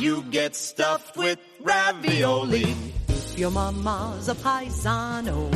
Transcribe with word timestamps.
You 0.00 0.22
get 0.30 0.56
stuffed 0.56 1.18
with 1.18 1.38
ravioli. 1.60 2.74
If 3.08 3.38
your 3.38 3.50
mama's 3.50 4.30
a 4.30 4.34
paisano, 4.34 5.50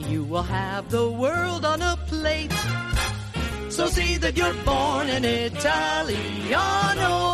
you 0.00 0.24
will 0.24 0.42
have 0.42 0.90
the 0.90 1.08
world 1.08 1.64
on 1.64 1.80
a 1.80 1.96
plate. 2.08 2.50
So 3.68 3.86
see 3.86 4.16
that 4.16 4.36
you're 4.36 4.52
born 4.64 5.08
an 5.10 5.24
Italiano 5.24 6.56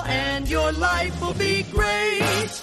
and 0.07 0.51
your 0.51 0.71
life 0.73 1.19
will 1.23 1.33
be 1.33 1.63
great. 1.63 2.61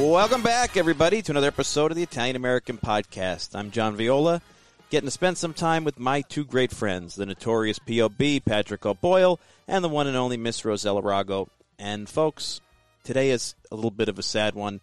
Welcome 0.00 0.42
back, 0.42 0.76
everybody, 0.76 1.22
to 1.22 1.32
another 1.32 1.48
episode 1.48 1.90
of 1.90 1.96
the 1.96 2.04
Italian 2.04 2.36
American 2.36 2.78
Podcast. 2.78 3.56
I'm 3.56 3.72
John 3.72 3.96
Viola, 3.96 4.42
getting 4.90 5.08
to 5.08 5.10
spend 5.10 5.38
some 5.38 5.54
time 5.54 5.82
with 5.82 5.98
my 5.98 6.20
two 6.20 6.44
great 6.44 6.70
friends, 6.70 7.16
the 7.16 7.26
notorious 7.26 7.80
POB, 7.80 8.44
Patrick 8.46 8.86
O'Boyle, 8.86 9.40
and 9.66 9.82
the 9.82 9.88
one 9.88 10.06
and 10.06 10.16
only 10.16 10.36
Miss 10.36 10.62
Rossella 10.62 11.02
Rago. 11.02 11.48
And, 11.78 12.08
folks, 12.08 12.62
today 13.06 13.30
is 13.30 13.54
a 13.70 13.74
little 13.76 13.90
bit 13.90 14.08
of 14.10 14.18
a 14.18 14.22
sad 14.22 14.54
one. 14.54 14.80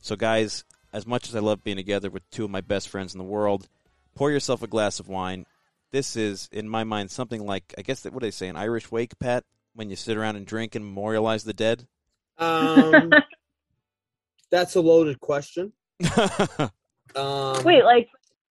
So, 0.00 0.16
guys, 0.16 0.64
as 0.92 1.06
much 1.06 1.28
as 1.28 1.34
I 1.36 1.40
love 1.40 1.62
being 1.64 1.76
together 1.76 2.08
with 2.10 2.28
two 2.30 2.44
of 2.44 2.50
my 2.50 2.60
best 2.60 2.88
friends 2.88 3.12
in 3.14 3.18
the 3.18 3.24
world, 3.24 3.68
pour 4.14 4.30
yourself 4.30 4.62
a 4.62 4.66
glass 4.66 5.00
of 5.00 5.08
wine. 5.08 5.44
This 5.90 6.16
is, 6.16 6.48
in 6.52 6.68
my 6.68 6.84
mind, 6.84 7.10
something 7.10 7.44
like, 7.44 7.74
I 7.78 7.82
guess, 7.82 8.04
what 8.04 8.14
do 8.14 8.26
they 8.26 8.30
say, 8.30 8.48
an 8.48 8.56
Irish 8.56 8.90
wake, 8.90 9.18
Pat? 9.18 9.44
When 9.74 9.90
you 9.90 9.96
sit 9.96 10.16
around 10.16 10.36
and 10.36 10.46
drink 10.46 10.74
and 10.74 10.84
memorialize 10.84 11.44
the 11.44 11.52
dead? 11.52 11.86
Um, 12.38 13.10
that's 14.50 14.74
a 14.76 14.80
loaded 14.80 15.20
question. 15.20 15.72
Um, 17.16 17.62
Wait, 17.62 17.84
like 17.84 18.08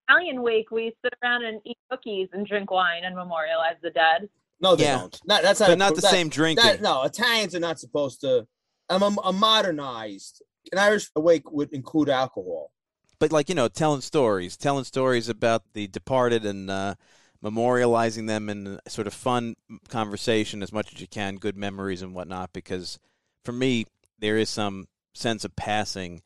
Italian 0.07 0.41
wake, 0.41 0.71
we 0.71 0.95
sit 1.03 1.13
around 1.21 1.43
and 1.43 1.59
eat 1.65 1.77
cookies 1.91 2.29
and 2.31 2.47
drink 2.47 2.71
wine 2.71 3.03
and 3.03 3.13
memorialize 3.13 3.75
the 3.81 3.89
dead. 3.89 4.29
no, 4.61 4.77
they 4.77 4.85
Yeah. 4.85 4.99
don't. 4.99 5.19
Not, 5.25 5.41
that's 5.41 5.59
not, 5.59 5.67
But 5.67 5.77
not 5.79 5.95
the 5.95 6.01
that- 6.01 6.11
same 6.11 6.29
drinking. 6.29 6.63
that- 6.63 6.81
no, 6.81 7.03
Italians 7.03 7.53
are 7.55 7.59
not 7.59 7.77
supposed 7.81 8.21
to. 8.21 8.47
I'm 8.89 9.03
a, 9.03 9.15
a 9.23 9.33
modernized. 9.33 10.41
An 10.71 10.77
Irish 10.77 11.09
awake 11.15 11.51
would 11.51 11.71
include 11.73 12.09
alcohol. 12.09 12.71
but 13.19 13.31
like 13.31 13.49
you 13.49 13.55
know 13.55 13.67
telling 13.67 14.01
stories 14.01 14.57
telling 14.57 14.83
stories 14.83 15.29
about 15.29 15.63
the 15.73 15.87
departed 15.87 16.45
and 16.45 16.69
uh, 16.69 16.95
memorializing 17.43 18.27
them 18.27 18.49
in 18.49 18.79
sort 18.87 19.07
of 19.07 19.13
fun 19.13 19.55
conversation 19.89 20.63
as 20.63 20.71
much 20.71 20.93
as 20.93 21.01
you 21.01 21.07
can 21.07 21.35
good 21.35 21.57
memories 21.57 22.01
and 22.01 22.13
whatnot 22.15 22.51
because 22.53 22.99
for 23.43 23.51
me 23.51 23.85
there 24.19 24.37
is 24.37 24.49
some 24.49 24.87
sense 25.13 25.43
of 25.45 25.55
passing 25.55 26.21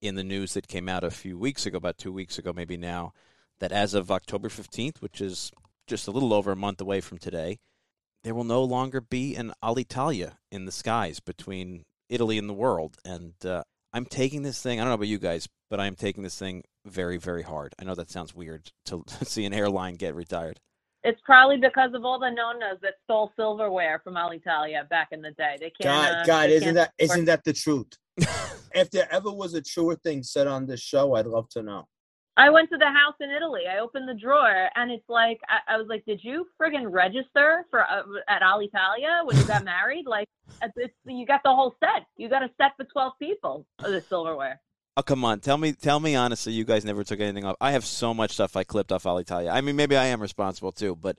in 0.00 0.14
the 0.14 0.24
news 0.24 0.54
that 0.54 0.66
came 0.68 0.88
out 0.88 1.04
a 1.04 1.10
few 1.10 1.36
weeks 1.38 1.66
ago 1.66 1.76
about 1.76 1.98
two 1.98 2.12
weeks 2.12 2.38
ago 2.38 2.52
maybe 2.54 2.76
now 2.76 3.12
that 3.58 3.72
as 3.72 3.92
of 3.94 4.10
october 4.10 4.48
15th 4.48 5.00
which 5.00 5.20
is 5.20 5.50
just 5.86 6.08
a 6.08 6.12
little 6.12 6.32
over 6.32 6.52
a 6.52 6.56
month 6.56 6.80
away 6.80 7.00
from 7.00 7.18
today 7.18 7.58
there 8.22 8.34
will 8.34 8.44
no 8.44 8.62
longer 8.62 9.00
be 9.00 9.34
an 9.36 9.52
alitalia 9.62 10.32
in 10.50 10.64
the 10.64 10.72
skies 10.72 11.20
between 11.20 11.84
italy 12.10 12.36
and 12.36 12.48
the 12.48 12.54
world 12.54 12.98
and 13.06 13.32
uh, 13.46 13.62
i'm 13.94 14.04
taking 14.04 14.42
this 14.42 14.60
thing 14.60 14.78
i 14.78 14.82
don't 14.82 14.90
know 14.90 14.94
about 14.94 15.08
you 15.08 15.18
guys 15.18 15.48
but 15.70 15.80
I'm 15.80 15.94
taking 15.94 16.22
this 16.22 16.36
thing 16.36 16.64
very, 16.84 17.16
very 17.16 17.42
hard. 17.42 17.74
I 17.78 17.84
know 17.84 17.94
that 17.94 18.10
sounds 18.10 18.34
weird 18.34 18.70
to 18.86 19.04
see 19.22 19.46
an 19.46 19.54
airline 19.54 19.94
get 19.94 20.14
retired. 20.14 20.58
It's 21.02 21.20
probably 21.24 21.56
because 21.56 21.94
of 21.94 22.04
all 22.04 22.18
the 22.18 22.26
nonnas 22.26 22.80
that 22.82 22.94
stole 23.04 23.32
silverware 23.34 24.02
from 24.04 24.14
Alitalia 24.14 24.86
back 24.90 25.08
in 25.12 25.22
the 25.22 25.30
day. 25.30 25.56
They 25.58 25.72
can't. 25.80 25.84
God, 25.84 26.14
uh, 26.14 26.24
God, 26.26 26.50
isn't 26.50 26.64
can't 26.64 26.74
that 26.74 26.92
support- 27.00 27.16
isn't 27.16 27.24
that 27.24 27.44
the 27.44 27.52
truth? 27.54 27.92
if 28.74 28.90
there 28.90 29.08
ever 29.10 29.30
was 29.32 29.54
a 29.54 29.62
truer 29.62 29.96
thing 29.96 30.22
said 30.22 30.46
on 30.46 30.66
this 30.66 30.80
show, 30.80 31.14
I'd 31.14 31.26
love 31.26 31.48
to 31.50 31.62
know. 31.62 31.86
I 32.36 32.48
went 32.50 32.70
to 32.70 32.78
the 32.78 32.86
house 32.86 33.16
in 33.20 33.30
Italy. 33.30 33.62
I 33.70 33.80
opened 33.80 34.08
the 34.08 34.14
drawer, 34.14 34.68
and 34.74 34.90
it's 34.90 35.08
like 35.08 35.40
I, 35.48 35.74
I 35.74 35.76
was 35.76 35.88
like, 35.88 36.04
"Did 36.06 36.20
you 36.22 36.46
friggin' 36.60 36.90
register 36.90 37.66
for 37.70 37.82
uh, 37.82 38.02
at 38.28 38.42
Alitalia 38.42 39.24
when 39.24 39.36
you 39.36 39.44
got 39.44 39.64
married? 39.76 40.06
Like, 40.06 40.28
it's, 40.76 40.94
you 41.04 41.26
got 41.26 41.42
the 41.44 41.50
whole 41.50 41.74
set. 41.80 42.06
You 42.16 42.28
got 42.28 42.42
a 42.42 42.50
set 42.56 42.76
for 42.76 42.84
twelve 42.84 43.14
people 43.18 43.66
of 43.80 43.90
the 43.90 44.00
silverware." 44.00 44.60
Oh 44.96 45.02
come 45.02 45.24
on, 45.24 45.40
tell 45.40 45.56
me, 45.56 45.72
tell 45.72 46.00
me 46.00 46.16
honestly, 46.16 46.52
you 46.52 46.64
guys 46.64 46.84
never 46.84 47.04
took 47.04 47.20
anything 47.20 47.44
off. 47.44 47.56
I 47.60 47.72
have 47.72 47.84
so 47.84 48.12
much 48.12 48.32
stuff 48.32 48.56
I 48.56 48.64
clipped 48.64 48.90
off 48.90 49.04
Alitalia. 49.04 49.52
I 49.52 49.60
mean, 49.60 49.76
maybe 49.76 49.96
I 49.96 50.06
am 50.06 50.20
responsible 50.20 50.72
too, 50.72 50.96
but 50.96 51.16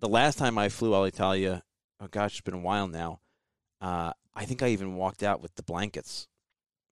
the 0.00 0.08
last 0.08 0.38
time 0.38 0.58
I 0.58 0.68
flew 0.68 0.90
Alitalia, 0.90 1.62
oh 2.00 2.06
gosh, 2.10 2.32
it's 2.32 2.40
been 2.42 2.54
a 2.54 2.58
while 2.58 2.86
now. 2.86 3.20
Uh, 3.80 4.12
I 4.34 4.44
think 4.44 4.62
I 4.62 4.68
even 4.68 4.96
walked 4.96 5.22
out 5.22 5.40
with 5.40 5.54
the 5.54 5.62
blankets. 5.62 6.28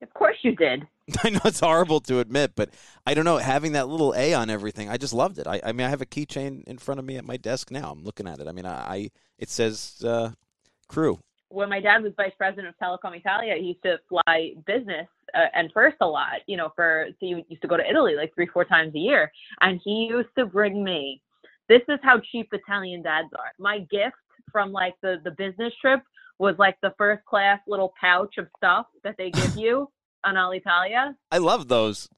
Of 0.00 0.12
course 0.14 0.36
you 0.42 0.56
did. 0.56 0.86
I 1.24 1.30
know 1.30 1.40
it's 1.44 1.60
horrible 1.60 2.00
to 2.02 2.20
admit, 2.20 2.52
but 2.54 2.70
I 3.06 3.14
don't 3.14 3.24
know. 3.24 3.38
Having 3.38 3.72
that 3.72 3.88
little 3.88 4.14
A 4.16 4.34
on 4.34 4.50
everything, 4.50 4.88
I 4.88 4.96
just 4.96 5.12
loved 5.12 5.38
it. 5.38 5.46
I, 5.46 5.60
I 5.64 5.72
mean, 5.72 5.86
I 5.86 5.90
have 5.90 6.02
a 6.02 6.06
keychain 6.06 6.64
in 6.64 6.78
front 6.78 7.00
of 7.00 7.04
me 7.04 7.16
at 7.16 7.24
my 7.24 7.36
desk 7.36 7.70
now. 7.70 7.90
I'm 7.90 8.04
looking 8.04 8.28
at 8.28 8.38
it. 8.38 8.46
I 8.46 8.52
mean, 8.52 8.66
I, 8.66 8.94
I 8.94 9.10
it 9.38 9.48
says 9.48 10.02
uh, 10.06 10.30
crew. 10.88 11.18
when 11.48 11.68
my 11.68 11.80
dad 11.80 12.02
was 12.02 12.12
vice 12.16 12.32
president 12.38 12.68
of 12.68 12.74
Telecom 12.78 13.16
Italia, 13.16 13.54
he 13.58 13.68
used 13.68 13.82
to 13.82 13.98
fly 14.08 14.52
business 14.64 15.08
uh, 15.34 15.46
and 15.54 15.70
first 15.72 15.96
a 16.00 16.06
lot, 16.06 16.40
you 16.46 16.56
know, 16.56 16.72
for 16.76 17.06
so 17.10 17.16
he 17.20 17.44
used 17.48 17.62
to 17.62 17.68
go 17.68 17.76
to 17.76 17.88
Italy 17.88 18.14
like 18.14 18.34
three, 18.34 18.46
four 18.46 18.64
times 18.64 18.94
a 18.94 18.98
year, 18.98 19.32
and 19.60 19.80
he 19.84 20.08
used 20.10 20.28
to 20.38 20.46
bring 20.46 20.84
me. 20.84 21.20
This 21.68 21.82
is 21.88 21.98
how 22.02 22.20
cheap 22.30 22.48
Italian 22.52 23.02
dads 23.02 23.28
are. 23.36 23.52
My 23.58 23.80
gift 23.90 24.16
from 24.52 24.70
like 24.70 24.94
the 25.02 25.16
the 25.24 25.32
business 25.32 25.72
trip 25.80 26.00
was 26.38 26.54
like 26.58 26.76
the 26.80 26.94
first 26.96 27.24
class 27.24 27.58
little 27.66 27.92
pouch 28.00 28.36
of 28.38 28.46
stuff 28.56 28.86
that 29.02 29.16
they 29.18 29.30
give 29.30 29.56
you 29.56 29.88
on 30.24 30.34
Alitalia. 30.34 31.14
I 31.30 31.38
love 31.38 31.68
those. 31.68 32.08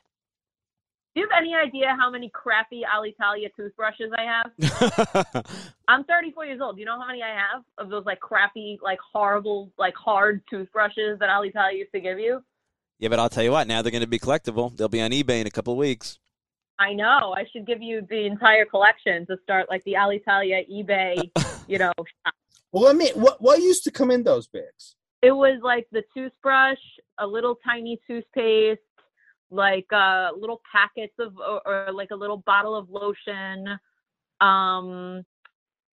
Do 1.15 1.21
you 1.21 1.29
have 1.31 1.39
any 1.41 1.55
idea 1.55 1.97
how 1.97 2.11
many 2.11 2.29
crappy 2.29 2.83
Alitalia 2.83 3.49
toothbrushes 3.55 4.11
I 4.19 4.23
have? 4.25 5.45
I'm 5.89 6.03
34 6.05 6.47
years 6.47 6.61
old. 6.61 6.75
Do 6.75 6.81
you 6.81 6.87
know 6.87 6.99
how 6.99 7.07
many 7.07 7.23
I 7.23 7.29
have 7.29 7.63
of 7.79 7.89
those 7.89 8.05
like 8.05 8.19
crappy, 8.19 8.81
like 8.83 8.99
horrible, 9.13 9.71
like 9.79 9.95
hard 9.95 10.43
toothbrushes 10.51 11.21
that 11.21 11.29
Alitalia 11.29 11.79
used 11.79 11.93
to 11.93 12.01
give 12.01 12.19
you? 12.19 12.43
yeah, 12.99 13.09
but 13.09 13.19
I'll 13.19 13.29
tell 13.29 13.45
you 13.45 13.53
what. 13.53 13.69
Now 13.69 13.83
they're 13.83 13.93
going 13.93 14.01
to 14.01 14.09
be 14.09 14.19
collectible. 14.19 14.77
They'll 14.77 14.89
be 14.89 15.01
on 15.01 15.11
eBay 15.11 15.41
in 15.41 15.47
a 15.47 15.51
couple 15.51 15.73
of 15.73 15.79
weeks. 15.79 16.19
I 16.79 16.93
know. 16.95 17.35
I 17.37 17.45
should 17.53 17.67
give 17.67 17.81
you 17.83 18.07
the 18.09 18.27
entire 18.27 18.65
collection 18.65 19.27
to 19.27 19.37
start 19.43 19.67
like 19.71 19.85
the 19.85 19.93
Alitalia 19.93 20.69
eBay, 20.69 21.31
you 21.69 21.79
know. 21.79 21.93
shop. 21.97 22.35
Well, 22.73 22.85
let 22.85 22.97
me. 22.97 23.11
What 23.15 23.41
what 23.41 23.61
used 23.61 23.85
to 23.85 23.93
come 23.93 24.11
in 24.11 24.25
those 24.25 24.49
bags? 24.49 24.97
It 25.25 25.33
was 25.33 25.59
like 25.63 25.87
the 25.91 26.03
toothbrush, 26.13 26.79
a 27.19 27.27
little 27.27 27.57
tiny 27.65 27.99
toothpaste, 28.07 28.81
like 29.51 29.87
uh 29.91 30.31
little 30.39 30.61
packets 30.71 31.15
of 31.19 31.39
or, 31.39 31.63
or 31.67 31.93
like 31.93 32.11
a 32.11 32.17
little 32.17 32.39
bottle 32.39 32.77
of 32.77 32.91
lotion, 32.91 33.79
um 34.43 35.25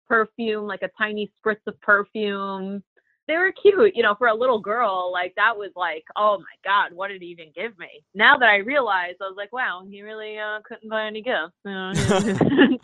perfume, 0.08 0.66
like 0.66 0.80
a 0.80 0.88
tiny 0.96 1.30
spritz 1.38 1.60
of 1.66 1.78
perfume. 1.82 2.82
They 3.26 3.36
were 3.36 3.52
cute, 3.52 3.94
you 3.94 4.02
know, 4.02 4.14
for 4.14 4.28
a 4.28 4.34
little 4.34 4.60
girl, 4.60 5.12
like 5.12 5.34
that 5.36 5.54
was 5.54 5.72
like, 5.76 6.04
oh 6.16 6.38
my 6.38 6.44
god, 6.64 6.96
what 6.96 7.08
did 7.08 7.20
he 7.20 7.28
even 7.28 7.52
give 7.54 7.78
me? 7.78 8.02
Now 8.14 8.38
that 8.38 8.48
I 8.48 8.56
realize, 8.56 9.16
I 9.20 9.24
was 9.24 9.36
like, 9.36 9.52
wow, 9.52 9.84
he 9.86 10.00
really 10.00 10.38
uh, 10.38 10.60
couldn't 10.64 10.88
buy 10.88 11.04
any 11.04 11.20
gifts. 11.20 11.52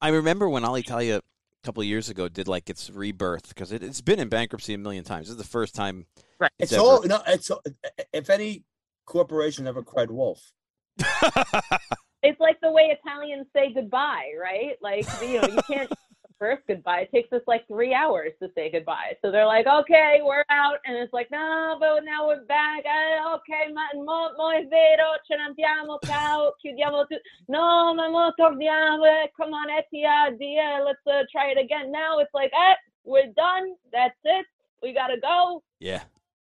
I 0.00 0.08
remember 0.08 0.48
when 0.48 0.62
Alitalia 0.62 1.18
a 1.18 1.22
couple 1.68 1.82
of 1.82 1.86
years 1.86 2.08
ago 2.08 2.30
did 2.30 2.48
like 2.48 2.70
its 2.70 2.88
rebirth 2.88 3.50
because 3.50 3.72
it, 3.72 3.82
it's 3.82 4.00
been 4.00 4.18
in 4.18 4.30
bankruptcy 4.30 4.72
a 4.72 4.78
million 4.78 5.04
times. 5.04 5.26
This 5.26 5.32
is 5.32 5.36
the 5.36 5.44
first 5.44 5.74
time. 5.74 6.06
right. 6.40 6.50
It's 6.58 6.72
ever- 6.72 6.80
all 6.82 7.02
no. 7.02 7.20
It's 7.26 7.50
all- 7.50 7.60
if 8.10 8.30
any 8.30 8.64
corporation 9.04 9.66
ever 9.66 9.82
cried 9.82 10.10
wolf. 10.10 10.40
it's 12.22 12.40
like 12.40 12.58
the 12.62 12.70
way 12.70 12.96
Italians 12.98 13.48
say 13.54 13.70
goodbye, 13.74 14.30
right? 14.40 14.76
Like 14.80 15.06
you 15.20 15.42
know, 15.42 15.48
you 15.48 15.60
can't 15.70 15.92
first 16.38 16.62
goodbye. 16.66 17.00
It 17.00 17.10
takes 17.12 17.32
us 17.32 17.42
like 17.46 17.66
three 17.66 17.92
hours 17.94 18.32
to 18.40 18.48
say 18.54 18.70
goodbye. 18.70 19.16
So 19.22 19.30
they're 19.30 19.46
like, 19.46 19.66
okay, 19.66 20.20
we're 20.22 20.44
out, 20.50 20.78
and 20.84 20.96
it's 20.96 21.12
like, 21.12 21.30
no, 21.30 21.76
but 21.78 22.04
now 22.04 22.26
we're 22.28 22.44
back. 22.44 22.84
Okay, 23.34 23.72
ma 23.72 23.82
mo, 23.94 24.30
mo 24.36 24.50
è 24.50 24.68
vero, 24.68 25.16
ce 25.26 25.36
ne 25.36 25.44
andiamo, 25.48 25.98
ciao, 26.06 26.52
chiudiamo. 26.64 27.04
No, 27.48 27.94
ma 27.94 28.08
mo 28.08 28.32
torniamo. 28.38 29.04
eh, 29.04 29.28
Come 29.36 29.52
on, 29.54 29.68
Etihad, 29.68 30.36
yeah, 30.40 30.80
let's 30.84 31.04
uh, 31.06 31.24
try 31.30 31.50
it 31.50 31.58
again. 31.58 31.90
Now 31.90 32.18
it's 32.18 32.32
like, 32.34 32.52
eh, 32.54 32.74
we're 33.04 33.32
done. 33.36 33.74
That's 33.92 34.18
it. 34.24 34.46
We 34.82 34.92
gotta 34.92 35.16
go. 35.20 35.62
Yeah, 35.80 36.02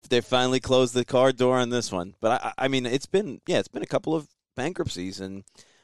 they 0.09 0.21
finally 0.21 0.61
closed 0.61 0.95
the 0.95 1.05
car 1.05 1.33
door 1.33 1.59
on 1.59 1.71
this 1.71 1.91
one. 1.91 2.15
But 2.21 2.43
I, 2.43 2.53
I 2.59 2.69
mean, 2.69 2.87
it's 2.87 3.07
been 3.07 3.41
yeah, 3.47 3.59
it's 3.59 3.69
been 3.69 3.83
a 3.83 3.87
couple 3.87 4.15
of 4.15 4.29
bankruptcies, 4.57 5.21
and 5.21 5.43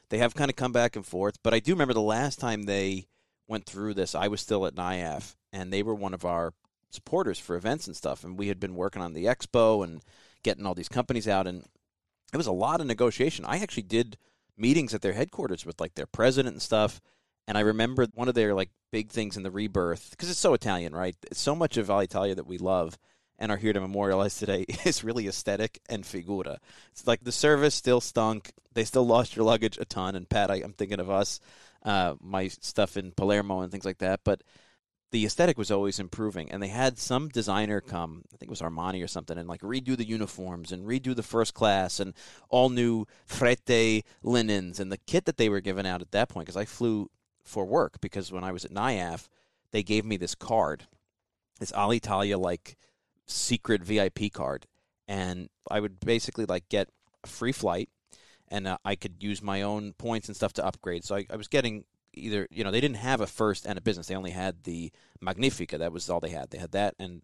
they 0.09 0.19
have 0.19 0.35
kind 0.35 0.49
of 0.49 0.55
come 0.55 0.71
back 0.71 0.95
and 0.95 1.05
forth. 1.05 1.37
But 1.43 1.53
I 1.53 1.59
do 1.59 1.73
remember 1.73 1.93
the 1.93 2.01
last 2.01 2.39
time 2.39 2.63
they 2.63 3.07
went 3.47 3.65
through 3.65 3.93
this, 3.93 4.15
I 4.15 4.27
was 4.27 4.41
still 4.41 4.65
at 4.65 4.75
NIAF, 4.75 5.35
and 5.53 5.71
they 5.71 5.83
were 5.83 5.95
one 5.95 6.13
of 6.13 6.25
our 6.25 6.53
supporters 6.89 7.39
for 7.39 7.55
events 7.55 7.87
and 7.87 7.95
stuff. 7.95 8.23
And 8.23 8.37
we 8.37 8.47
had 8.47 8.59
been 8.59 8.75
working 8.75 9.01
on 9.01 9.13
the 9.13 9.25
expo 9.25 9.83
and 9.83 10.01
getting 10.43 10.65
all 10.65 10.75
these 10.75 10.89
companies 10.89 11.27
out, 11.27 11.47
and 11.47 11.63
it 12.33 12.37
was 12.37 12.47
a 12.47 12.51
lot 12.51 12.81
of 12.81 12.87
negotiation. 12.87 13.45
I 13.45 13.59
actually 13.59 13.83
did 13.83 14.17
meetings 14.57 14.93
at 14.93 15.01
their 15.01 15.13
headquarters 15.13 15.65
with 15.65 15.79
like 15.79 15.95
their 15.95 16.07
president 16.07 16.53
and 16.53 16.61
stuff. 16.61 16.99
And 17.47 17.57
I 17.57 17.61
remember 17.61 18.07
one 18.13 18.27
of 18.27 18.35
their 18.35 18.53
like 18.53 18.71
big 18.91 19.09
things 19.09 19.37
in 19.37 19.43
the 19.43 19.51
rebirth 19.51 20.09
because 20.11 20.29
it's 20.29 20.39
so 20.39 20.53
Italian, 20.53 20.93
right? 20.93 21.15
It's 21.31 21.39
so 21.39 21.55
much 21.55 21.77
of 21.77 21.87
Alitalia 21.87 22.35
that 22.35 22.47
we 22.47 22.57
love 22.57 22.97
and 23.39 23.51
are 23.51 23.57
here 23.57 23.73
to 23.73 23.79
memorialize 23.79 24.37
today 24.37 24.65
is 24.85 25.03
really 25.03 25.27
aesthetic 25.27 25.79
and 25.87 26.05
figura. 26.05 26.59
It's 26.91 27.07
like 27.07 27.23
the 27.23 27.31
service 27.31 27.75
still 27.75 28.01
stunk. 28.01 28.51
They 28.73 28.83
still 28.83 29.05
lost 29.05 29.35
your 29.35 29.45
luggage 29.45 29.77
a 29.77 29.85
ton. 29.85 30.15
And 30.15 30.27
Pat, 30.27 30.51
I, 30.51 30.57
am 30.57 30.73
thinking 30.73 30.99
of 30.99 31.09
us, 31.09 31.39
uh, 31.87 32.15
my 32.21 32.49
stuff 32.49 32.97
in 32.97 33.13
Palermo 33.13 33.61
and 33.61 33.71
things 33.71 33.85
like 33.85 33.99
that. 33.99 34.19
But 34.25 34.43
the 35.11 35.25
aesthetic 35.25 35.57
was 35.57 35.71
always 35.71 35.99
improving. 35.99 36.51
And 36.51 36.61
they 36.61 36.67
had 36.67 36.99
some 36.99 37.29
designer 37.29 37.79
come, 37.79 38.23
I 38.33 38.37
think 38.37 38.49
it 38.49 38.49
was 38.49 38.61
Armani 38.61 39.01
or 39.01 39.07
something, 39.07 39.37
and 39.37 39.47
like 39.47 39.61
redo 39.61 39.95
the 39.95 40.07
uniforms 40.07 40.73
and 40.73 40.85
redo 40.85 41.15
the 41.15 41.23
first 41.23 41.53
class 41.53 42.01
and 42.01 42.13
all 42.49 42.69
new 42.69 43.05
Frette 43.25 44.03
linens 44.21 44.81
and 44.81 44.91
the 44.91 44.97
kit 44.97 45.23
that 45.25 45.37
they 45.37 45.47
were 45.47 45.61
giving 45.61 45.87
out 45.87 46.01
at 46.01 46.11
that 46.11 46.27
point. 46.27 46.45
Because 46.45 46.57
I 46.57 46.65
flew 46.65 47.09
for 47.45 47.65
work 47.65 48.01
because 48.01 48.33
when 48.33 48.43
I 48.43 48.51
was 48.51 48.65
at 48.65 48.71
NIAF, 48.71 49.29
they 49.71 49.81
gave 49.81 50.03
me 50.03 50.17
this 50.17 50.35
card, 50.35 50.87
this 51.59 51.71
Alitalia 51.71 52.37
like 52.37 52.75
secret 53.25 53.81
VIP 53.81 54.33
card, 54.33 54.67
and 55.07 55.47
I 55.71 55.79
would 55.79 56.01
basically 56.01 56.45
like 56.45 56.67
get 56.67 56.89
a 57.23 57.27
free 57.27 57.53
flight, 57.53 57.89
and 58.49 58.67
uh, 58.67 58.77
I 58.85 58.95
could 58.95 59.23
use 59.23 59.41
my 59.41 59.61
own 59.61 59.93
points 59.93 60.27
and 60.27 60.35
stuff 60.35 60.53
to 60.53 60.65
upgrade. 60.65 61.03
So 61.03 61.15
I, 61.15 61.25
I 61.29 61.35
was 61.35 61.47
getting 61.47 61.85
either 62.13 62.47
you 62.49 62.63
know 62.63 62.71
they 62.71 62.81
didn't 62.81 62.97
have 62.97 63.21
a 63.21 63.27
first 63.27 63.65
and 63.65 63.77
a 63.77 63.81
business; 63.81 64.07
they 64.07 64.15
only 64.15 64.31
had 64.31 64.63
the 64.63 64.91
Magnifica. 65.21 65.77
That 65.77 65.93
was 65.93 66.09
all 66.09 66.19
they 66.19 66.29
had. 66.29 66.49
They 66.49 66.57
had 66.57 66.71
that 66.71 66.95
and 66.99 67.21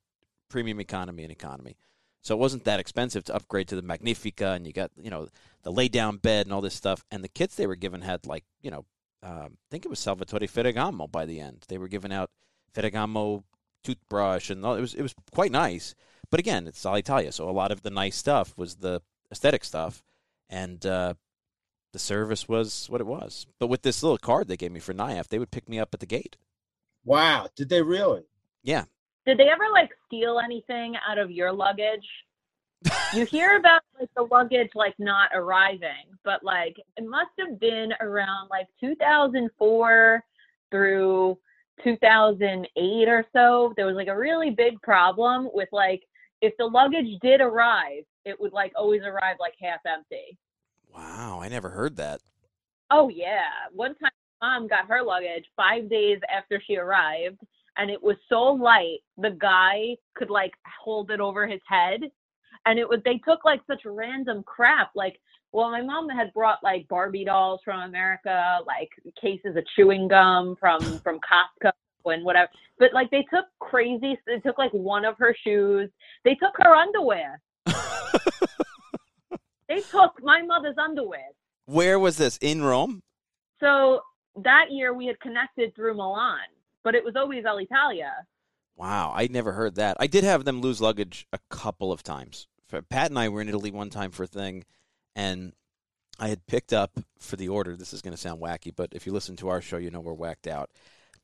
premium 0.49 0.79
economy 0.79 1.23
and 1.23 1.31
economy. 1.31 1.77
So 2.21 2.35
it 2.35 2.39
wasn't 2.39 2.63
that 2.63 2.79
expensive 2.79 3.25
to 3.25 3.35
upgrade 3.35 3.67
to 3.69 3.75
the 3.75 3.81
Magnifica, 3.81 4.51
and 4.51 4.65
you 4.65 4.73
got 4.73 4.91
you 5.01 5.09
know 5.09 5.27
the 5.63 5.71
lay 5.71 5.87
down 5.87 6.17
bed 6.17 6.45
and 6.45 6.53
all 6.53 6.61
this 6.61 6.75
stuff. 6.75 7.03
And 7.11 7.23
the 7.23 7.29
kits 7.29 7.55
they 7.55 7.67
were 7.67 7.75
given 7.75 8.01
had 8.01 8.25
like 8.25 8.45
you 8.61 8.71
know 8.71 8.85
uh, 9.23 9.47
I 9.47 9.67
think 9.71 9.85
it 9.85 9.89
was 9.89 9.99
Salvatore 9.99 10.47
Ferragamo 10.47 11.09
by 11.09 11.25
the 11.25 11.39
end. 11.39 11.65
They 11.67 11.77
were 11.77 11.87
giving 11.87 12.11
out 12.11 12.29
Ferragamo 12.73 13.43
toothbrush 13.83 14.49
and 14.49 14.65
all. 14.65 14.75
It 14.75 14.81
was 14.81 14.93
it 14.93 15.01
was 15.01 15.15
quite 15.31 15.51
nice. 15.51 15.95
But 16.29 16.39
again, 16.39 16.67
it's 16.67 16.83
Alitalia, 16.83 17.31
so 17.31 17.49
a 17.49 17.51
lot 17.51 17.71
of 17.71 17.83
the 17.83 17.89
nice 17.89 18.15
stuff 18.15 18.57
was 18.57 18.75
the 18.75 19.01
aesthetic 19.31 19.63
stuff, 19.63 20.03
and 20.53 20.85
uh, 20.85 21.15
the 21.94 22.00
service 22.00 22.47
was 22.47 22.85
what 22.89 23.01
it 23.01 23.07
was. 23.07 23.47
But 23.59 23.67
with 23.67 23.81
this 23.81 24.03
little 24.03 24.19
card 24.19 24.47
they 24.47 24.55
gave 24.55 24.71
me 24.71 24.79
for 24.79 24.94
NIAF, 24.94 25.27
they 25.27 25.39
would 25.39 25.51
pick 25.51 25.67
me 25.67 25.79
up 25.79 25.94
at 25.94 26.00
the 26.00 26.05
gate. 26.05 26.38
Wow, 27.03 27.50
did 27.55 27.69
they 27.69 27.81
really? 27.81 28.23
Yeah. 28.61 28.85
Did 29.25 29.39
they 29.39 29.50
ever 29.50 29.65
like 29.73 29.89
steal 30.05 30.39
anything 30.39 30.95
out 31.09 31.17
of 31.17 31.31
your 31.31 31.51
luggage? 31.51 32.07
you 33.13 33.25
hear 33.25 33.57
about 33.57 33.81
like 34.00 34.09
the 34.15 34.23
luggage 34.23 34.69
like 34.75 34.94
not 35.00 35.31
arriving, 35.33 36.05
but 36.23 36.44
like 36.44 36.75
it 36.97 37.05
must 37.05 37.31
have 37.39 37.59
been 37.59 37.91
around 38.00 38.50
like 38.50 38.67
2004 38.79 40.23
through 40.69 41.38
2008 41.83 43.09
or 43.09 43.25
so. 43.33 43.73
There 43.75 43.88
was 43.88 43.95
like 43.95 44.07
a 44.07 44.17
really 44.17 44.51
big 44.51 44.79
problem 44.81 45.50
with 45.53 45.69
like 45.71 46.03
if 46.41 46.53
the 46.57 46.65
luggage 46.65 47.19
did 47.21 47.41
arrive, 47.41 48.03
it 48.25 48.39
would 48.39 48.53
like 48.53 48.73
always 48.75 49.01
arrive 49.01 49.38
like 49.39 49.53
half 49.61 49.79
empty. 49.85 50.38
Wow, 50.93 51.39
I 51.41 51.49
never 51.49 51.69
heard 51.69 51.97
that. 51.97 52.21
Oh 52.91 53.09
yeah, 53.09 53.49
one 53.71 53.95
time 53.95 54.11
mom 54.41 54.67
got 54.67 54.87
her 54.87 55.01
luggage 55.01 55.45
5 55.55 55.89
days 55.89 56.19
after 56.29 56.61
she 56.65 56.75
arrived 56.75 57.39
and 57.77 57.89
it 57.89 58.01
was 58.01 58.17
so 58.29 58.41
light 58.41 58.99
the 59.17 59.31
guy 59.39 59.95
could 60.15 60.29
like 60.29 60.53
hold 60.81 61.11
it 61.11 61.19
over 61.19 61.47
his 61.47 61.61
head 61.67 62.01
and 62.65 62.79
it 62.79 62.87
was 62.87 62.99
they 63.05 63.19
took 63.27 63.43
like 63.45 63.61
such 63.67 63.81
random 63.85 64.43
crap 64.43 64.91
like 64.95 65.19
well 65.51 65.71
my 65.71 65.81
mom 65.81 66.09
had 66.09 66.33
brought 66.33 66.63
like 66.63 66.87
barbie 66.87 67.25
dolls 67.25 67.61
from 67.63 67.81
america 67.81 68.59
like 68.67 68.89
cases 69.19 69.55
of 69.55 69.63
chewing 69.75 70.07
gum 70.07 70.55
from 70.59 70.81
from 71.03 71.19
costco 71.19 71.71
and 72.05 72.23
whatever 72.23 72.49
but 72.79 72.93
like 72.93 73.09
they 73.11 73.25
took 73.33 73.45
crazy 73.59 74.17
they 74.27 74.39
took 74.39 74.57
like 74.57 74.73
one 74.73 75.05
of 75.05 75.15
her 75.17 75.35
shoes 75.43 75.89
they 76.25 76.35
took 76.35 76.53
her 76.57 76.75
underwear 76.75 77.41
they 79.73 79.81
took 79.81 80.21
my 80.21 80.41
mother's 80.41 80.77
underwear 80.77 81.29
where 81.65 81.99
was 81.99 82.17
this 82.17 82.37
in 82.41 82.63
rome 82.63 83.01
so 83.59 84.01
that 84.35 84.65
year 84.69 84.93
we 84.93 85.05
had 85.05 85.19
connected 85.19 85.75
through 85.75 85.95
milan 85.95 86.47
but 86.83 86.95
it 86.95 87.03
was 87.03 87.15
always 87.15 87.43
alitalia 87.43 88.11
Wow, 88.75 89.13
I 89.15 89.27
never 89.27 89.51
heard 89.51 89.75
that. 89.75 89.97
I 89.99 90.07
did 90.07 90.23
have 90.23 90.45
them 90.45 90.61
lose 90.61 90.81
luggage 90.81 91.27
a 91.31 91.39
couple 91.49 91.91
of 91.91 92.01
times. 92.01 92.47
Pat 92.89 93.11
and 93.11 93.19
I 93.19 93.29
were 93.29 93.41
in 93.41 93.49
Italy 93.49 93.69
one 93.69 93.91
time 93.91 94.09
for 94.09 94.23
a 94.23 94.27
thing, 94.27 94.65
and 95.15 95.53
I 96.19 96.29
had 96.29 96.47
picked 96.47 96.73
up 96.73 96.99
for 97.19 97.35
the 97.35 97.49
order. 97.49 97.75
This 97.75 97.93
is 97.93 98.01
going 98.01 98.15
to 98.15 98.19
sound 98.19 98.41
wacky, 98.41 98.73
but 98.75 98.89
if 98.93 99.05
you 99.05 99.11
listen 99.11 99.35
to 99.37 99.49
our 99.49 99.61
show, 99.61 99.77
you 99.77 99.91
know 99.91 99.99
we're 99.99 100.13
whacked 100.13 100.47
out. 100.47 100.71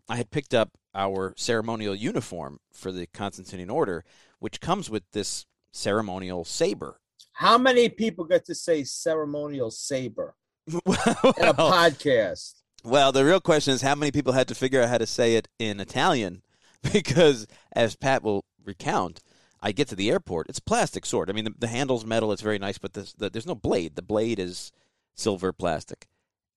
I 0.07 0.17
had 0.17 0.29
picked 0.29 0.53
up 0.53 0.77
our 0.93 1.33
ceremonial 1.37 1.95
uniform 1.95 2.59
for 2.71 2.91
the 2.91 3.07
Constantinian 3.07 3.71
order, 3.71 4.03
which 4.37 4.61
comes 4.61 4.89
with 4.89 5.03
this 5.11 5.47
ceremonial 5.71 6.45
saber. 6.45 6.99
How 7.39 7.57
many 7.57 7.87
people 7.87 8.25
get 8.25 8.43
to 8.47 8.53
say 8.53 8.83
ceremonial 8.83 9.71
saber 9.71 10.35
well, 10.85 11.33
in 11.37 11.45
a 11.45 11.53
podcast? 11.53 12.55
Well, 12.83 13.13
the 13.13 13.23
real 13.23 13.39
question 13.39 13.73
is 13.73 13.81
how 13.81 13.95
many 13.95 14.11
people 14.11 14.33
had 14.33 14.49
to 14.49 14.55
figure 14.55 14.81
out 14.81 14.89
how 14.89 14.97
to 14.97 15.07
say 15.07 15.35
it 15.35 15.47
in 15.57 15.79
Italian 15.79 16.41
because, 16.91 17.47
as 17.71 17.95
Pat 17.95 18.23
will 18.23 18.43
recount, 18.61 19.21
I 19.61 19.71
get 19.71 19.87
to 19.87 19.95
the 19.95 20.09
airport. 20.09 20.49
It's 20.49 20.59
a 20.59 20.63
plastic 20.63 21.05
sword. 21.05 21.29
I 21.29 21.33
mean, 21.33 21.45
the, 21.45 21.53
the 21.57 21.69
handle's 21.69 22.05
metal. 22.05 22.33
It's 22.33 22.41
very 22.41 22.59
nice, 22.59 22.77
but 22.77 22.91
the, 22.91 23.29
there's 23.29 23.47
no 23.47 23.55
blade. 23.55 23.95
The 23.95 24.01
blade 24.01 24.37
is 24.37 24.73
silver 25.15 25.53
plastic, 25.53 26.07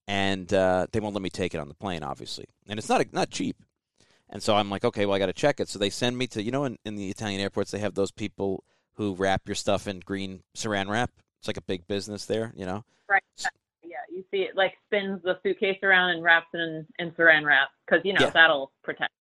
and 0.09 0.53
uh, 0.53 0.89
they 0.91 0.99
won't 0.99 1.15
let 1.15 1.23
me 1.23 1.31
take 1.31 1.55
it 1.55 1.61
on 1.61 1.69
the 1.69 1.75
plane, 1.75 2.03
obviously. 2.03 2.47
And 2.67 2.77
it's 2.77 2.89
not 2.89 3.07
not 3.13 3.31
cheap. 3.31 3.63
And 4.31 4.43
so 4.43 4.57
I'm 4.57 4.69
like, 4.69 4.85
okay, 4.85 5.07
well, 5.07 5.15
I 5.15 5.21
got 5.21 5.27
to 5.27 5.33
check 5.33 5.61
it. 5.61 5.69
So 5.69 5.79
they 5.79 5.91
send 5.91 6.19
me 6.19 6.27
to, 6.29 6.43
you 6.43 6.51
know, 6.51 6.65
in, 6.65 6.77
in 6.85 6.97
the 6.97 7.09
Italian 7.09 7.41
airports, 7.41 7.71
they 7.71 7.79
have 7.79 7.95
those 7.95 8.11
people 8.11 8.65
who 8.95 9.15
wrap 9.15 9.43
your 9.47 9.55
stuff 9.55 9.87
in 9.87 10.01
green 10.01 10.43
saran 10.57 10.89
wrap. 10.89 11.11
It's 11.39 11.49
like 11.49 11.57
a 11.57 11.63
big 11.63 11.87
business 11.87 12.27
there, 12.27 12.53
you 12.57 12.67
know. 12.67 12.85
Right. 13.09 13.23
Yeah, 13.83 13.97
you 14.11 14.25
see 14.31 14.39
it 14.39 14.57
like 14.57 14.75
spins 14.87 15.21
the 15.23 15.39
suitcase 15.43 15.79
around 15.83 16.11
and 16.11 16.23
wraps 16.23 16.49
it 16.55 16.59
in, 16.59 16.87
in 16.99 17.11
saran 17.13 17.45
wrap 17.45 17.69
because 17.87 18.05
you 18.05 18.13
know 18.13 18.27
yeah. 18.27 18.31
that'll 18.31 18.73
protect. 18.83 19.13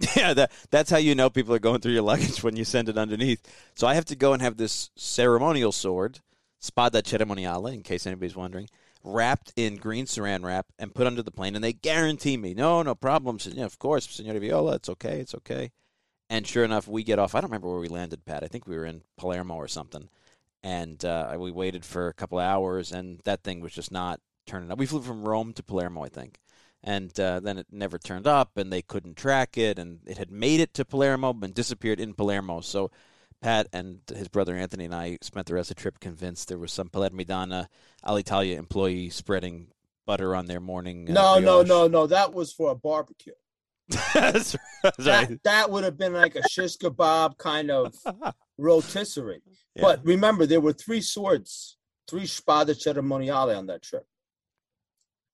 Yeah, 0.16 0.32
that 0.34 0.52
that's 0.70 0.90
how 0.90 0.98
you 0.98 1.16
know 1.16 1.28
people 1.28 1.54
are 1.54 1.58
going 1.58 1.80
through 1.80 1.92
your 1.92 2.02
luggage 2.02 2.42
when 2.44 2.56
you 2.56 2.64
send 2.64 2.88
it 2.88 2.96
underneath. 2.96 3.42
So 3.74 3.86
I 3.86 3.94
have 3.94 4.04
to 4.06 4.16
go 4.16 4.32
and 4.32 4.40
have 4.40 4.56
this 4.56 4.90
ceremonial 4.96 5.72
sword, 5.72 6.20
spada 6.60 7.02
cerimoniale, 7.02 7.74
in 7.74 7.82
case 7.82 8.06
anybody's 8.06 8.36
wondering, 8.36 8.68
wrapped 9.02 9.52
in 9.56 9.76
green 9.76 10.06
saran 10.06 10.44
wrap 10.44 10.66
and 10.78 10.94
put 10.94 11.06
under 11.06 11.22
the 11.22 11.30
plane, 11.30 11.54
and 11.54 11.64
they 11.64 11.72
guarantee 11.72 12.36
me, 12.36 12.54
no, 12.54 12.82
no 12.82 12.94
problem. 12.94 13.38
So, 13.38 13.50
yeah, 13.50 13.64
of 13.64 13.78
course, 13.78 14.08
Signora 14.08 14.40
Viola, 14.40 14.74
it's 14.74 14.88
okay, 14.88 15.20
it's 15.20 15.34
okay. 15.34 15.72
And 16.30 16.46
sure 16.46 16.64
enough, 16.64 16.86
we 16.86 17.04
get 17.04 17.18
off. 17.18 17.34
I 17.34 17.40
don't 17.40 17.50
remember 17.50 17.70
where 17.70 17.80
we 17.80 17.88
landed, 17.88 18.24
Pat. 18.24 18.44
I 18.44 18.48
think 18.48 18.66
we 18.66 18.76
were 18.76 18.84
in 18.84 19.02
Palermo 19.16 19.54
or 19.54 19.68
something. 19.68 20.08
And 20.62 21.02
uh, 21.04 21.36
we 21.38 21.50
waited 21.50 21.84
for 21.84 22.08
a 22.08 22.14
couple 22.14 22.38
hours, 22.38 22.92
and 22.92 23.20
that 23.24 23.42
thing 23.42 23.60
was 23.60 23.72
just 23.72 23.92
not 23.92 24.20
turning 24.46 24.70
up. 24.70 24.78
We 24.78 24.86
flew 24.86 25.00
from 25.00 25.24
Rome 25.24 25.52
to 25.54 25.62
Palermo, 25.62 26.04
I 26.04 26.08
think 26.08 26.38
and 26.82 27.18
uh, 27.18 27.40
then 27.40 27.58
it 27.58 27.66
never 27.70 27.98
turned 27.98 28.26
up, 28.26 28.56
and 28.56 28.72
they 28.72 28.82
couldn't 28.82 29.16
track 29.16 29.58
it, 29.58 29.78
and 29.78 30.00
it 30.06 30.18
had 30.18 30.30
made 30.30 30.60
it 30.60 30.74
to 30.74 30.84
Palermo 30.84 31.36
and 31.42 31.54
disappeared 31.54 32.00
in 32.00 32.14
Palermo. 32.14 32.60
So 32.60 32.90
Pat 33.40 33.68
and 33.72 34.00
his 34.14 34.28
brother 34.28 34.56
Anthony 34.56 34.84
and 34.84 34.94
I 34.94 35.18
spent 35.22 35.46
the 35.46 35.54
rest 35.54 35.70
of 35.70 35.76
the 35.76 35.82
trip 35.82 36.00
convinced 36.00 36.48
there 36.48 36.58
was 36.58 36.72
some 36.72 36.88
Palermitana 36.88 37.66
Alitalia 38.04 38.56
employee 38.56 39.10
spreading 39.10 39.68
butter 40.06 40.34
on 40.34 40.46
their 40.46 40.60
morning. 40.60 41.10
Uh, 41.10 41.12
no, 41.12 41.38
no, 41.38 41.62
no, 41.62 41.88
no. 41.88 42.06
That 42.06 42.32
was 42.32 42.52
for 42.52 42.70
a 42.70 42.74
barbecue. 42.74 43.34
That's, 43.88 44.56
that's 44.82 44.96
that, 45.04 45.28
right. 45.28 45.40
that 45.44 45.70
would 45.70 45.84
have 45.84 45.96
been 45.96 46.12
like 46.12 46.36
a 46.36 46.46
shish 46.48 46.76
kebab 46.76 47.38
kind 47.38 47.70
of 47.70 47.94
rotisserie. 48.58 49.42
Yeah. 49.74 49.82
But 49.82 50.04
remember, 50.04 50.46
there 50.46 50.60
were 50.60 50.72
three 50.72 51.00
swords, 51.00 51.78
three 52.08 52.26
spada 52.26 52.74
cerimoniale 52.74 53.56
on 53.56 53.66
that 53.66 53.82
trip. 53.82 54.04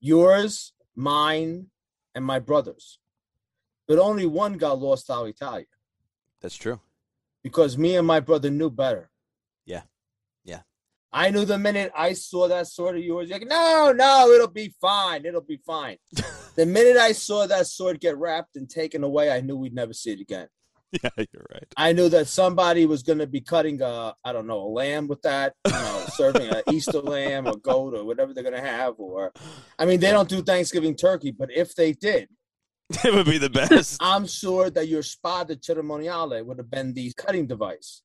Yours, 0.01 0.73
mine, 0.95 1.67
and 2.15 2.25
my 2.25 2.39
brother's. 2.39 2.99
But 3.89 3.99
only 3.99 4.27
one 4.27 4.55
got 4.55 4.79
lost 4.79 5.07
to 5.09 5.25
Italia. 5.25 5.67
That's 6.41 6.57
true. 6.57 6.81
Because 7.43 7.77
me 7.77 7.97
and 7.97 8.07
my 8.07 8.21
brother 8.21 8.51
knew 8.51 8.71
better. 8.71 9.11
Yeah. 9.67 9.83
I 11.15 11.31
knew 11.31 11.45
the 11.45 11.59
minute 11.59 11.93
I 11.97 12.13
saw 12.13 12.49
that 12.49 12.67
sword 12.67 12.97
of 12.97 13.05
yours, 13.05 13.31
like, 13.31 13.47
no, 13.47 13.93
no, 13.97 14.31
it'll 14.33 14.49
be 14.49 14.75
fine. 14.81 15.25
It'll 15.25 15.41
be 15.41 15.61
fine. 15.65 15.97
the 16.57 16.67
minute 16.67 16.97
I 16.97 17.13
saw 17.13 17.47
that 17.47 17.69
sword 17.69 18.01
get 18.01 18.19
wrapped 18.19 18.57
and 18.57 18.69
taken 18.69 19.05
away, 19.05 19.31
I 19.31 19.41
knew 19.41 19.57
we'd 19.57 19.77
never 19.77 19.93
see 19.93 20.11
it 20.11 20.21
again. 20.21 20.49
Yeah, 20.91 21.11
you're 21.17 21.47
right. 21.53 21.67
I 21.77 21.93
knew 21.93 22.09
that 22.09 22.27
somebody 22.27 22.85
was 22.87 23.05
going 23.05 23.21
to 23.21 23.29
be 23.29 23.41
cutting 23.41 23.81
a, 23.81 24.17
I 24.25 24.33
don't 24.33 24.49
know, 24.49 24.59
a 24.59 24.67
lamb 24.69 25.07
with 25.07 25.23
that, 25.23 25.55
you 25.65 25.73
know, 25.73 26.05
serving 26.15 26.49
an 26.49 26.63
Easter 26.73 27.01
lamb 27.01 27.47
or 27.47 27.59
goat 27.59 27.95
or 27.95 28.05
whatever 28.05 28.35
they're 28.35 28.43
going 28.43 28.57
to 28.57 28.61
have. 28.61 28.95
Or, 28.99 29.33
I 29.79 29.87
mean, 29.87 30.01
they 30.01 30.11
don't 30.11 30.29
do 30.29 30.43
Thanksgiving 30.43 30.97
turkey, 30.97 31.31
but 31.31 31.49
if 31.55 31.77
they 31.77 31.93
did, 31.93 32.29
it 33.05 33.15
would 33.15 33.27
be 33.27 33.39
the 33.39 33.51
best. 33.51 33.99
I'm 34.01 34.27
sure 34.27 34.69
that 34.69 34.89
your 34.89 35.05
spada 35.05 35.55
cerimoniale 35.55 36.45
would 36.45 36.59
have 36.59 36.71
been 36.73 36.93
the 36.93 37.13
cutting 37.17 37.47
device. 37.47 38.03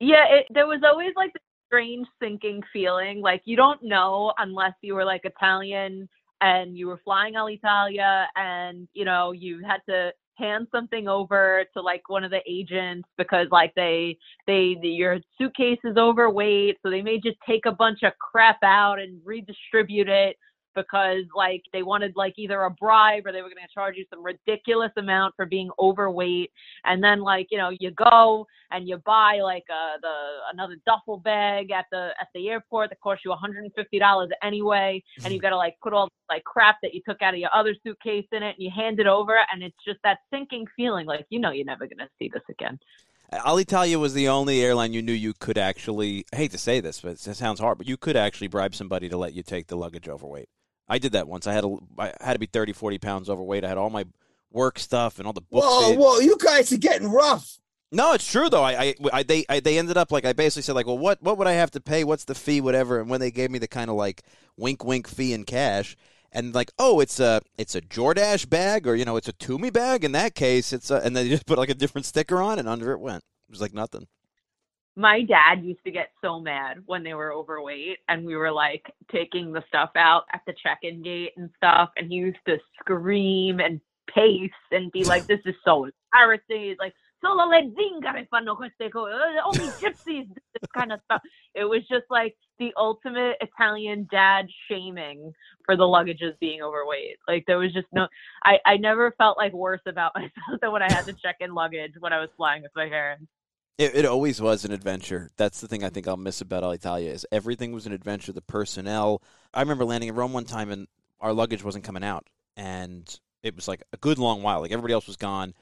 Yeah, 0.00 0.24
it, 0.28 0.46
there 0.50 0.66
was 0.66 0.80
always 0.84 1.12
like 1.16 1.32
this 1.32 1.42
strange 1.72 2.06
sinking 2.20 2.62
feeling. 2.72 3.22
Like 3.22 3.42
you 3.44 3.56
don't 3.56 3.82
know 3.82 4.34
unless 4.38 4.74
you 4.82 4.94
were 4.94 5.04
like 5.04 5.24
Italian 5.24 6.08
and 6.42 6.76
you 6.76 6.86
were 6.86 7.00
flying 7.02 7.34
Alitalia 7.34 8.26
and 8.36 8.86
you 8.92 9.04
know 9.04 9.32
you 9.32 9.62
had 9.66 9.80
to 9.88 10.12
hand 10.38 10.66
something 10.72 11.08
over 11.08 11.64
to 11.74 11.80
like 11.80 12.08
one 12.08 12.24
of 12.24 12.30
the 12.30 12.40
agents 12.48 13.08
because 13.16 13.46
like 13.50 13.72
they 13.74 14.16
they 14.46 14.76
the, 14.82 14.88
your 14.88 15.18
suitcase 15.38 15.78
is 15.84 15.96
overweight 15.96 16.76
so 16.82 16.90
they 16.90 17.02
may 17.02 17.20
just 17.20 17.36
take 17.46 17.66
a 17.66 17.72
bunch 17.72 18.02
of 18.02 18.12
crap 18.18 18.58
out 18.62 18.98
and 18.98 19.20
redistribute 19.24 20.08
it 20.08 20.36
because 20.74 21.24
like 21.34 21.62
they 21.72 21.82
wanted 21.82 22.12
like 22.16 22.34
either 22.36 22.62
a 22.62 22.70
bribe 22.70 23.26
or 23.26 23.32
they 23.32 23.42
were 23.42 23.48
going 23.48 23.56
to 23.56 23.74
charge 23.74 23.96
you 23.96 24.04
some 24.10 24.22
ridiculous 24.22 24.90
amount 24.96 25.34
for 25.36 25.46
being 25.46 25.70
overweight 25.78 26.50
and 26.84 27.02
then 27.02 27.20
like 27.20 27.46
you 27.50 27.58
know 27.58 27.70
you 27.80 27.90
go 27.90 28.46
and 28.70 28.88
you 28.88 28.96
buy 28.98 29.40
like 29.42 29.64
uh 29.70 29.98
the 30.00 30.14
another 30.52 30.76
duffel 30.86 31.18
bag 31.18 31.70
at 31.70 31.86
the 31.90 32.10
at 32.20 32.28
the 32.34 32.48
airport 32.48 32.90
that 32.90 33.00
costs 33.00 33.24
you 33.24 33.32
$150 33.32 34.28
anyway 34.42 35.02
and 35.24 35.32
you 35.32 35.40
got 35.40 35.50
to 35.50 35.56
like 35.56 35.74
put 35.82 35.92
all 35.92 36.08
like 36.28 36.44
crap 36.44 36.76
that 36.82 36.94
you 36.94 37.00
took 37.06 37.20
out 37.22 37.34
of 37.34 37.40
your 37.40 37.50
other 37.54 37.74
suitcase 37.84 38.26
in 38.32 38.42
it 38.42 38.54
and 38.56 38.64
you 38.64 38.70
hand 38.74 39.00
it 39.00 39.06
over 39.06 39.38
and 39.52 39.62
it's 39.62 39.76
just 39.86 39.98
that 40.04 40.18
sinking 40.32 40.66
feeling 40.76 41.06
like 41.06 41.26
you 41.30 41.38
know 41.38 41.50
you're 41.50 41.64
never 41.64 41.86
going 41.86 41.98
to 41.98 42.08
see 42.18 42.30
this 42.32 42.42
again 42.48 42.78
Alitalia 43.32 43.98
was 43.98 44.12
the 44.12 44.28
only 44.28 44.62
airline 44.62 44.92
you 44.92 45.00
knew 45.00 45.12
you 45.12 45.32
could 45.32 45.56
actually. 45.56 46.26
I 46.32 46.36
hate 46.36 46.50
to 46.50 46.58
say 46.58 46.80
this, 46.80 47.00
but 47.00 47.12
it 47.12 47.18
sounds 47.18 47.60
hard. 47.60 47.78
But 47.78 47.88
you 47.88 47.96
could 47.96 48.16
actually 48.16 48.48
bribe 48.48 48.74
somebody 48.74 49.08
to 49.08 49.16
let 49.16 49.32
you 49.32 49.42
take 49.42 49.68
the 49.68 49.76
luggage 49.76 50.06
overweight. 50.06 50.50
I 50.88 50.98
did 50.98 51.12
that 51.12 51.28
once. 51.28 51.46
I 51.46 51.52
had 51.52 51.64
a, 51.64 51.76
I 51.98 52.12
had 52.20 52.34
to 52.34 52.38
be 52.38 52.46
30, 52.46 52.72
40 52.72 52.98
pounds 52.98 53.30
overweight. 53.30 53.64
I 53.64 53.68
had 53.68 53.78
all 53.78 53.90
my 53.90 54.04
work 54.50 54.78
stuff 54.78 55.18
and 55.18 55.26
all 55.26 55.32
the 55.32 55.40
books. 55.40 55.66
Whoa, 55.66 55.94
whoa! 55.94 56.18
You 56.18 56.36
guys 56.38 56.72
are 56.72 56.78
getting 56.78 57.08
rough. 57.08 57.58
No, 57.90 58.14
it's 58.14 58.30
true 58.30 58.48
though. 58.48 58.62
I, 58.62 58.72
I, 58.72 58.94
I 59.12 59.22
they, 59.22 59.44
I, 59.48 59.60
they 59.60 59.78
ended 59.78 59.98
up 59.98 60.10
like 60.10 60.24
I 60.24 60.32
basically 60.32 60.62
said 60.62 60.74
like, 60.74 60.86
well, 60.86 60.98
what, 60.98 61.22
what 61.22 61.36
would 61.36 61.46
I 61.46 61.52
have 61.52 61.70
to 61.72 61.80
pay? 61.80 62.04
What's 62.04 62.24
the 62.24 62.34
fee? 62.34 62.60
Whatever. 62.60 63.00
And 63.00 63.10
when 63.10 63.20
they 63.20 63.30
gave 63.30 63.50
me 63.50 63.58
the 63.58 63.68
kind 63.68 63.90
of 63.90 63.96
like 63.96 64.22
wink, 64.56 64.82
wink 64.82 65.06
fee 65.06 65.34
in 65.34 65.44
cash, 65.44 65.94
and 66.32 66.54
like, 66.54 66.72
oh, 66.78 67.00
it's 67.00 67.20
a, 67.20 67.42
it's 67.58 67.74
a 67.74 67.82
Jordache 67.82 68.48
bag, 68.48 68.86
or 68.86 68.94
you 68.94 69.04
know, 69.04 69.16
it's 69.16 69.28
a 69.28 69.34
Tumi 69.34 69.70
bag. 69.70 70.04
In 70.04 70.12
that 70.12 70.34
case, 70.34 70.72
it's 70.72 70.90
a, 70.90 70.96
and 70.96 71.14
then 71.14 71.24
they 71.24 71.30
just 71.30 71.44
put 71.44 71.58
like 71.58 71.68
a 71.68 71.74
different 71.74 72.06
sticker 72.06 72.40
on, 72.40 72.58
and 72.58 72.66
under 72.66 72.92
it 72.92 73.00
went. 73.00 73.24
It 73.48 73.50
was 73.50 73.60
like 73.60 73.74
nothing 73.74 74.06
my 74.96 75.22
dad 75.22 75.62
used 75.64 75.82
to 75.84 75.90
get 75.90 76.10
so 76.22 76.38
mad 76.38 76.78
when 76.86 77.02
they 77.02 77.14
were 77.14 77.32
overweight 77.32 77.98
and 78.08 78.24
we 78.24 78.36
were 78.36 78.52
like 78.52 78.92
taking 79.10 79.52
the 79.52 79.64
stuff 79.68 79.90
out 79.96 80.24
at 80.32 80.42
the 80.46 80.54
check-in 80.62 81.02
gate 81.02 81.32
and 81.36 81.48
stuff 81.56 81.90
and 81.96 82.10
he 82.10 82.16
used 82.16 82.38
to 82.46 82.58
scream 82.78 83.60
and 83.60 83.80
pace 84.14 84.50
and 84.70 84.92
be 84.92 85.04
like 85.04 85.26
this 85.26 85.40
is 85.46 85.54
so 85.64 85.88
embarrassing. 86.12 86.76
Like 86.78 86.92
solo 87.24 87.44
le 87.44 87.62
fanno 88.30 88.54
queste 88.54 88.92
cose 88.92 89.12
oh, 89.14 89.40
only 89.46 89.70
gypsies 89.80 90.28
this 90.28 90.70
kind 90.76 90.92
of 90.92 91.00
stuff. 91.06 91.22
It 91.54 91.64
was 91.64 91.80
just 91.88 92.04
like 92.10 92.36
the 92.58 92.72
ultimate 92.76 93.36
italian 93.40 94.06
dad 94.10 94.46
shaming 94.68 95.32
for 95.64 95.74
the 95.74 95.84
luggages 95.84 96.38
being 96.38 96.60
overweight. 96.60 97.16
Like 97.26 97.44
there 97.46 97.58
was 97.58 97.72
just 97.72 97.86
no 97.92 98.08
i 98.44 98.58
i 98.66 98.76
never 98.76 99.14
felt 99.16 99.38
like 99.38 99.54
worse 99.54 99.80
about 99.86 100.12
myself 100.16 100.60
than 100.60 100.72
when 100.72 100.82
i 100.82 100.92
had 100.92 101.06
to 101.06 101.14
check 101.14 101.36
in 101.40 101.54
luggage 101.54 101.92
when 102.00 102.12
i 102.12 102.20
was 102.20 102.28
flying 102.36 102.62
with 102.62 102.72
my 102.76 102.88
parents 102.88 103.26
it, 103.78 103.94
it 103.94 104.04
always 104.04 104.40
was 104.40 104.64
an 104.64 104.72
adventure. 104.72 105.30
That's 105.36 105.60
the 105.60 105.68
thing 105.68 105.84
I 105.84 105.88
think 105.88 106.06
I'll 106.06 106.16
miss 106.16 106.40
about 106.40 106.62
Alitalia 106.62 107.08
is 107.08 107.26
everything 107.32 107.72
was 107.72 107.86
an 107.86 107.92
adventure. 107.92 108.32
The 108.32 108.42
personnel. 108.42 109.22
I 109.52 109.60
remember 109.60 109.84
landing 109.84 110.08
in 110.08 110.14
Rome 110.14 110.32
one 110.32 110.44
time 110.44 110.70
and 110.70 110.86
our 111.20 111.32
luggage 111.32 111.64
wasn't 111.64 111.84
coming 111.84 112.04
out, 112.04 112.26
and 112.56 113.18
it 113.42 113.54
was 113.54 113.68
like 113.68 113.82
a 113.92 113.96
good 113.96 114.18
long 114.18 114.42
while. 114.42 114.60
Like 114.60 114.72
everybody 114.72 114.94
else 114.94 115.06
was 115.06 115.16
gone, 115.16 115.54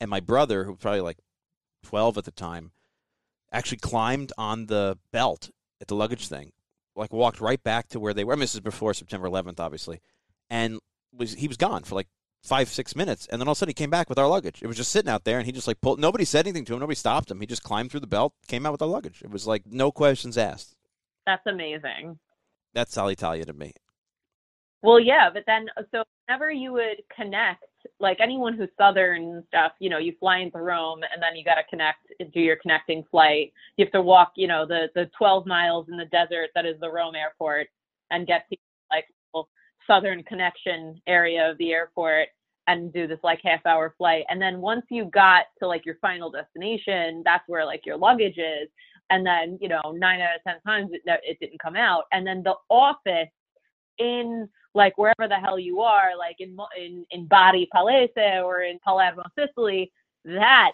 and 0.00 0.08
my 0.08 0.20
brother, 0.20 0.64
who 0.64 0.70
was 0.72 0.80
probably 0.80 1.00
like 1.00 1.18
twelve 1.82 2.16
at 2.16 2.24
the 2.24 2.30
time, 2.30 2.70
actually 3.52 3.78
climbed 3.78 4.32
on 4.38 4.66
the 4.66 4.98
belt 5.12 5.50
at 5.80 5.88
the 5.88 5.94
luggage 5.94 6.28
thing, 6.28 6.52
like 6.96 7.12
walked 7.12 7.40
right 7.40 7.62
back 7.62 7.88
to 7.88 8.00
where 8.00 8.14
they 8.14 8.24
were. 8.24 8.32
I 8.32 8.36
mean, 8.36 8.40
this 8.40 8.54
is 8.54 8.60
before 8.60 8.94
September 8.94 9.28
11th, 9.28 9.60
obviously, 9.60 10.00
and 10.48 10.78
was 11.16 11.34
he 11.34 11.48
was 11.48 11.56
gone 11.56 11.82
for 11.82 11.94
like 11.94 12.08
five 12.42 12.68
six 12.68 12.94
minutes, 12.96 13.26
and 13.30 13.40
then 13.40 13.48
all 13.48 13.52
of 13.52 13.56
a 13.56 13.58
sudden 13.58 13.70
he 13.70 13.74
came 13.74 13.90
back 13.90 14.08
with 14.08 14.18
our 14.18 14.28
luggage. 14.28 14.62
It 14.62 14.66
was 14.66 14.76
just 14.76 14.90
sitting 14.90 15.10
out 15.10 15.24
there, 15.24 15.38
and 15.38 15.46
he 15.46 15.52
just 15.52 15.66
like 15.66 15.80
pulled. 15.80 16.00
Nobody 16.00 16.24
said 16.24 16.46
anything 16.46 16.64
to 16.66 16.74
him. 16.74 16.80
Nobody 16.80 16.96
stopped 16.96 17.30
him. 17.30 17.40
He 17.40 17.46
just 17.46 17.62
climbed 17.62 17.90
through 17.90 18.00
the 18.00 18.06
belt, 18.06 18.32
came 18.46 18.66
out 18.66 18.72
with 18.72 18.82
our 18.82 18.88
luggage. 18.88 19.22
It 19.22 19.30
was 19.30 19.46
like 19.46 19.62
no 19.66 19.90
questions 19.92 20.38
asked. 20.38 20.74
That's 21.26 21.46
amazing. 21.46 22.18
That's 22.74 22.96
Alitalia 22.96 23.44
to 23.46 23.52
me. 23.52 23.72
Well, 24.82 25.00
yeah, 25.00 25.28
but 25.32 25.42
then 25.46 25.66
so 25.90 26.04
whenever 26.26 26.50
you 26.50 26.72
would 26.72 27.02
connect, 27.14 27.64
like 27.98 28.18
anyone 28.20 28.54
who's 28.54 28.68
southern 28.78 29.42
stuff, 29.48 29.72
you 29.80 29.90
know, 29.90 29.98
you 29.98 30.14
fly 30.20 30.38
into 30.38 30.58
Rome 30.58 31.00
and 31.12 31.22
then 31.22 31.34
you 31.34 31.44
got 31.44 31.56
to 31.56 31.64
connect, 31.68 31.98
do 32.32 32.40
your 32.40 32.56
connecting 32.56 33.04
flight. 33.10 33.52
You 33.76 33.84
have 33.84 33.92
to 33.92 34.02
walk, 34.02 34.32
you 34.36 34.46
know, 34.46 34.64
the 34.66 34.88
the 34.94 35.10
12 35.18 35.46
miles 35.46 35.88
in 35.88 35.96
the 35.96 36.04
desert 36.06 36.50
that 36.54 36.64
is 36.64 36.78
the 36.80 36.90
Rome 36.90 37.16
airport 37.16 37.68
and 38.10 38.26
get 38.26 38.48
to 38.50 38.56
like 38.90 39.06
southern 39.88 40.22
connection 40.22 41.00
area 41.08 41.50
of 41.50 41.58
the 41.58 41.72
airport 41.72 42.28
and 42.68 42.92
do 42.92 43.06
this 43.06 43.18
like 43.24 43.40
half 43.42 43.64
hour 43.66 43.94
flight. 43.96 44.24
And 44.28 44.40
then 44.40 44.60
once 44.60 44.84
you 44.90 45.06
got 45.06 45.46
to 45.58 45.66
like 45.66 45.86
your 45.86 45.96
final 46.00 46.30
destination, 46.30 47.22
that's 47.24 47.48
where 47.48 47.64
like 47.64 47.84
your 47.86 47.96
luggage 47.96 48.36
is. 48.36 48.68
And 49.10 49.26
then, 49.26 49.58
you 49.60 49.68
know, 49.68 49.80
nine 49.94 50.20
out 50.20 50.36
of 50.36 50.42
10 50.46 50.60
times 50.66 50.90
it, 50.92 51.00
it 51.06 51.38
didn't 51.40 51.60
come 51.60 51.76
out. 51.76 52.04
And 52.12 52.26
then 52.26 52.42
the 52.42 52.54
office 52.68 53.30
in 53.98 54.48
like 54.74 54.96
wherever 54.98 55.26
the 55.26 55.36
hell 55.36 55.58
you 55.58 55.80
are, 55.80 56.16
like 56.16 56.36
in, 56.40 56.56
in, 56.78 57.06
in 57.10 57.26
Bari 57.26 57.68
Palese 57.74 58.44
or 58.44 58.62
in 58.62 58.78
Palermo, 58.84 59.22
Sicily, 59.36 59.90
that 60.26 60.72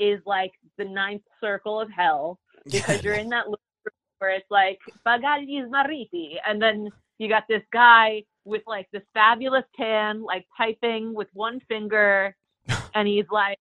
is 0.00 0.20
like 0.24 0.52
the 0.78 0.84
ninth 0.84 1.22
circle 1.40 1.78
of 1.78 1.90
hell 1.90 2.38
because 2.64 3.04
you're 3.04 3.14
in 3.14 3.28
that 3.28 3.48
loop 3.48 3.60
where 4.18 4.30
it's 4.30 4.50
like 4.50 4.78
bagagli 5.06 5.62
smarriti. 5.68 6.36
And 6.48 6.60
then 6.60 6.88
you 7.18 7.28
got 7.28 7.44
this 7.48 7.62
guy 7.72 8.22
with 8.44 8.62
like 8.66 8.88
this 8.92 9.02
fabulous 9.14 9.64
tan, 9.76 10.22
like 10.22 10.46
typing 10.56 11.14
with 11.14 11.28
one 11.32 11.60
finger, 11.68 12.36
and 12.94 13.08
he's 13.08 13.26
like, 13.30 13.58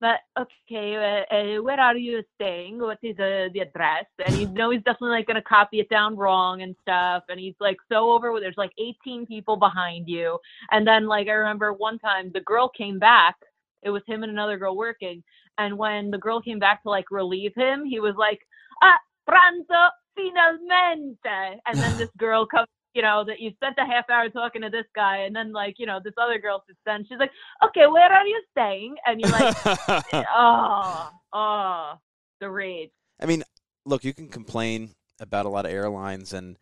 "But 0.00 0.20
okay, 0.38 0.96
uh, 0.96 1.34
uh, 1.34 1.62
where 1.62 1.80
are 1.80 1.96
you 1.96 2.22
staying? 2.34 2.78
What 2.78 2.98
is 3.02 3.18
uh, 3.18 3.48
the 3.52 3.60
address?" 3.60 4.06
And 4.24 4.36
you 4.36 4.48
know 4.48 4.70
he's 4.70 4.82
definitely 4.82 5.10
like 5.10 5.26
gonna 5.26 5.42
copy 5.42 5.80
it 5.80 5.88
down 5.88 6.16
wrong 6.16 6.62
and 6.62 6.74
stuff. 6.82 7.24
And 7.28 7.38
he's 7.38 7.54
like 7.60 7.76
so 7.90 8.12
over. 8.12 8.38
There's 8.40 8.56
like 8.56 8.72
18 8.78 9.26
people 9.26 9.56
behind 9.56 10.08
you, 10.08 10.38
and 10.70 10.86
then 10.86 11.06
like 11.06 11.28
I 11.28 11.32
remember 11.32 11.72
one 11.72 11.98
time 11.98 12.30
the 12.32 12.40
girl 12.40 12.68
came 12.68 12.98
back. 12.98 13.36
It 13.82 13.90
was 13.90 14.02
him 14.06 14.22
and 14.22 14.32
another 14.32 14.58
girl 14.58 14.76
working, 14.76 15.22
and 15.58 15.78
when 15.78 16.10
the 16.10 16.18
girl 16.18 16.40
came 16.40 16.58
back 16.58 16.82
to 16.82 16.90
like 16.90 17.10
relieve 17.10 17.54
him, 17.54 17.84
he 17.84 18.00
was 18.00 18.14
like, 18.16 18.40
"Ah, 18.82 18.98
pranzo 19.28 19.90
finalmente," 20.16 21.60
and 21.66 21.78
then 21.78 21.98
this 21.98 22.10
girl 22.18 22.46
comes 22.46 22.68
you 22.96 23.02
know, 23.02 23.24
that 23.26 23.40
you 23.40 23.50
spent 23.52 23.76
a 23.76 23.84
half 23.84 24.08
hour 24.08 24.30
talking 24.30 24.62
to 24.62 24.70
this 24.70 24.86
guy, 24.94 25.18
and 25.18 25.36
then 25.36 25.52
like, 25.52 25.74
you 25.78 25.84
know, 25.84 26.00
this 26.02 26.14
other 26.16 26.38
girl 26.38 26.64
sits 26.66 26.78
down. 26.86 27.04
She's 27.06 27.18
like, 27.18 27.30
"Okay, 27.62 27.86
where 27.86 28.10
are 28.10 28.26
you 28.26 28.42
staying?" 28.52 28.96
And 29.04 29.20
you're 29.20 29.30
like, 29.30 29.54
"Oh, 30.34 31.10
oh, 31.34 31.92
the 32.40 32.48
rage." 32.48 32.90
I 33.20 33.26
mean, 33.26 33.44
look, 33.84 34.02
you 34.02 34.14
can 34.14 34.28
complain 34.28 34.94
about 35.20 35.44
a 35.44 35.50
lot 35.50 35.66
of 35.66 35.72
airlines, 35.72 36.32
and 36.32 36.56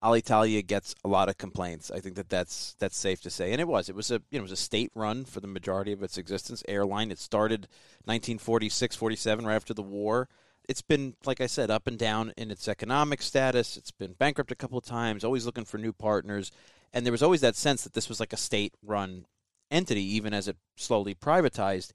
Alitalia 0.00 0.64
gets 0.64 0.94
a 1.04 1.08
lot 1.08 1.28
of 1.28 1.38
complaints. 1.38 1.90
I 1.90 1.98
think 1.98 2.14
that 2.14 2.28
that's 2.28 2.76
that's 2.78 2.96
safe 2.96 3.20
to 3.22 3.30
say, 3.30 3.50
and 3.50 3.60
it 3.60 3.66
was. 3.66 3.88
It 3.88 3.96
was 3.96 4.12
a 4.12 4.22
you 4.30 4.38
know 4.38 4.42
it 4.42 4.42
was 4.42 4.52
a 4.52 4.56
state 4.56 4.92
run 4.94 5.24
for 5.24 5.40
the 5.40 5.48
majority 5.48 5.90
of 5.90 6.04
its 6.04 6.16
existence. 6.16 6.62
Airline. 6.68 7.10
It 7.10 7.18
started 7.18 7.62
1946, 8.04 8.94
47, 8.94 9.44
right 9.44 9.56
after 9.56 9.74
the 9.74 9.82
war 9.82 10.28
it's 10.70 10.82
been, 10.82 11.16
like 11.26 11.40
I 11.40 11.48
said, 11.48 11.68
up 11.68 11.88
and 11.88 11.98
down 11.98 12.32
in 12.36 12.52
its 12.52 12.68
economic 12.68 13.22
status. 13.22 13.76
It's 13.76 13.90
been 13.90 14.12
bankrupt 14.12 14.52
a 14.52 14.54
couple 14.54 14.78
of 14.78 14.84
times, 14.84 15.24
always 15.24 15.44
looking 15.44 15.64
for 15.64 15.78
new 15.78 15.92
partners. 15.92 16.52
And 16.92 17.04
there 17.04 17.10
was 17.10 17.24
always 17.24 17.40
that 17.40 17.56
sense 17.56 17.82
that 17.82 17.92
this 17.92 18.08
was 18.08 18.20
like 18.20 18.32
a 18.32 18.36
state 18.36 18.72
run 18.80 19.26
entity, 19.68 20.04
even 20.14 20.32
as 20.32 20.46
it 20.46 20.56
slowly 20.76 21.12
privatized. 21.12 21.90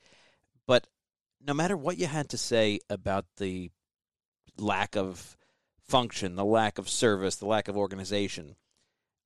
But 0.67 0.87
no 1.39 1.53
matter 1.53 1.77
what 1.77 1.97
you 1.97 2.07
had 2.07 2.27
to 2.31 2.37
say 2.37 2.81
about 2.89 3.23
the 3.37 3.71
lack 4.57 4.97
of 4.97 5.37
function, 5.79 6.35
the 6.35 6.43
lack 6.43 6.77
of 6.77 6.89
service, 6.89 7.37
the 7.37 7.45
lack 7.45 7.69
of 7.69 7.77
organization, 7.77 8.57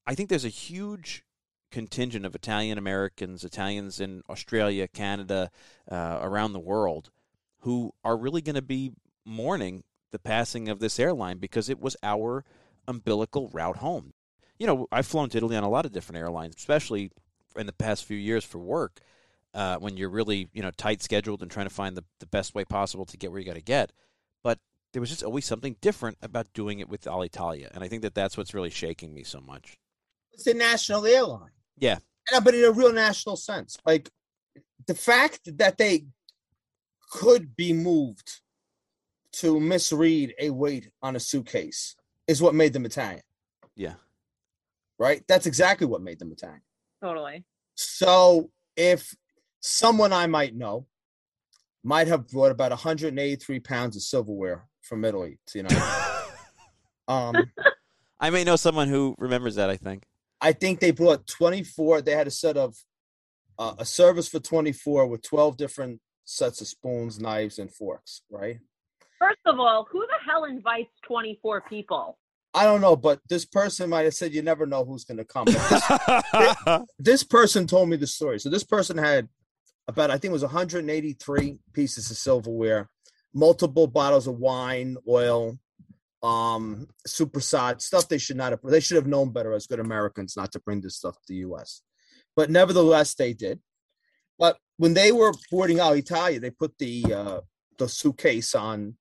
I 0.06 0.14
think 0.14 0.30
there's 0.30 0.46
a 0.46 0.50
huge 0.50 1.24
contingent 1.72 2.24
of 2.24 2.36
Italian 2.36 2.78
Americans, 2.78 3.44
Italians 3.44 4.00
in 4.00 4.22
Australia, 4.30 4.88
Canada, 4.88 5.50
uh, 5.92 6.20
around 6.22 6.54
the 6.54 6.60
world, 6.60 7.10
who 7.62 7.96
are 8.04 8.16
really 8.16 8.44
going 8.44 8.54
to 8.54 8.62
be 8.62 8.92
mourning 9.30 9.84
the 10.12 10.20
passing 10.20 10.68
of 10.68 10.80
this 10.80 11.00
airline 11.00 11.38
because 11.38 11.70
it 11.70 11.80
was 11.80 11.96
our 12.04 12.44
umbilical 12.88 13.50
route 13.50 13.78
home. 13.78 14.14
You 14.58 14.68
know, 14.68 14.88
I've 14.92 15.06
flown 15.06 15.30
to 15.30 15.38
Italy 15.38 15.56
on 15.56 15.64
a 15.64 15.70
lot 15.70 15.86
of 15.86 15.92
different 15.92 16.20
airlines, 16.20 16.56
especially 16.58 17.12
in 17.56 17.66
the 17.66 17.74
past 17.74 18.06
few 18.06 18.18
years 18.18 18.44
for 18.44 18.58
work, 18.58 19.00
uh, 19.54 19.78
when 19.78 19.96
you're 19.96 20.10
really, 20.10 20.50
you 20.54 20.62
know, 20.62 20.72
tight 20.72 21.02
scheduled 21.02 21.42
and 21.42 21.50
trying 21.50 21.68
to 21.68 21.74
find 21.74 21.96
the, 21.96 22.04
the 22.20 22.26
best 22.26 22.56
way 22.56 22.66
possible 22.66 23.06
to 23.06 23.18
get 23.18 23.32
where 23.32 23.40
you 23.40 23.46
got 23.46 23.56
to 23.56 23.62
get. 23.62 23.92
But 24.44 24.60
there 24.92 25.00
was 25.00 25.10
just 25.10 25.24
always 25.24 25.46
something 25.46 25.78
different 25.80 26.18
about 26.22 26.52
doing 26.54 26.80
it 26.80 26.90
with 26.90 27.04
Alitalia. 27.04 27.70
And 27.74 27.84
I 27.84 27.88
think 27.88 28.02
that 28.02 28.16
that's 28.16 28.38
what's 28.38 28.54
really 28.54 28.70
shaking 28.70 29.14
me 29.14 29.24
so 29.24 29.40
much. 29.40 29.78
It's 30.34 30.48
a 30.48 30.54
national 30.54 31.06
airline. 31.06 31.52
Yeah. 31.78 32.00
but 32.44 32.54
in 32.54 32.66
a 32.66 32.72
real 32.72 32.94
national 32.94 33.38
sense. 33.38 33.78
Like, 33.86 34.10
the 34.88 34.96
fact 34.96 35.42
that 35.58 35.78
they 35.78 36.06
could 37.12 37.56
be 37.56 37.74
moved 37.74 38.42
to 39.34 39.60
misread 39.60 40.34
a 40.40 40.50
weight 40.50 40.90
on 41.02 41.16
a 41.16 41.20
suitcase 41.20 41.96
is 42.28 42.42
what 42.42 42.56
made 42.56 42.74
them 42.74 42.86
Italian. 42.86 43.22
Yeah. 43.76 43.96
Right? 44.98 45.24
That's 45.28 45.46
exactly 45.46 45.88
what 45.88 46.02
made 46.02 46.20
them 46.20 46.32
Italian. 46.32 46.62
Totally. 47.02 47.46
So 47.76 48.52
if 48.76 49.16
someone 49.62 50.14
I 50.14 50.28
might 50.28 50.56
know 50.56 50.88
might 51.84 52.08
have 52.08 52.28
brought 52.28 52.52
about 52.52 52.72
183 52.72 53.60
pounds 53.62 53.96
of 53.96 54.02
silverware 54.02 54.68
from 54.82 55.06
Italy 55.06 55.40
to 55.48 55.54
the 55.54 55.60
United 55.60 55.84
um, 57.08 57.36
I 58.20 58.30
may 58.30 58.44
know 58.44 58.56
someone 58.56 58.90
who 58.90 59.16
remembers 59.18 59.56
that. 59.56 59.70
I 59.70 59.78
think. 59.78 60.04
I 60.42 60.52
think 60.52 60.80
they 60.80 60.92
brought 60.92 61.28
24. 61.28 62.02
They 62.02 62.12
had 62.12 62.28
a 62.28 62.32
set 62.32 62.58
of 62.58 62.76
uh, 63.58 63.76
a 63.78 63.86
service 63.86 64.28
for 64.28 64.40
24 64.40 65.08
with 65.08 65.22
12 65.22 65.58
different 65.58 66.02
sets 66.26 66.62
of 66.62 66.68
spoons, 66.68 67.20
knives, 67.20 67.60
and 67.60 67.74
forks. 67.74 68.22
Right. 68.30 68.60
First 69.20 69.40
of 69.46 69.60
all, 69.60 69.86
who 69.92 70.00
the 70.00 70.32
hell 70.32 70.46
invites 70.46 70.92
24 71.06 71.62
people? 71.70 72.18
I 72.54 72.64
don't 72.64 72.82
know, 72.82 72.96
but 72.96 73.20
this 73.30 73.46
person 73.46 73.90
might 73.90 74.06
have 74.06 74.14
said 74.14 74.34
you 74.34 74.42
never 74.42 74.66
know 74.66 74.84
who's 74.84 75.04
going 75.04 75.18
to 75.18 75.26
come. 75.26 75.46
This, 75.46 76.82
this, 77.00 77.24
person 77.24 77.68
told 77.68 77.90
me 77.90 77.98
the 77.98 78.08
story. 78.08 78.40
So 78.40 78.50
this 78.50 78.64
person 78.64 78.98
had 78.98 79.28
about 79.88 80.10
I 80.10 80.14
think 80.14 80.32
it 80.32 80.34
was 80.34 80.42
183 80.42 81.60
pieces 81.74 82.10
of 82.10 82.18
silverware, 82.18 82.90
multiple 83.34 83.88
bottles 83.88 84.26
of 84.26 84.40
wine, 84.40 84.98
oil, 85.08 85.60
um, 86.24 86.88
super 87.06 87.40
sod 87.40 87.82
stuff 87.82 88.08
they 88.08 88.18
should 88.18 88.38
not 88.38 88.52
have. 88.52 88.62
They 88.64 88.80
should 88.80 88.98
have 88.98 89.08
known 89.08 89.32
better 89.32 89.54
as 89.54 89.68
good 89.68 89.80
Americans 89.80 90.36
not 90.36 90.52
to 90.54 90.60
bring 90.60 90.82
this 90.82 90.96
stuff 90.96 91.16
to 91.16 91.28
the 91.28 91.36
U.S. 91.36 91.82
But 92.36 92.50
nevertheless, 92.50 93.14
they 93.14 93.34
did. 93.34 93.60
But 94.40 94.58
when 94.78 94.94
they 94.94 95.12
were 95.12 95.34
boarding 95.52 95.78
Alitalia, 95.78 96.42
they 96.42 96.52
put 96.52 96.78
the 96.80 97.14
uh, 97.14 97.42
the 97.78 97.88
suitcase 97.88 98.56
on 98.56 98.96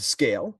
the 0.00 0.04
scale 0.04 0.58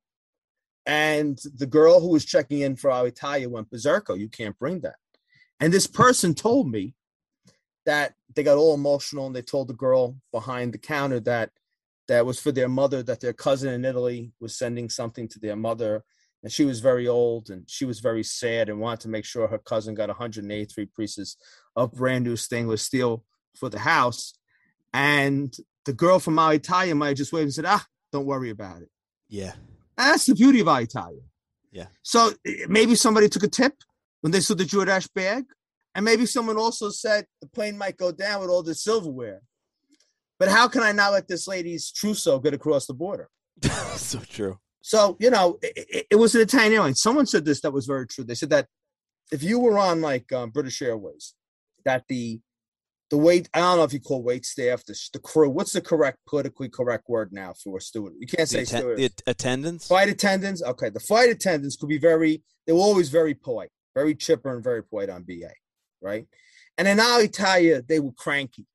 and 0.86 1.38
the 1.56 1.66
girl 1.66 2.00
who 2.00 2.08
was 2.08 2.24
checking 2.24 2.60
in 2.60 2.76
for 2.76 2.90
Alitalia 2.90 3.46
went 3.48 3.70
berserko. 3.70 4.18
You 4.18 4.28
can't 4.28 4.58
bring 4.58 4.80
that. 4.80 4.96
And 5.58 5.72
this 5.72 5.86
person 5.86 6.34
told 6.34 6.70
me 6.70 6.94
that 7.86 8.14
they 8.34 8.42
got 8.42 8.58
all 8.58 8.74
emotional 8.74 9.26
and 9.26 9.34
they 9.34 9.42
told 9.42 9.68
the 9.68 9.74
girl 9.74 10.16
behind 10.32 10.72
the 10.72 10.78
counter 10.78 11.20
that 11.20 11.50
that 12.08 12.26
was 12.26 12.40
for 12.40 12.50
their 12.50 12.68
mother, 12.68 13.02
that 13.02 13.20
their 13.20 13.32
cousin 13.32 13.72
in 13.72 13.84
Italy 13.84 14.32
was 14.40 14.58
sending 14.58 14.88
something 14.88 15.28
to 15.28 15.38
their 15.38 15.56
mother. 15.56 16.02
And 16.42 16.50
she 16.50 16.64
was 16.64 16.80
very 16.80 17.06
old 17.06 17.50
and 17.50 17.68
she 17.68 17.84
was 17.84 18.00
very 18.00 18.24
sad 18.24 18.68
and 18.68 18.80
wanted 18.80 19.00
to 19.00 19.08
make 19.08 19.24
sure 19.24 19.46
her 19.46 19.58
cousin 19.58 19.94
got 19.94 20.08
183 20.08 20.86
pieces 20.96 21.36
of 21.76 21.92
brand 21.92 22.24
new 22.24 22.36
stainless 22.36 22.82
steel 22.82 23.24
for 23.54 23.68
the 23.68 23.78
house. 23.78 24.34
And 24.92 25.54
the 25.84 25.92
girl 25.92 26.18
from 26.18 26.36
Alitalia 26.36 26.96
might 26.96 27.16
just 27.16 27.32
waved 27.32 27.44
and 27.44 27.54
said, 27.54 27.66
ah, 27.66 27.86
don't 28.12 28.26
worry 28.26 28.50
about 28.50 28.82
it. 28.82 28.88
Yeah. 29.30 29.52
That's 29.96 30.26
the 30.26 30.34
beauty 30.34 30.60
of 30.60 30.68
Italia. 30.68 31.22
Yeah. 31.72 31.86
So 32.02 32.32
eh, 32.46 32.66
maybe 32.68 32.94
somebody 32.94 33.28
took 33.28 33.44
a 33.44 33.48
tip 33.48 33.74
when 34.20 34.32
they 34.32 34.40
saw 34.40 34.54
the 34.54 34.64
Jordache 34.64 35.08
bag, 35.14 35.44
and 35.94 36.04
maybe 36.04 36.26
someone 36.26 36.56
also 36.56 36.90
said 36.90 37.26
the 37.40 37.48
plane 37.48 37.78
might 37.78 37.96
go 37.96 38.12
down 38.12 38.40
with 38.40 38.50
all 38.50 38.62
the 38.62 38.74
silverware. 38.74 39.40
But 40.38 40.48
how 40.48 40.68
can 40.68 40.82
I 40.82 40.92
not 40.92 41.12
let 41.12 41.28
this 41.28 41.46
lady's 41.46 41.90
trousseau 41.90 42.38
get 42.38 42.54
across 42.54 42.86
the 42.86 42.94
border? 42.94 43.28
so 43.96 44.18
true. 44.20 44.58
So 44.82 45.16
you 45.20 45.30
know, 45.30 45.58
it, 45.62 46.06
it, 46.10 46.16
was 46.16 46.34
an 46.34 46.40
Italian 46.40 46.72
airline. 46.72 46.94
Someone 46.94 47.26
said 47.26 47.44
this 47.44 47.60
that 47.60 47.72
was 47.72 47.86
very 47.86 48.06
true. 48.06 48.24
They 48.24 48.34
said 48.34 48.50
that 48.50 48.66
if 49.30 49.42
you 49.42 49.58
were 49.58 49.78
on 49.78 50.00
like 50.00 50.32
um, 50.32 50.50
British 50.50 50.80
Airways, 50.80 51.34
that 51.84 52.04
the 52.08 52.40
the 53.10 53.18
wait 53.18 53.48
i 53.54 53.58
don't 53.58 53.76
know 53.76 53.84
if 53.84 53.92
you 53.92 54.00
call 54.00 54.22
wait 54.22 54.46
staff 54.46 54.84
the, 54.84 54.98
the 55.12 55.18
crew 55.18 55.50
what's 55.50 55.72
the 55.72 55.80
correct 55.80 56.18
politically 56.26 56.68
correct 56.68 57.08
word 57.08 57.32
now 57.32 57.52
for 57.52 57.76
a 57.76 57.80
steward? 57.80 58.14
You 58.18 58.26
can't 58.26 58.48
say 58.48 58.64
the, 58.64 58.76
atten- 58.76 58.96
the 58.96 59.10
attendants 59.26 59.88
flight 59.88 60.08
attendants? 60.08 60.62
Okay 60.62 60.88
the 60.88 61.00
flight 61.00 61.28
attendants 61.30 61.76
could 61.76 61.88
be 61.88 61.98
very 61.98 62.42
they 62.66 62.72
were 62.72 62.78
always 62.78 63.08
very 63.08 63.34
polite 63.34 63.70
very 63.94 64.14
chipper 64.14 64.54
and 64.54 64.62
very 64.64 64.82
polite 64.82 65.10
on 65.10 65.24
ba 65.24 65.50
right? 66.00 66.26
And 66.78 66.88
in 66.88 66.98
alitalia 66.98 67.86
they 67.86 68.00
were 68.00 68.12
cranky. 68.12 68.66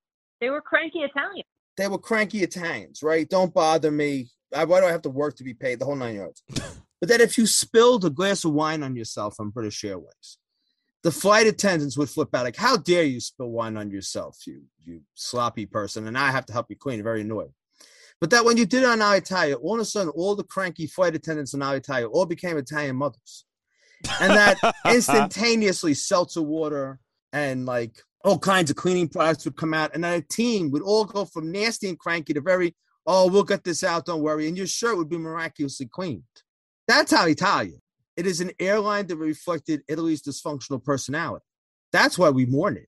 They 0.41 0.49
were 0.49 0.62
cranky 0.62 0.99
Italians. 0.99 1.47
they 1.77 1.88
were 1.88 1.97
cranky 1.97 2.43
italians 2.43 3.01
right? 3.01 3.27
Don't 3.27 3.53
bother 3.53 3.91
me. 3.91 4.27
I, 4.53 4.65
why 4.65 4.79
do 4.81 4.86
i 4.86 4.91
have 4.91 5.01
to 5.03 5.09
work 5.09 5.36
to 5.38 5.43
be 5.43 5.53
paid? 5.53 5.79
The 5.79 5.86
whole 5.86 5.95
nine 5.95 6.15
yards. 6.15 6.43
But 7.01 7.09
then 7.09 7.21
if 7.21 7.38
you 7.38 7.45
spilled 7.45 8.05
a 8.05 8.09
glass 8.09 8.45
of 8.45 8.53
wine 8.53 8.81
on 8.81 8.95
yourself 8.95 9.36
on 9.39 9.49
british 9.49 9.83
airways 9.83 10.38
the 11.05 11.11
flight 11.11 11.45
attendants 11.45 11.95
would 11.95 12.09
flip 12.09 12.33
out 12.33 12.45
like, 12.45 12.55
"How 12.55 12.77
dare 12.77 13.03
you 13.03 13.19
spill 13.19 13.51
wine 13.51 13.77
on 13.77 13.91
yourself, 13.91 14.39
you 14.47 14.63
you 14.83 15.01
sloppy 15.13 15.67
person!" 15.67 16.07
And 16.07 16.17
I 16.17 16.31
have 16.31 16.47
to 16.47 16.53
help 16.53 16.65
you 16.71 16.75
clean. 16.75 17.03
Very 17.03 17.21
annoyed. 17.21 17.53
But 18.19 18.31
that 18.31 18.43
when 18.43 18.57
you 18.57 18.65
did 18.65 18.81
it 18.81 18.89
on 18.89 18.99
Alitalia, 18.99 19.55
all 19.61 19.75
of 19.75 19.81
a 19.81 19.85
sudden, 19.85 20.11
all 20.15 20.35
the 20.35 20.43
cranky 20.43 20.87
flight 20.87 21.13
attendants 21.13 21.53
on 21.53 21.59
Alitalia 21.59 22.09
all 22.11 22.25
became 22.25 22.57
Italian 22.57 22.95
mothers, 22.95 23.45
and 24.19 24.31
that 24.31 24.57
instantaneously 24.87 25.93
seltzer 25.93 26.41
water 26.41 26.99
and 27.31 27.67
like 27.67 28.01
all 28.23 28.39
kinds 28.39 28.71
of 28.71 28.75
cleaning 28.75 29.07
products 29.07 29.45
would 29.45 29.57
come 29.57 29.75
out, 29.75 29.91
and 29.93 30.03
then 30.03 30.17
a 30.17 30.21
team 30.21 30.71
would 30.71 30.81
all 30.81 31.05
go 31.05 31.23
from 31.23 31.51
nasty 31.51 31.87
and 31.87 31.99
cranky 31.99 32.33
to 32.33 32.41
very, 32.41 32.75
"Oh, 33.05 33.29
we'll 33.29 33.43
get 33.43 33.63
this 33.63 33.83
out, 33.83 34.07
don't 34.07 34.23
worry," 34.23 34.47
and 34.47 34.57
your 34.57 34.65
shirt 34.65 34.97
would 34.97 35.09
be 35.09 35.19
miraculously 35.19 35.85
cleaned. 35.85 36.23
That's 36.87 37.11
how 37.11 37.27
Italia. 37.27 37.77
It 38.17 38.25
is 38.25 38.41
an 38.41 38.51
airline 38.60 39.08
that 39.08 39.17
reflected 39.17 39.84
Italy's 39.88 40.21
dysfunctional 40.21 40.84
personality. 40.84 41.45
That's 41.91 42.17
why 42.17 42.30
we 42.30 42.45
mourn 42.45 42.78
it. 42.78 42.88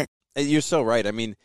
You're 0.35 0.61
so 0.61 0.81
right. 0.81 1.05
I 1.05 1.11
mean, 1.11 1.35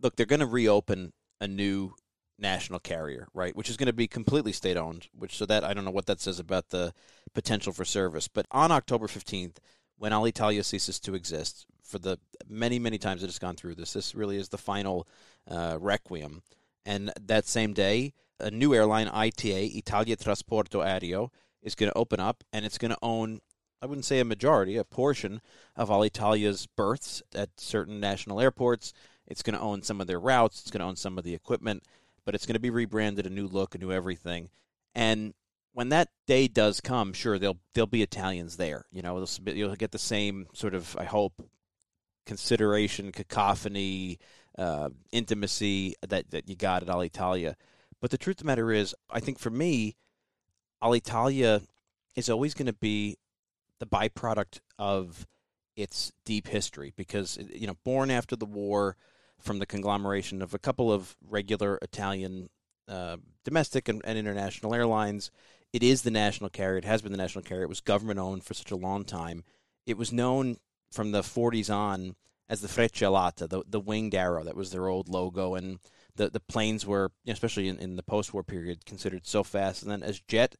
look, 0.00 0.16
they're 0.16 0.26
going 0.26 0.40
to 0.40 0.46
reopen 0.46 1.12
a 1.40 1.48
new 1.48 1.94
national 2.38 2.78
carrier, 2.80 3.28
right? 3.34 3.56
Which 3.56 3.70
is 3.70 3.76
going 3.76 3.86
to 3.86 3.92
be 3.92 4.06
completely 4.06 4.52
state 4.52 4.76
owned. 4.76 5.08
Which 5.12 5.36
so 5.36 5.46
that 5.46 5.64
I 5.64 5.74
don't 5.74 5.84
know 5.84 5.90
what 5.90 6.06
that 6.06 6.20
says 6.20 6.38
about 6.38 6.68
the 6.68 6.92
potential 7.34 7.72
for 7.72 7.84
service. 7.84 8.28
But 8.28 8.46
on 8.50 8.70
October 8.70 9.06
15th, 9.06 9.56
when 9.98 10.12
Alitalia 10.12 10.64
ceases 10.64 11.00
to 11.00 11.14
exist, 11.14 11.66
for 11.82 11.98
the 11.98 12.18
many 12.48 12.78
many 12.78 12.98
times 12.98 13.22
it 13.22 13.26
has 13.26 13.38
gone 13.38 13.56
through 13.56 13.76
this, 13.76 13.92
this 13.92 14.14
really 14.14 14.36
is 14.36 14.48
the 14.48 14.58
final 14.58 15.06
uh, 15.48 15.78
requiem. 15.80 16.42
And 16.84 17.12
that 17.20 17.46
same 17.46 17.72
day, 17.72 18.12
a 18.38 18.50
new 18.50 18.74
airline, 18.74 19.08
ITA, 19.08 19.66
Italia 19.68 20.16
Trasporto 20.16 20.84
Aereo, 20.84 21.30
is 21.62 21.74
going 21.74 21.90
to 21.90 21.98
open 21.98 22.20
up, 22.20 22.44
and 22.52 22.64
it's 22.64 22.78
going 22.78 22.92
to 22.92 22.98
own 23.02 23.40
I 23.82 23.86
wouldn't 23.86 24.04
say 24.04 24.20
a 24.20 24.24
majority, 24.24 24.76
a 24.76 24.84
portion 24.84 25.40
of 25.76 25.90
Alitalia's 25.90 26.66
berths 26.66 27.22
at 27.34 27.60
certain 27.60 28.00
national 28.00 28.40
airports. 28.40 28.92
It's 29.26 29.42
going 29.42 29.56
to 29.56 29.62
own 29.62 29.82
some 29.82 30.00
of 30.00 30.06
their 30.06 30.20
routes. 30.20 30.60
It's 30.60 30.70
going 30.70 30.80
to 30.80 30.86
own 30.86 30.96
some 30.96 31.18
of 31.18 31.24
the 31.24 31.34
equipment, 31.34 31.82
but 32.24 32.34
it's 32.34 32.46
going 32.46 32.54
to 32.54 32.60
be 32.60 32.70
rebranded, 32.70 33.26
a 33.26 33.30
new 33.30 33.46
look, 33.46 33.74
a 33.74 33.78
new 33.78 33.92
everything. 33.92 34.48
And 34.94 35.34
when 35.72 35.90
that 35.90 36.08
day 36.26 36.48
does 36.48 36.80
come, 36.80 37.12
sure, 37.12 37.38
there'll 37.38 37.58
there'll 37.74 37.86
be 37.86 38.02
Italians 38.02 38.56
there. 38.56 38.86
You 38.90 39.02
know, 39.02 39.26
you'll 39.44 39.76
get 39.76 39.92
the 39.92 39.98
same 39.98 40.46
sort 40.54 40.74
of, 40.74 40.96
I 40.98 41.04
hope, 41.04 41.46
consideration, 42.24 43.12
cacophony, 43.12 44.18
uh, 44.56 44.88
intimacy 45.12 45.94
that 46.08 46.30
that 46.30 46.48
you 46.48 46.56
got 46.56 46.82
at 46.82 46.88
Alitalia. 46.88 47.56
But 48.00 48.10
the 48.10 48.18
truth 48.18 48.36
of 48.36 48.38
the 48.40 48.46
matter 48.46 48.72
is, 48.72 48.94
I 49.10 49.20
think 49.20 49.38
for 49.38 49.50
me, 49.50 49.96
Alitalia 50.82 51.66
is 52.14 52.30
always 52.30 52.54
going 52.54 52.66
to 52.66 52.72
be 52.72 53.18
the 53.78 53.86
byproduct 53.86 54.60
of 54.78 55.26
its 55.76 56.12
deep 56.24 56.48
history 56.48 56.92
because 56.96 57.38
you 57.52 57.66
know 57.66 57.76
born 57.84 58.10
after 58.10 58.34
the 58.34 58.46
war 58.46 58.96
from 59.38 59.58
the 59.58 59.66
conglomeration 59.66 60.40
of 60.40 60.54
a 60.54 60.58
couple 60.58 60.90
of 60.92 61.16
regular 61.28 61.78
Italian 61.82 62.48
uh, 62.88 63.16
domestic 63.44 63.88
and, 63.88 64.00
and, 64.04 64.18
international 64.18 64.74
airlines. 64.74 65.30
It 65.72 65.82
is 65.82 66.02
the 66.02 66.10
national 66.10 66.50
carrier. 66.50 66.78
It 66.78 66.84
has 66.84 67.02
been 67.02 67.12
the 67.12 67.18
national 67.18 67.44
carrier. 67.44 67.64
It 67.64 67.68
was 67.68 67.80
government 67.80 68.18
owned 68.18 68.44
for 68.44 68.54
such 68.54 68.70
a 68.70 68.76
long 68.76 69.04
time. 69.04 69.44
It 69.86 69.98
was 69.98 70.12
known 70.12 70.56
from 70.90 71.12
the 71.12 71.22
40s 71.22 71.74
on 71.74 72.14
as 72.48 72.60
the 72.60 72.68
Freccia 72.68 73.06
Alata, 73.06 73.48
the, 73.48 73.62
the 73.68 73.80
winged 73.80 74.14
arrow. 74.14 74.44
That 74.44 74.56
was 74.56 74.70
their 74.70 74.86
old 74.86 75.08
logo. 75.08 75.54
And 75.54 75.80
the, 76.14 76.30
the 76.30 76.40
planes 76.40 76.86
were, 76.86 77.10
especially 77.26 77.68
in, 77.68 77.78
in 77.78 77.96
the 77.96 78.02
post 78.02 78.32
war 78.32 78.42
period, 78.42 78.86
considered 78.86 79.26
so 79.26 79.42
fast. 79.42 79.82
And 79.82 79.90
then 79.90 80.02
as 80.02 80.20
jet 80.20 80.54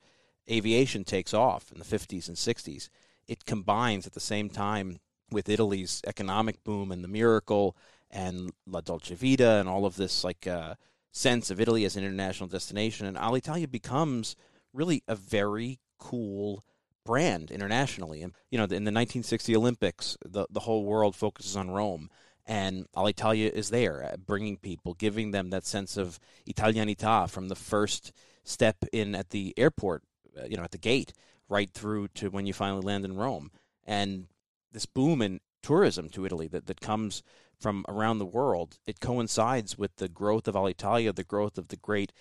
aviation 0.50 1.04
takes 1.04 1.32
off 1.32 1.70
in 1.72 1.78
the 1.78 1.84
50s 1.84 2.28
and 2.28 2.36
60s, 2.36 2.88
it 3.28 3.44
combines 3.44 4.06
at 4.06 4.12
the 4.12 4.20
same 4.20 4.48
time 4.48 4.98
with 5.30 5.48
Italy's 5.48 6.02
economic 6.06 6.62
boom 6.64 6.92
and 6.92 7.02
the 7.02 7.08
miracle 7.08 7.76
and 8.10 8.52
La 8.66 8.80
Dolce 8.80 9.14
Vita 9.14 9.58
and 9.58 9.68
all 9.68 9.84
of 9.84 9.96
this 9.96 10.22
like 10.22 10.46
uh, 10.46 10.74
sense 11.12 11.50
of 11.50 11.60
Italy 11.60 11.84
as 11.84 11.96
an 11.96 12.04
international 12.04 12.48
destination. 12.48 13.06
And 13.06 13.16
Alitalia 13.16 13.70
becomes 13.70 14.36
really 14.72 15.02
a 15.08 15.16
very 15.16 15.80
cool 15.98 16.62
brand 17.04 17.50
internationally. 17.50 18.22
And 18.22 18.32
you 18.50 18.58
know, 18.58 18.64
in 18.64 18.84
the 18.84 18.92
1960 18.92 19.56
Olympics, 19.56 20.16
the 20.24 20.46
the 20.50 20.60
whole 20.60 20.84
world 20.84 21.16
focuses 21.16 21.56
on 21.56 21.70
Rome, 21.70 22.10
and 22.44 22.86
Alitalia 22.94 23.50
is 23.50 23.70
there, 23.70 24.04
uh, 24.04 24.16
bringing 24.16 24.56
people, 24.56 24.94
giving 24.94 25.30
them 25.30 25.50
that 25.50 25.64
sense 25.64 25.96
of 25.96 26.20
Italianità 26.46 27.30
from 27.30 27.48
the 27.48 27.56
first 27.56 28.12
step 28.44 28.76
in 28.92 29.14
at 29.14 29.30
the 29.30 29.54
airport, 29.56 30.02
uh, 30.38 30.44
you 30.44 30.56
know, 30.56 30.62
at 30.62 30.70
the 30.70 30.78
gate, 30.78 31.12
right 31.48 31.70
through 31.70 32.08
to 32.08 32.30
when 32.30 32.46
you 32.46 32.52
finally 32.52 32.82
land 32.82 33.04
in 33.04 33.16
Rome. 33.16 33.50
And 33.84 34.26
this 34.72 34.86
boom 34.86 35.22
in 35.22 35.40
tourism 35.62 36.08
to 36.10 36.26
Italy 36.26 36.48
that, 36.48 36.66
that 36.66 36.80
comes 36.80 37.22
from 37.58 37.84
around 37.88 38.18
the 38.18 38.26
world, 38.26 38.78
it 38.86 39.00
coincides 39.00 39.78
with 39.78 39.96
the 39.96 40.08
growth 40.08 40.46
of 40.46 40.54
Alitalia, 40.54 41.14
the 41.14 41.24
growth 41.24 41.56
of 41.56 41.68
the 41.68 41.76
great 41.76 42.12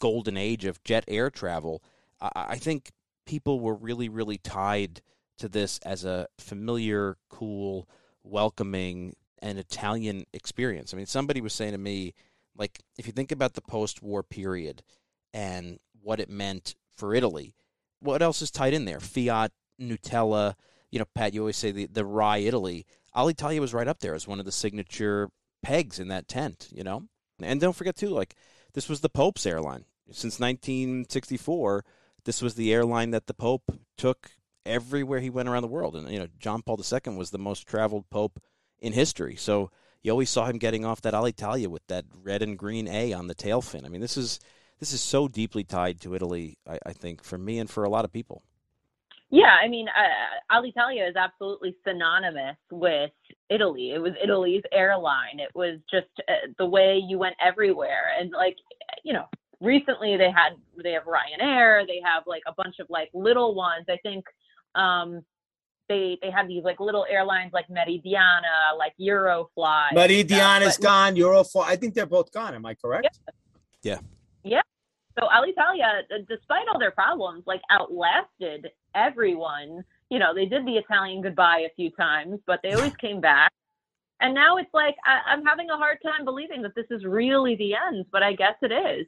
golden 0.00 0.36
age 0.36 0.64
of 0.64 0.82
jet 0.84 1.04
air 1.06 1.30
travel. 1.30 1.82
I, 2.20 2.30
I 2.34 2.56
think 2.56 2.90
people 3.26 3.60
were 3.60 3.74
really, 3.74 4.08
really 4.08 4.38
tied 4.38 5.02
to 5.38 5.48
this 5.48 5.78
as 5.84 6.04
a 6.04 6.26
familiar, 6.38 7.16
cool, 7.28 7.88
welcoming, 8.22 9.14
and 9.40 9.58
Italian 9.58 10.24
experience. 10.32 10.92
I 10.92 10.96
mean, 10.96 11.06
somebody 11.06 11.40
was 11.40 11.52
saying 11.52 11.72
to 11.72 11.78
me, 11.78 12.14
like, 12.56 12.80
if 12.98 13.06
you 13.06 13.12
think 13.12 13.32
about 13.32 13.54
the 13.54 13.62
post 13.62 14.02
war 14.02 14.22
period 14.22 14.82
and 15.32 15.78
what 16.02 16.20
it 16.20 16.28
meant 16.28 16.74
for 16.94 17.14
Italy, 17.14 17.54
what 18.00 18.22
else 18.22 18.42
is 18.42 18.50
tied 18.50 18.74
in 18.74 18.84
there? 18.84 19.00
Fiat, 19.00 19.52
Nutella, 19.80 20.54
you 20.90 20.98
know, 20.98 21.06
Pat, 21.14 21.34
you 21.34 21.40
always 21.40 21.56
say 21.56 21.70
the, 21.70 21.86
the 21.86 22.04
RAI 22.04 22.38
Italy. 22.38 22.86
Alitalia 23.14 23.60
was 23.60 23.74
right 23.74 23.88
up 23.88 24.00
there 24.00 24.14
as 24.14 24.26
one 24.26 24.38
of 24.38 24.46
the 24.46 24.52
signature 24.52 25.30
pegs 25.62 25.98
in 25.98 26.08
that 26.08 26.28
tent, 26.28 26.68
you 26.72 26.84
know? 26.84 27.04
And 27.42 27.60
don't 27.60 27.76
forget, 27.76 27.96
too, 27.96 28.08
like, 28.08 28.34
this 28.74 28.88
was 28.88 29.00
the 29.00 29.08
Pope's 29.08 29.46
airline. 29.46 29.84
Since 30.10 30.40
1964, 30.40 31.84
this 32.24 32.42
was 32.42 32.54
the 32.54 32.72
airline 32.72 33.10
that 33.10 33.26
the 33.26 33.34
Pope 33.34 33.78
took 33.96 34.32
everywhere 34.66 35.20
he 35.20 35.30
went 35.30 35.48
around 35.48 35.62
the 35.62 35.68
world. 35.68 35.96
And, 35.96 36.10
you 36.10 36.18
know, 36.18 36.28
John 36.38 36.62
Paul 36.62 36.78
II 36.78 37.16
was 37.16 37.30
the 37.30 37.38
most 37.38 37.66
traveled 37.66 38.10
Pope 38.10 38.40
in 38.78 38.92
history. 38.92 39.36
So 39.36 39.70
you 40.02 40.10
always 40.10 40.30
saw 40.30 40.46
him 40.46 40.58
getting 40.58 40.84
off 40.84 41.02
that 41.02 41.14
Alitalia 41.14 41.68
with 41.68 41.86
that 41.88 42.04
red 42.22 42.42
and 42.42 42.58
green 42.58 42.88
A 42.88 43.12
on 43.12 43.26
the 43.26 43.34
tail 43.34 43.60
fin. 43.60 43.84
I 43.84 43.88
mean, 43.88 44.00
this 44.00 44.16
is 44.16 44.40
this 44.80 44.92
is 44.92 45.00
so 45.00 45.28
deeply 45.28 45.62
tied 45.62 46.00
to 46.00 46.14
Italy, 46.14 46.56
I, 46.66 46.78
I 46.86 46.92
think, 46.92 47.22
for 47.22 47.38
me 47.38 47.58
and 47.58 47.68
for 47.68 47.84
a 47.84 47.88
lot 47.88 48.04
of 48.04 48.12
people. 48.12 48.42
Yeah, 49.32 49.56
I 49.62 49.68
mean, 49.68 49.86
uh, 49.88 50.52
Alitalia 50.52 51.08
is 51.08 51.14
absolutely 51.14 51.76
synonymous 51.86 52.56
with 52.72 53.12
Italy. 53.48 53.92
It 53.92 54.02
was 54.02 54.12
Italy's 54.20 54.62
airline. 54.72 55.38
It 55.38 55.50
was 55.54 55.78
just 55.88 56.08
uh, 56.28 56.48
the 56.58 56.66
way 56.66 57.00
you 57.06 57.16
went 57.16 57.36
everywhere. 57.40 58.12
And 58.18 58.32
like, 58.32 58.56
you 59.04 59.12
know, 59.12 59.26
recently 59.60 60.16
they 60.16 60.32
had 60.32 60.54
they 60.82 60.92
have 60.92 61.04
Ryanair. 61.04 61.86
They 61.86 62.00
have 62.04 62.24
like 62.26 62.42
a 62.48 62.52
bunch 62.54 62.80
of 62.80 62.88
like 62.90 63.10
little 63.14 63.54
ones. 63.54 63.86
I 63.88 63.98
think 63.98 64.24
um, 64.74 65.22
they 65.88 66.18
they 66.22 66.30
have 66.32 66.48
these 66.48 66.64
like 66.64 66.80
little 66.80 67.06
airlines 67.08 67.52
like 67.52 67.68
Meridiana, 67.68 68.76
like 68.76 68.94
Eurofly. 69.00 69.92
Meridiana 69.92 70.62
is 70.62 70.76
gone. 70.76 71.14
Eurofly. 71.14 71.64
I 71.66 71.76
think 71.76 71.94
they're 71.94 72.04
both 72.04 72.32
gone. 72.32 72.54
Am 72.54 72.66
I 72.66 72.74
correct? 72.74 73.20
Yeah. 73.82 73.92
Yeah. 73.94 74.00
Yeah. 74.42 74.62
So 75.18 75.26
Alitalia, 75.26 76.02
despite 76.28 76.68
all 76.72 76.78
their 76.78 76.92
problems, 76.92 77.44
like 77.46 77.60
outlasted 77.70 78.68
everyone. 78.94 79.84
You 80.08 80.18
know, 80.18 80.34
they 80.34 80.46
did 80.46 80.66
the 80.66 80.76
Italian 80.76 81.22
goodbye 81.22 81.66
a 81.70 81.74
few 81.76 81.90
times, 81.90 82.40
but 82.46 82.60
they 82.62 82.72
always 82.72 82.96
came 82.96 83.20
back. 83.20 83.52
And 84.20 84.34
now 84.34 84.56
it's 84.58 84.72
like 84.74 84.96
I, 85.04 85.32
I'm 85.32 85.44
having 85.44 85.70
a 85.70 85.76
hard 85.76 85.98
time 86.02 86.24
believing 86.24 86.62
that 86.62 86.74
this 86.74 86.86
is 86.90 87.04
really 87.04 87.56
the 87.56 87.74
end, 87.74 88.06
but 88.12 88.22
I 88.22 88.34
guess 88.34 88.54
it 88.62 88.72
is. 88.72 89.06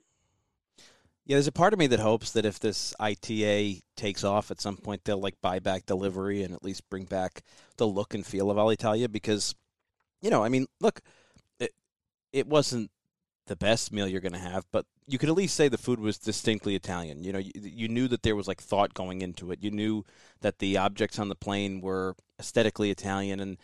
Yeah, 1.25 1.37
there's 1.37 1.47
a 1.47 1.53
part 1.53 1.73
of 1.73 1.79
me 1.79 1.87
that 1.89 2.01
hopes 2.01 2.33
that 2.33 2.45
if 2.45 2.59
this 2.59 2.95
ITA 2.99 3.83
takes 3.95 4.25
off 4.25 4.51
at 4.51 4.61
some 4.61 4.77
point, 4.77 5.05
they'll 5.05 5.21
like 5.21 5.41
buy 5.41 5.61
back 5.61 5.87
the 5.87 5.97
livery 5.97 6.43
and 6.43 6.53
at 6.53 6.65
least 6.65 6.89
bring 6.91 7.05
back 7.05 7.43
the 7.77 7.87
look 7.87 8.13
and 8.15 8.27
feel 8.27 8.51
of 8.51 8.57
Alitalia 8.57 9.11
because, 9.11 9.55
you 10.21 10.31
know, 10.31 10.43
I 10.43 10.49
mean, 10.49 10.67
look, 10.81 11.01
it, 11.61 11.73
it 12.33 12.49
wasn't 12.49 12.91
the 13.47 13.55
best 13.55 13.93
meal 13.93 14.09
you're 14.09 14.21
going 14.21 14.33
to 14.33 14.39
have, 14.39 14.67
but 14.73 14.87
you 15.07 15.19
could 15.19 15.29
at 15.29 15.35
least 15.35 15.57
say 15.57 15.69
the 15.69 15.79
food 15.79 16.01
was 16.01 16.19
distinctly 16.19 16.75
Italian. 16.75 17.25
You 17.25 17.33
know, 17.33 17.39
you, 17.39 17.53
you, 17.55 17.89
knew 17.89 18.09
that 18.09 18.23
there 18.23 18.37
was 18.37 18.47
like 18.47 18.61
thought 18.61 18.95
going 18.95 19.21
into 19.21 19.51
it. 19.51 19.63
You 19.63 19.71
knew 19.71 20.05
that 20.41 20.59
the 20.59 20.77
objects 20.77 21.19
on 21.19 21.29
the 21.29 21.35
plane 21.35 21.81
were 21.81 22.15
aesthetically 22.39 22.91
Italian, 22.91 23.41
and 23.41 23.59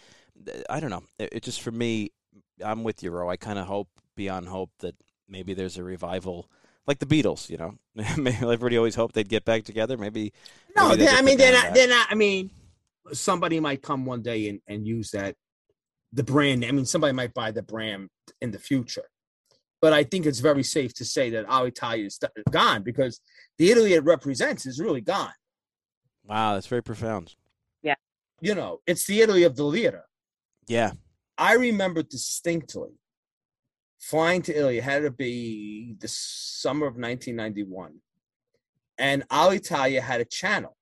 I 0.68 0.80
don't 0.80 0.90
know. 0.90 1.04
It, 1.18 1.28
it 1.32 1.42
just 1.42 1.62
for 1.62 1.70
me, 1.70 2.10
I'm 2.64 2.82
with 2.82 3.02
you, 3.02 3.10
Ro. 3.10 3.28
I 3.30 3.36
kind 3.36 3.58
of 3.58 3.66
hope 3.66 3.88
beyond 4.16 4.48
hope 4.48 4.70
that 4.80 4.96
maybe 5.28 5.54
there's 5.54 5.78
a 5.78 5.84
revival. 5.84 6.50
Like 6.86 6.98
the 6.98 7.06
Beatles, 7.06 7.50
you 7.50 7.58
know, 7.58 7.74
everybody 8.46 8.76
always 8.76 8.94
hoped 8.94 9.14
they'd 9.14 9.28
get 9.28 9.44
back 9.44 9.64
together. 9.64 9.96
Maybe 9.96 10.32
no, 10.76 10.88
maybe 10.88 11.08
I 11.08 11.22
mean 11.22 11.38
they're 11.38 11.52
not. 11.52 11.64
Back. 11.64 11.74
They're 11.74 11.88
not. 11.88 12.08
I 12.10 12.14
mean, 12.14 12.50
somebody 13.12 13.60
might 13.60 13.82
come 13.82 14.04
one 14.04 14.22
day 14.22 14.48
and, 14.48 14.60
and 14.66 14.86
use 14.86 15.10
that 15.12 15.36
the 16.12 16.24
brand. 16.24 16.64
I 16.64 16.72
mean, 16.72 16.86
somebody 16.86 17.12
might 17.12 17.34
buy 17.34 17.52
the 17.52 17.62
brand 17.62 18.08
in 18.40 18.50
the 18.50 18.58
future 18.58 19.04
but 19.80 19.92
I 19.92 20.04
think 20.04 20.26
it's 20.26 20.40
very 20.40 20.62
safe 20.62 20.94
to 20.94 21.04
say 21.04 21.30
that 21.30 21.46
Alitalia 21.46 22.06
is 22.06 22.18
gone 22.50 22.82
because 22.82 23.20
the 23.58 23.70
Italy 23.70 23.94
it 23.94 24.04
represents 24.04 24.66
is 24.66 24.80
really 24.80 25.00
gone. 25.00 25.32
Wow, 26.24 26.54
that's 26.54 26.66
very 26.66 26.82
profound. 26.82 27.34
Yeah. 27.82 27.94
You 28.40 28.54
know, 28.54 28.80
it's 28.86 29.06
the 29.06 29.20
Italy 29.20 29.44
of 29.44 29.56
the 29.56 29.64
lira. 29.64 30.02
Yeah. 30.66 30.92
I 31.36 31.54
remember 31.54 32.02
distinctly 32.02 32.98
flying 33.98 34.42
to 34.42 34.56
Italy, 34.56 34.78
it 34.78 34.84
had 34.84 35.02
to 35.02 35.10
be 35.10 35.94
the 35.98 36.08
summer 36.08 36.86
of 36.86 36.94
1991. 36.94 37.94
And 38.96 39.28
Alitalia 39.28 40.00
had 40.00 40.20
a 40.20 40.24
channel, 40.24 40.76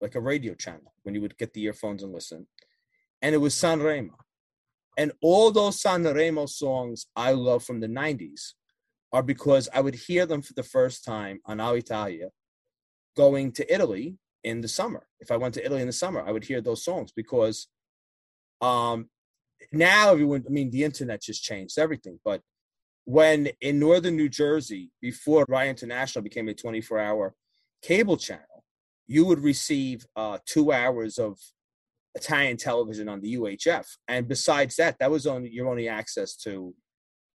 like 0.00 0.14
a 0.14 0.20
radio 0.20 0.54
channel, 0.54 0.92
when 1.02 1.14
you 1.14 1.20
would 1.20 1.36
get 1.36 1.52
the 1.52 1.62
earphones 1.64 2.02
and 2.02 2.12
listen. 2.12 2.46
And 3.22 3.34
it 3.34 3.38
was 3.38 3.54
Sanremo. 3.54 4.10
And 4.96 5.12
all 5.20 5.50
those 5.50 5.82
Sanremo 5.82 6.48
songs 6.48 7.06
I 7.14 7.32
love 7.32 7.64
from 7.64 7.80
the 7.80 7.88
90s 7.88 8.52
are 9.12 9.22
because 9.22 9.68
I 9.74 9.80
would 9.80 9.94
hear 9.94 10.26
them 10.26 10.42
for 10.42 10.54
the 10.54 10.62
first 10.62 11.04
time 11.04 11.40
on 11.44 11.58
Alitalia 11.58 12.30
going 13.16 13.52
to 13.52 13.72
Italy 13.72 14.16
in 14.44 14.60
the 14.60 14.68
summer. 14.68 15.06
If 15.20 15.30
I 15.30 15.36
went 15.36 15.54
to 15.54 15.64
Italy 15.64 15.80
in 15.80 15.86
the 15.86 15.92
summer, 15.92 16.22
I 16.26 16.32
would 16.32 16.44
hear 16.44 16.60
those 16.60 16.84
songs 16.84 17.12
because 17.14 17.68
um, 18.60 19.08
now 19.72 20.12
everyone, 20.12 20.44
I 20.46 20.50
mean, 20.50 20.70
the 20.70 20.84
internet 20.84 21.22
just 21.22 21.42
changed 21.42 21.78
everything. 21.78 22.18
But 22.24 22.40
when 23.04 23.50
in 23.60 23.78
northern 23.78 24.16
New 24.16 24.28
Jersey, 24.28 24.90
before 25.00 25.46
Rai 25.48 25.70
International 25.70 26.22
became 26.22 26.48
a 26.48 26.54
24 26.54 26.98
hour 26.98 27.34
cable 27.82 28.16
channel, 28.16 28.64
you 29.06 29.24
would 29.24 29.40
receive 29.40 30.06
uh, 30.16 30.38
two 30.44 30.72
hours 30.72 31.18
of 31.18 31.38
Italian 32.16 32.56
television 32.56 33.08
on 33.08 33.20
the 33.20 33.36
UHF. 33.36 33.86
And 34.08 34.26
besides 34.26 34.76
that, 34.76 34.98
that 34.98 35.10
was 35.10 35.26
on 35.26 35.44
your 35.46 35.68
only 35.68 35.88
access 35.88 36.34
to 36.38 36.74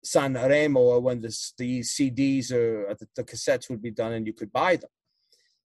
Sanremo 0.07 0.77
or 0.77 1.01
when 1.01 1.21
the, 1.21 1.37
the 1.59 1.81
CDs 1.81 2.53
or 2.53 2.95
the, 2.99 3.09
the, 3.17 3.25
cassettes 3.25 3.69
would 3.69 3.83
be 3.83 3.91
done 3.91 4.13
and 4.13 4.27
you 4.27 4.33
could 4.33 4.53
buy 4.53 4.77
them. 4.77 4.91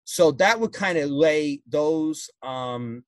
So 0.03 0.31
that 0.31 0.59
would 0.59 0.73
kind 0.73 0.97
of 0.97 1.11
lay 1.11 1.61
those 1.67 2.29
um, 2.41 3.03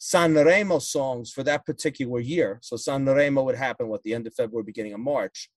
Sanremo 0.00 0.80
songs 0.80 1.30
for 1.30 1.42
that 1.44 1.66
particular 1.66 2.18
year. 2.20 2.58
So 2.62 2.76
Sanremo 2.76 3.44
would 3.44 3.56
happen 3.56 3.92
at 3.92 4.02
the 4.02 4.14
end 4.14 4.26
of 4.26 4.34
February, 4.34 4.64
beginning 4.64 4.94
of 4.94 5.00
March. 5.00 5.50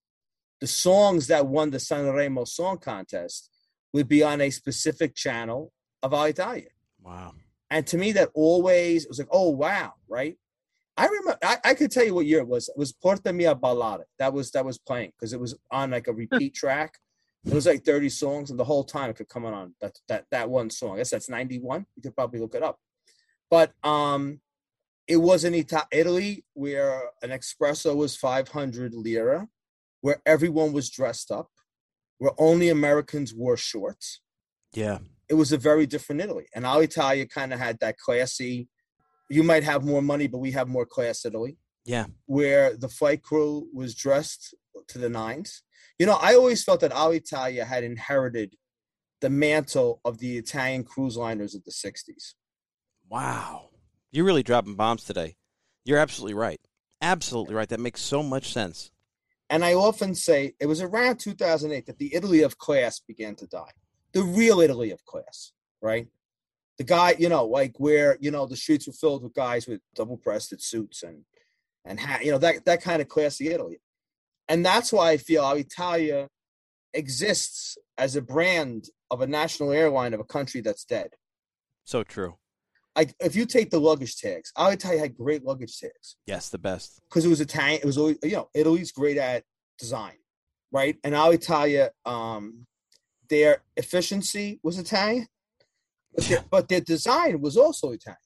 The 0.59 0.67
songs 0.67 1.27
that 1.27 1.47
won 1.47 1.71
the 1.71 1.77
Sanremo 1.77 2.47
Song 2.47 2.77
Contest 2.77 3.49
would 3.93 4.07
be 4.07 4.21
on 4.21 4.41
a 4.41 4.49
specific 4.49 5.15
channel 5.15 5.71
of 6.03 6.13
Italia. 6.13 6.69
Wow. 7.01 7.33
And 7.69 7.85
to 7.87 7.97
me, 7.97 8.13
that 8.13 8.29
always 8.33 9.07
was 9.07 9.19
like, 9.19 9.27
oh 9.31 9.49
wow, 9.49 9.93
right? 10.07 10.37
I 10.95 11.05
remember 11.05 11.37
I, 11.43 11.57
I 11.63 11.73
could 11.75 11.91
tell 11.91 12.05
you 12.05 12.15
what 12.15 12.25
year 12.25 12.39
it 12.39 12.47
was. 12.47 12.69
It 12.69 12.77
was 12.77 12.93
Portami 12.93 13.49
a 13.49 13.55
ballare. 13.55 14.03
That 14.19 14.33
was 14.33 14.51
that 14.51 14.65
was 14.65 14.79
playing 14.79 15.11
because 15.17 15.33
it 15.33 15.39
was 15.39 15.55
on 15.71 15.91
like 15.91 16.07
a 16.07 16.13
repeat 16.13 16.55
track. 16.55 16.97
It 17.45 17.53
was 17.53 17.67
like 17.67 17.85
30 17.85 18.09
songs, 18.09 18.49
and 18.49 18.59
the 18.59 18.63
whole 18.63 18.83
time 18.83 19.09
it 19.09 19.15
could 19.15 19.29
come 19.29 19.45
on 19.45 19.75
that 19.79 19.97
that 20.07 20.25
that 20.31 20.49
one 20.49 20.69
song. 20.69 20.95
I 20.95 20.97
guess 20.97 21.11
that's 21.11 21.29
91. 21.29 21.85
You 21.95 22.01
could 22.01 22.15
probably 22.15 22.39
look 22.39 22.55
it 22.55 22.63
up. 22.63 22.79
But 23.49 23.73
um 23.83 24.41
it 25.07 25.17
was 25.17 25.45
in 25.45 25.53
Ita- 25.53 25.87
Italy 25.91 26.43
where 26.53 27.01
an 27.21 27.29
espresso 27.29 27.95
was 27.95 28.17
500 28.17 28.93
lira, 28.93 29.47
where 30.01 30.21
everyone 30.25 30.73
was 30.73 30.89
dressed 30.89 31.31
up, 31.31 31.49
where 32.17 32.31
only 32.37 32.69
Americans 32.69 33.33
wore 33.33 33.55
shorts. 33.55 34.19
Yeah 34.73 34.97
it 35.29 35.33
was 35.33 35.51
a 35.51 35.57
very 35.57 35.85
different 35.85 36.21
Italy. 36.21 36.47
And 36.55 36.65
Alitalia 36.65 37.29
kind 37.29 37.53
of 37.53 37.59
had 37.59 37.79
that 37.79 37.97
classy, 37.97 38.67
you 39.29 39.43
might 39.43 39.63
have 39.63 39.83
more 39.83 40.01
money, 40.01 40.27
but 40.27 40.39
we 40.39 40.51
have 40.51 40.67
more 40.67 40.85
class 40.85 41.25
Italy. 41.25 41.57
Yeah. 41.85 42.05
Where 42.25 42.75
the 42.75 42.89
flight 42.89 43.23
crew 43.23 43.67
was 43.73 43.95
dressed 43.95 44.55
to 44.89 44.97
the 44.97 45.09
nines. 45.09 45.63
You 45.99 46.05
know, 46.05 46.17
I 46.21 46.35
always 46.35 46.63
felt 46.63 46.81
that 46.81 46.91
Alitalia 46.91 47.65
had 47.65 47.83
inherited 47.83 48.55
the 49.21 49.29
mantle 49.29 49.99
of 50.05 50.19
the 50.19 50.37
Italian 50.37 50.83
cruise 50.83 51.17
liners 51.17 51.55
of 51.55 51.63
the 51.63 51.71
60s. 51.71 52.33
Wow. 53.09 53.69
You're 54.11 54.25
really 54.25 54.43
dropping 54.43 54.75
bombs 54.75 55.03
today. 55.03 55.37
You're 55.85 55.97
absolutely 55.97 56.35
right. 56.35 56.59
Absolutely 57.01 57.55
right. 57.55 57.69
That 57.69 57.79
makes 57.79 58.01
so 58.01 58.21
much 58.21 58.51
sense. 58.51 58.91
And 59.49 59.63
I 59.63 59.73
often 59.73 60.13
say 60.13 60.55
it 60.59 60.65
was 60.65 60.81
around 60.81 61.19
2008 61.19 61.85
that 61.85 61.97
the 61.97 62.13
Italy 62.13 62.41
of 62.41 62.57
class 62.57 62.99
began 62.99 63.35
to 63.35 63.47
die. 63.47 63.71
The 64.17 64.23
real 64.23 64.59
Italy 64.61 64.89
of 64.89 65.05
class, 65.05 65.51
right? 65.79 66.07
The 66.79 66.83
guy, 66.83 67.15
you 67.19 67.29
know, 67.29 67.45
like 67.45 67.73
where 67.77 68.17
you 68.19 68.31
know 68.31 68.45
the 68.47 68.55
streets 68.55 68.87
were 68.87 68.93
filled 68.93 69.21
with 69.23 69.33
guys 69.33 69.67
with 69.67 69.81
double-breasted 69.95 70.61
suits 70.61 71.03
and 71.03 71.23
and 71.85 71.99
hat, 71.99 72.25
you 72.25 72.31
know 72.31 72.39
that 72.39 72.65
that 72.65 72.81
kind 72.81 72.99
of 73.01 73.07
classy 73.07 73.49
Italy. 73.49 73.79
And 74.47 74.65
that's 74.65 74.91
why 74.91 75.11
I 75.11 75.17
feel 75.17 75.43
Alitalia 75.43 76.27
exists 76.93 77.77
as 77.97 78.15
a 78.15 78.21
brand 78.21 78.89
of 79.11 79.21
a 79.21 79.27
national 79.27 79.71
airline 79.71 80.13
of 80.13 80.19
a 80.19 80.23
country 80.23 80.61
that's 80.61 80.85
dead. 80.85 81.09
So 81.83 82.03
true. 82.03 82.37
Like 82.95 83.13
if 83.19 83.35
you 83.35 83.45
take 83.45 83.69
the 83.69 83.79
luggage 83.79 84.17
tags, 84.17 84.51
Alitalia 84.57 84.99
had 84.99 85.15
great 85.15 85.43
luggage 85.43 85.79
tags. 85.79 86.15
Yes, 86.25 86.49
the 86.49 86.57
best. 86.57 86.99
Because 87.07 87.23
it 87.23 87.29
was 87.29 87.41
Italian. 87.41 87.81
It 87.81 87.85
was 87.85 87.99
always 87.99 88.17
you 88.23 88.31
know 88.31 88.49
Italy's 88.55 88.91
great 88.91 89.17
at 89.17 89.43
design, 89.77 90.17
right? 90.71 90.97
And 91.03 91.13
Alitalia, 91.13 91.89
um, 92.05 92.65
their 93.29 93.63
efficiency 93.75 94.59
was 94.63 94.77
Italian, 94.77 95.27
but, 96.13 96.25
their, 96.25 96.43
but 96.49 96.69
their 96.69 96.81
design 96.81 97.41
was 97.41 97.57
also 97.57 97.91
Italian. 97.91 98.17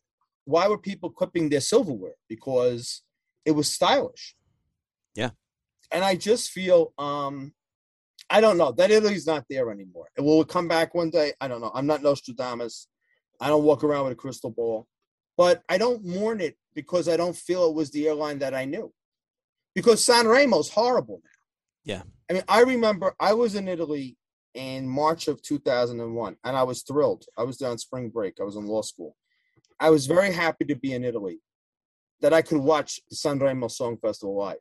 Why 0.46 0.68
were 0.68 0.78
people 0.78 1.10
clipping 1.10 1.50
their 1.50 1.62
silverware? 1.62 2.16
Because 2.28 3.04
it 3.46 3.52
was 3.52 3.72
stylish. 3.72 4.36
Yeah. 5.16 5.32
And 5.92 6.04
I 6.04 6.16
just 6.16 6.52
feel 6.52 6.94
um 6.98 7.54
I 8.30 8.40
don't 8.40 8.58
know 8.58 8.72
that 8.72 8.92
Italy's 8.92 9.28
not 9.28 9.46
there 9.50 9.72
anymore. 9.72 10.08
It 10.18 10.22
will 10.22 10.46
come 10.46 10.68
back 10.68 10.96
one 10.96 11.10
day. 11.10 11.34
I 11.42 11.48
don't 11.48 11.60
know. 11.60 11.72
I'm 11.74 11.86
not 11.86 12.02
Nostradamus. 12.02 12.88
I 13.42 13.48
don't 13.48 13.64
walk 13.64 13.84
around 13.84 14.06
with 14.06 14.14
a 14.14 14.16
crystal 14.16 14.52
ball, 14.52 14.88
but 15.38 15.64
I 15.68 15.78
don't 15.78 16.06
mourn 16.06 16.40
it 16.40 16.56
because 16.74 17.10
I 17.10 17.18
don't 17.18 17.36
feel 17.36 17.70
it 17.70 17.76
was 17.76 17.92
the 17.92 18.08
airline 18.08 18.40
that 18.40 18.54
I 18.54 18.66
knew. 18.66 18.94
Because 19.76 20.04
San 20.04 20.26
Remo's 20.26 20.70
horrible 20.70 21.22
now. 21.24 21.30
Yeah. 21.84 22.04
I 22.30 22.34
mean, 22.34 22.44
I 22.48 22.62
remember 22.62 23.16
I 23.20 23.34
was 23.34 23.56
in 23.56 23.68
Italy 23.68 24.18
in 24.54 24.88
March 24.88 25.28
of 25.28 25.42
2001 25.42 26.36
and 26.44 26.58
I 26.58 26.64
was 26.64 26.84
thrilled. 26.84 27.26
I 27.38 27.44
was 27.44 27.58
there 27.58 27.70
on 27.70 27.78
spring 27.78 28.10
break. 28.10 28.36
I 28.40 28.44
was 28.44 28.56
in 28.56 28.66
law 28.66 28.82
school. 28.82 29.16
I 29.80 29.90
was 29.90 30.06
very 30.06 30.32
happy 30.32 30.66
to 30.66 30.76
be 30.76 30.94
in 30.94 31.04
Italy 31.04 31.40
that 32.22 32.34
I 32.34 32.42
could 32.42 32.60
watch 32.60 33.00
the 33.10 33.16
San 33.16 33.40
Remo 33.40 33.68
Song 33.68 33.98
Festival 33.98 34.38
live. 34.38 34.58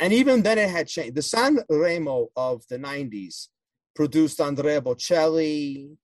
And 0.00 0.12
even 0.12 0.42
then, 0.42 0.58
it 0.58 0.70
had 0.70 0.88
changed. 0.88 1.14
The 1.14 1.20
Sanremo 1.20 2.28
of 2.36 2.62
the 2.68 2.78
90s 2.78 3.48
produced 3.94 4.40
Andrea 4.40 4.80
Bocelli 4.80 5.96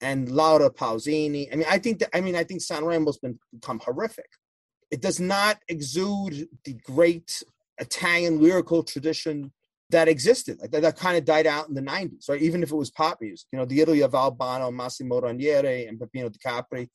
and 0.00 0.30
Laura 0.30 0.70
Pausini. 0.70 1.52
I 1.52 1.56
mean, 1.56 1.66
I 1.68 1.78
think 1.78 2.00
that, 2.00 2.16
I 2.16 2.20
mean, 2.20 2.36
I 2.36 2.44
think 2.44 2.60
San 2.60 2.82
Remo's 2.82 3.18
been 3.18 3.38
become 3.52 3.80
horrific. 3.80 4.28
It 4.90 5.00
does 5.00 5.20
not 5.20 5.58
exude 5.68 6.48
the 6.64 6.74
great 6.84 7.42
Italian 7.78 8.40
lyrical 8.40 8.82
tradition 8.82 9.52
that 9.90 10.08
existed. 10.08 10.58
Like 10.60 10.70
that, 10.70 10.82
that 10.82 10.96
kind 10.96 11.16
of 11.16 11.24
died 11.24 11.46
out 11.46 11.68
in 11.68 11.74
the 11.74 11.82
90s, 11.82 12.28
right? 12.28 12.40
Even 12.40 12.62
if 12.62 12.72
it 12.72 12.76
was 12.76 12.90
pop 12.90 13.18
music, 13.20 13.46
you 13.52 13.58
know, 13.58 13.64
the 13.64 13.80
Italy 13.80 14.00
of 14.00 14.14
Al 14.14 14.30
Bano, 14.30 14.70
Massimo 14.70 15.20
Ranieri, 15.20 15.86
and 15.86 15.98
Peppino 15.98 16.28
Di 16.28 16.38
Capri 16.42 16.88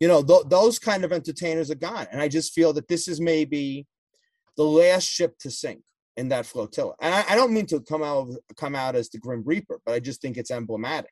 you 0.00 0.08
know 0.08 0.22
th- 0.22 0.44
those 0.48 0.78
kind 0.78 1.04
of 1.04 1.12
entertainers 1.12 1.70
are 1.70 1.76
gone. 1.76 2.06
And 2.10 2.20
i 2.20 2.28
just 2.28 2.52
feel 2.52 2.72
that 2.74 2.88
this 2.88 3.08
is 3.08 3.20
maybe 3.20 3.86
the 4.56 4.64
last 4.64 5.04
ship 5.04 5.38
to 5.40 5.50
sink 5.50 5.82
in 6.16 6.28
that 6.28 6.46
flotilla. 6.46 6.94
And 7.00 7.14
i, 7.14 7.24
I 7.30 7.36
don't 7.36 7.52
mean 7.52 7.66
to 7.66 7.80
come 7.80 8.02
out 8.02 8.28
come 8.56 8.74
out 8.74 8.96
as 8.96 9.08
the 9.10 9.18
grim 9.18 9.42
reaper 9.44 9.80
but 9.84 9.92
i 9.92 10.00
just 10.00 10.20
think 10.20 10.36
it's 10.36 10.50
emblematic. 10.50 11.10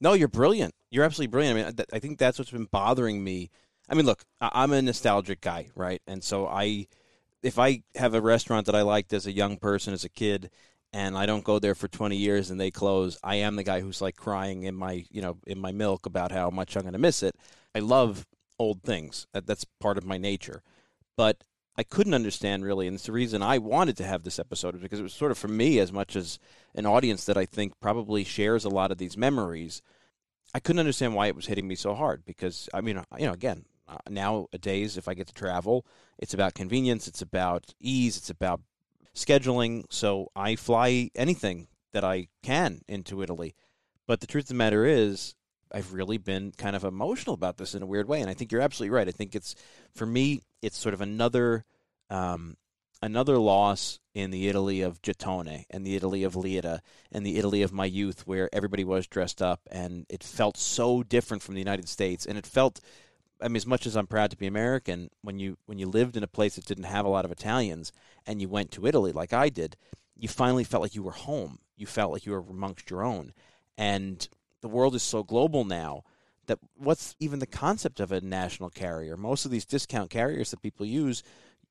No 0.00 0.12
you're 0.12 0.28
brilliant. 0.28 0.74
You're 0.90 1.04
absolutely 1.04 1.30
brilliant. 1.32 1.58
I 1.58 1.62
mean 1.62 1.86
i 1.92 1.98
think 1.98 2.18
that's 2.18 2.38
what's 2.38 2.50
been 2.50 2.68
bothering 2.70 3.22
me. 3.22 3.50
I 3.88 3.94
mean 3.94 4.06
look 4.06 4.24
i'm 4.40 4.72
a 4.72 4.82
nostalgic 4.82 5.40
guy 5.40 5.68
right? 5.74 6.00
And 6.06 6.22
so 6.22 6.46
i 6.46 6.86
if 7.42 7.58
i 7.58 7.82
have 7.94 8.14
a 8.14 8.20
restaurant 8.20 8.66
that 8.66 8.74
i 8.74 8.82
liked 8.82 9.12
as 9.12 9.26
a 9.26 9.32
young 9.32 9.56
person 9.56 9.92
as 9.92 10.04
a 10.04 10.08
kid 10.08 10.50
and 10.92 11.16
I 11.16 11.26
don't 11.26 11.44
go 11.44 11.58
there 11.58 11.74
for 11.74 11.88
20 11.88 12.16
years 12.16 12.50
and 12.50 12.60
they 12.60 12.70
close, 12.70 13.18
I 13.22 13.36
am 13.36 13.56
the 13.56 13.62
guy 13.62 13.80
who's 13.80 14.00
like 14.00 14.16
crying 14.16 14.62
in 14.62 14.74
my, 14.74 15.04
you 15.10 15.20
know, 15.20 15.36
in 15.46 15.58
my 15.58 15.72
milk 15.72 16.06
about 16.06 16.32
how 16.32 16.50
much 16.50 16.76
I'm 16.76 16.82
going 16.82 16.92
to 16.92 16.98
miss 16.98 17.22
it. 17.22 17.36
I 17.74 17.80
love 17.80 18.26
old 18.58 18.82
things. 18.82 19.26
That, 19.32 19.46
that's 19.46 19.66
part 19.80 19.98
of 19.98 20.06
my 20.06 20.18
nature. 20.18 20.62
But 21.16 21.44
I 21.76 21.82
couldn't 21.82 22.14
understand 22.14 22.64
really, 22.64 22.86
and 22.86 22.94
it's 22.94 23.06
the 23.06 23.12
reason 23.12 23.42
I 23.42 23.58
wanted 23.58 23.96
to 23.98 24.06
have 24.06 24.24
this 24.24 24.38
episode 24.38 24.80
because 24.80 24.98
it 24.98 25.04
was 25.04 25.12
sort 25.12 25.30
of 25.30 25.38
for 25.38 25.48
me 25.48 25.78
as 25.78 25.92
much 25.92 26.16
as 26.16 26.38
an 26.74 26.86
audience 26.86 27.24
that 27.26 27.36
I 27.36 27.44
think 27.44 27.78
probably 27.80 28.24
shares 28.24 28.64
a 28.64 28.70
lot 28.70 28.90
of 28.90 28.98
these 28.98 29.16
memories. 29.16 29.82
I 30.54 30.60
couldn't 30.60 30.80
understand 30.80 31.14
why 31.14 31.26
it 31.26 31.36
was 31.36 31.46
hitting 31.46 31.68
me 31.68 31.74
so 31.74 31.94
hard 31.94 32.24
because 32.24 32.68
I 32.72 32.80
mean, 32.80 33.00
you 33.18 33.26
know, 33.26 33.32
again, 33.32 33.66
uh, 33.88 33.96
nowadays 34.08 34.96
if 34.96 35.08
I 35.08 35.14
get 35.14 35.26
to 35.28 35.34
travel, 35.34 35.86
it's 36.18 36.34
about 36.34 36.54
convenience, 36.54 37.08
it's 37.08 37.22
about 37.22 37.74
ease, 37.80 38.16
it's 38.16 38.30
about 38.30 38.60
scheduling. 39.14 39.84
So 39.90 40.30
I 40.36 40.56
fly 40.56 41.10
anything 41.14 41.68
that 41.92 42.04
I 42.04 42.28
can 42.42 42.82
into 42.86 43.22
Italy. 43.22 43.54
But 44.06 44.20
the 44.20 44.26
truth 44.26 44.44
of 44.44 44.48
the 44.48 44.54
matter 44.54 44.84
is, 44.84 45.34
I've 45.72 45.92
really 45.92 46.18
been 46.18 46.52
kind 46.56 46.74
of 46.74 46.84
emotional 46.84 47.34
about 47.34 47.58
this 47.58 47.74
in 47.74 47.82
a 47.82 47.86
weird 47.86 48.08
way, 48.08 48.20
and 48.20 48.30
I 48.30 48.34
think 48.34 48.50
you're 48.50 48.60
absolutely 48.60 48.94
right. 48.96 49.08
I 49.08 49.12
think 49.12 49.34
it's 49.34 49.54
for 49.94 50.06
me, 50.06 50.40
it's 50.62 50.78
sort 50.78 50.94
of 50.94 51.00
another 51.00 51.64
um, 52.08 52.56
another 53.02 53.38
loss 53.38 54.00
in 54.14 54.30
the 54.30 54.48
Italy 54.48 54.80
of 54.80 55.02
Gettone 55.02 55.64
and 55.70 55.86
the 55.86 55.94
Italy 55.94 56.24
of 56.24 56.34
Lira 56.34 56.80
and 57.12 57.24
the 57.24 57.36
Italy 57.36 57.62
of 57.62 57.72
my 57.72 57.84
youth, 57.84 58.26
where 58.26 58.48
everybody 58.52 58.82
was 58.82 59.06
dressed 59.06 59.42
up, 59.42 59.60
and 59.70 60.06
it 60.08 60.24
felt 60.24 60.56
so 60.56 61.02
different 61.02 61.42
from 61.42 61.54
the 61.54 61.60
United 61.60 61.88
States, 61.88 62.26
and 62.26 62.38
it 62.38 62.46
felt. 62.46 62.80
I 63.40 63.48
mean, 63.48 63.56
as 63.56 63.66
much 63.66 63.86
as 63.86 63.96
I'm 63.96 64.06
proud 64.06 64.30
to 64.30 64.36
be 64.36 64.46
American, 64.46 65.10
when 65.22 65.38
you 65.38 65.58
when 65.66 65.78
you 65.78 65.88
lived 65.88 66.16
in 66.16 66.22
a 66.22 66.28
place 66.28 66.56
that 66.56 66.66
didn't 66.66 66.84
have 66.84 67.04
a 67.04 67.10
lot 67.10 67.24
of 67.24 67.32
Italians, 67.32 67.92
and 68.26 68.40
you 68.40 68.48
went 68.48 68.70
to 68.72 68.86
Italy 68.86 69.12
like 69.12 69.32
I 69.32 69.48
did, 69.48 69.76
you 70.16 70.28
finally 70.28 70.64
felt 70.64 70.82
like 70.82 70.94
you 70.94 71.02
were 71.02 71.12
home. 71.12 71.58
You 71.76 71.86
felt 71.86 72.12
like 72.12 72.26
you 72.26 72.32
were 72.32 72.44
amongst 72.48 72.90
your 72.90 73.04
own, 73.04 73.32
and 73.76 74.28
the 74.60 74.68
world 74.68 74.94
is 74.94 75.02
so 75.02 75.22
global 75.22 75.64
now 75.64 76.02
that 76.46 76.58
what's 76.76 77.14
even 77.20 77.38
the 77.38 77.46
concept 77.46 78.00
of 78.00 78.10
a 78.10 78.20
national 78.20 78.70
carrier? 78.70 79.16
Most 79.16 79.44
of 79.44 79.50
these 79.50 79.64
discount 79.64 80.10
carriers 80.10 80.50
that 80.50 80.62
people 80.62 80.84
use, 80.84 81.22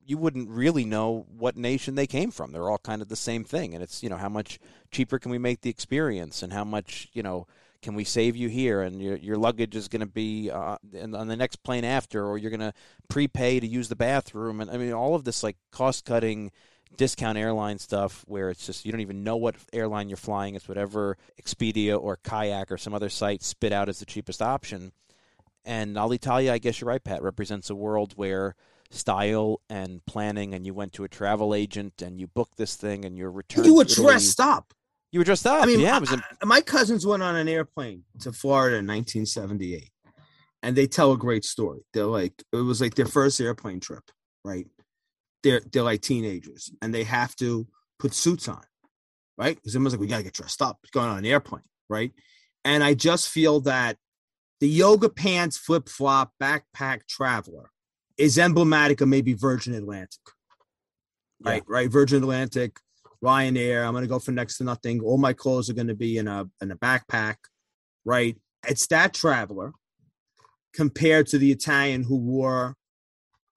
you 0.06 0.18
wouldn't 0.18 0.50
really 0.50 0.86
know 0.86 1.26
what 1.38 1.58
nation 1.58 1.96
they 1.96 2.08
came 2.08 2.32
from. 2.32 2.52
They're 2.52 2.70
all 2.70 2.78
kind 2.78 3.02
of 3.02 3.10
the 3.10 3.16
same 3.16 3.44
thing, 3.44 3.74
and 3.74 3.84
it's 3.84 4.02
you 4.02 4.10
know 4.10 4.18
how 4.18 4.30
much 4.30 4.60
cheaper 4.92 5.20
can 5.20 5.32
we 5.32 5.38
make 5.38 5.62
the 5.62 5.70
experience, 5.70 6.42
and 6.42 6.54
how 6.54 6.64
much 6.64 7.10
you 7.12 7.22
know 7.22 7.46
can 7.82 7.96
we 7.96 8.04
save 8.04 8.36
you 8.36 8.50
here, 8.50 8.82
and 8.82 9.02
your 9.02 9.18
your 9.18 9.38
luggage 9.38 9.76
is 9.76 9.88
going 9.88 10.02
to 10.02 10.06
be 10.06 10.50
uh, 10.50 10.78
on 11.14 11.28
the 11.28 11.36
next 11.36 11.64
plane 11.64 11.84
after, 11.84 12.26
or 12.26 12.38
you're 12.38 12.52
going 12.52 12.60
to 12.60 12.74
prepay 13.10 13.60
to 13.60 13.68
use 13.68 13.90
the 13.90 13.96
bathroom, 13.96 14.62
and 14.62 14.70
I 14.70 14.78
mean 14.78 14.94
all 14.94 15.16
of 15.16 15.24
this 15.24 15.44
like 15.44 15.58
cost 15.72 16.06
cutting 16.06 16.52
discount 16.96 17.38
airline 17.38 17.78
stuff 17.78 18.24
where 18.28 18.50
it's 18.50 18.66
just 18.66 18.86
you 18.86 18.92
don't 18.92 19.02
even 19.02 19.24
know 19.24 19.36
what 19.38 19.56
airline 19.74 20.10
you're 20.10 20.18
flying. 20.18 20.56
It's 20.56 20.68
whatever 20.68 21.18
Expedia 21.42 22.02
or 22.02 22.18
Kayak 22.18 22.72
or 22.72 22.78
some 22.78 22.94
other 22.94 23.10
site 23.10 23.44
spit 23.44 23.74
out 23.74 23.90
as 23.90 24.00
the 24.00 24.06
cheapest 24.06 24.42
option. 24.42 24.92
And 25.66 25.98
Alitalia, 25.98 26.52
I 26.52 26.60
guess 26.60 26.80
you're 26.80 26.88
right, 26.88 27.04
Pat, 27.04 27.22
represents 27.22 27.70
a 27.70 27.76
world 27.76 28.14
where 28.16 28.56
style 28.90 29.60
and 29.70 30.06
planning, 30.06 30.54
and 30.54 30.66
you 30.66 30.74
went 30.74 30.94
to 30.94 31.04
a 31.04 31.10
travel 31.10 31.54
agent 31.54 32.02
and 32.02 32.20
you 32.20 32.28
booked 32.28 32.58
this 32.58 32.76
thing, 32.76 33.04
and 33.04 33.18
your 33.18 33.32
return. 33.32 33.66
You 33.66 33.76
were 33.76 33.84
dressed 33.84 34.40
up. 34.40 34.74
You 35.12 35.20
were 35.20 35.24
dressed 35.26 35.48
up. 35.48 35.64
I 35.64 35.66
mean, 35.66 35.80
yeah. 35.80 36.00
I, 36.06 36.46
my 36.46 36.62
cousins 36.62 37.06
went 37.06 37.24
on 37.24 37.36
an 37.36 37.48
airplane 37.48 38.04
to 38.20 38.32
Florida 38.32 38.78
in 38.78 38.86
1978, 38.86 39.90
and 40.64 40.76
they 40.76 40.88
tell 40.88 41.14
a 41.14 41.18
great 41.18 41.46
story. 41.46 41.82
They're 41.94 42.06
like, 42.06 42.34
it 42.52 42.58
was 42.58 42.82
like 42.82 42.96
their 42.96 43.06
first 43.06 43.40
airplane 43.40 43.80
trip, 43.80 44.04
right? 44.44 44.68
they're 45.44 45.62
they're 45.72 45.84
like 45.84 46.02
teenagers 46.02 46.72
and 46.82 46.94
they 46.94 47.04
have 47.04 47.36
to 47.38 47.68
put 48.00 48.14
suits 48.14 48.48
on, 48.48 48.64
right? 49.38 49.56
Because 49.56 49.76
everyone's 49.76 49.94
like, 49.94 50.02
we 50.02 50.08
gotta 50.08 50.24
get 50.24 50.34
dressed 50.34 50.62
up. 50.62 50.78
It's 50.84 50.92
going 50.92 51.10
on 51.10 51.20
an 51.20 51.26
airplane, 51.26 51.64
right? 51.90 52.12
And 52.66 52.84
I 52.84 52.94
just 52.94 53.30
feel 53.30 53.62
that 53.62 53.98
the 54.60 54.68
yoga 54.68 55.10
pants, 55.10 55.58
flip 55.58 55.88
flop, 55.88 56.34
backpack 56.42 57.08
traveler 57.08 57.70
is 58.18 58.38
emblematic 58.38 59.02
of 59.02 59.08
maybe 59.08 59.34
Virgin 59.34 59.74
Atlantic, 59.74 60.20
right? 61.42 61.64
Yeah. 61.68 61.74
Right, 61.74 61.90
Virgin 61.90 62.24
Atlantic, 62.24 62.80
Ryanair. 63.24 63.86
I'm 63.86 63.94
gonna 63.94 64.08
go 64.08 64.20
for 64.20 64.32
next 64.32 64.58
to 64.58 64.64
nothing. 64.64 65.02
All 65.02 65.18
my 65.18 65.34
clothes 65.34 65.70
are 65.70 65.74
gonna 65.74 65.96
be 65.96 66.18
in 66.18 66.28
a 66.28 66.48
in 66.62 66.72
a 66.72 66.78
backpack, 66.78 67.36
right? 68.06 68.38
It's 68.68 68.88
that 68.88 69.14
traveler 69.14 69.74
compared 70.74 71.28
to 71.28 71.38
the 71.38 71.52
Italian 71.52 72.04
who 72.04 72.18
wore 72.18 72.76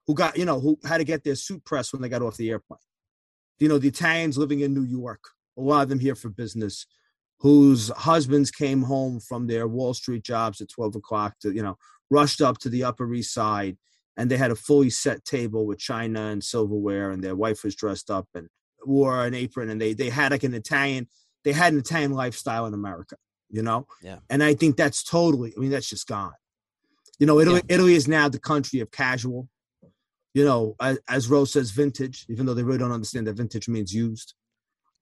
who 0.07 0.15
got, 0.15 0.37
you 0.37 0.45
know, 0.45 0.59
who 0.59 0.79
had 0.85 0.99
to 0.99 1.05
get 1.05 1.23
their 1.23 1.37
suit 1.37 1.65
pressed 1.65 1.93
when 1.93 2.03
they 2.03 2.09
got 2.09 2.23
off 2.23 2.37
the 2.37 2.51
airplane. 2.51 2.79
You 3.59 3.69
know, 3.69 3.79
the 3.79 3.89
Italians 3.89 4.39
living 4.39 4.61
in 4.61 4.75
New 4.75 4.85
York, 4.85 5.23
a 5.57 5.61
lot 5.61 5.83
of 5.83 5.89
them 5.89 6.01
here 6.01 6.15
for 6.15 6.31
business, 6.31 6.87
whose 7.39 7.91
husbands 7.91 8.51
came 8.51 8.83
home 8.83 9.21
from 9.21 9.47
their 9.47 9.69
Wall 9.69 9.95
Street 9.95 10.25
jobs 10.25 10.61
at 10.61 10.69
12 10.69 10.97
o'clock 10.97 11.35
to, 11.43 11.53
you 11.53 11.63
know, 11.63 11.77
rushed 12.11 12.41
up 12.41 12.59
to 12.59 12.69
the 12.69 12.85
Upper 12.85 13.13
East 13.15 13.33
Side 13.33 13.77
and 14.17 14.31
they 14.31 14.37
had 14.37 14.51
a 14.51 14.57
fully 14.57 14.91
set 14.91 15.25
table 15.25 15.67
with 15.67 15.79
china 15.79 16.21
and 16.27 16.43
silverware 16.43 17.11
and 17.11 17.23
their 17.23 17.37
wife 17.37 17.63
was 17.65 17.75
dressed 17.75 18.11
up 18.11 18.27
and 18.35 18.49
wore 18.85 19.25
an 19.25 19.35
apron 19.35 19.71
and 19.71 19.81
they 19.81 19.93
they 19.93 20.11
had 20.11 20.33
like 20.33 20.45
an 20.45 20.55
Italian 20.55 21.09
they 21.45 21.53
had 21.53 21.73
an 21.73 21.79
Italian 21.79 22.13
lifestyle 22.13 22.67
in 22.67 22.75
America, 22.75 23.17
you 23.49 23.63
know? 23.63 23.87
Yeah. 24.03 24.19
And 24.29 24.43
I 24.43 24.55
think 24.55 24.77
that's 24.77 25.03
totally 25.03 25.53
I 25.57 25.61
mean 25.61 25.71
that's 25.71 25.89
just 25.89 26.07
gone. 26.07 26.33
You 27.19 27.27
know, 27.27 27.39
Italy, 27.39 27.61
yeah. 27.69 27.75
Italy 27.75 27.95
is 27.95 28.09
now 28.09 28.29
the 28.29 28.41
country 28.41 28.81
of 28.81 28.91
casual, 28.91 29.47
you 30.33 30.45
know, 30.45 30.75
as, 30.81 30.99
as 31.09 31.29
Rose 31.29 31.53
says, 31.53 31.71
vintage, 31.71 32.25
even 32.31 32.47
though 32.47 32.55
they 32.55 32.63
really 32.63 32.79
don't 32.79 32.93
understand 32.93 33.27
that 33.27 33.35
vintage 33.35 33.69
means 33.69 33.93
used. 33.93 34.35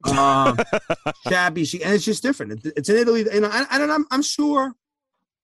Um, 0.04 0.58
shabby, 1.28 1.64
she, 1.64 1.82
and 1.82 1.94
it's 1.94 2.04
just 2.04 2.22
different. 2.22 2.64
It, 2.64 2.72
it's 2.76 2.88
in 2.88 2.96
Italy, 2.96 3.24
you 3.32 3.40
know. 3.40 3.50
I 3.52 3.78
don't. 3.78 3.90
I'm, 3.90 4.04
I'm 4.10 4.22
sure, 4.22 4.74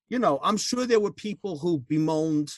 you 0.09 0.19
know, 0.19 0.39
I'm 0.43 0.57
sure 0.57 0.85
there 0.85 0.99
were 0.99 1.11
people 1.11 1.57
who 1.57 1.79
bemoaned, 1.79 2.51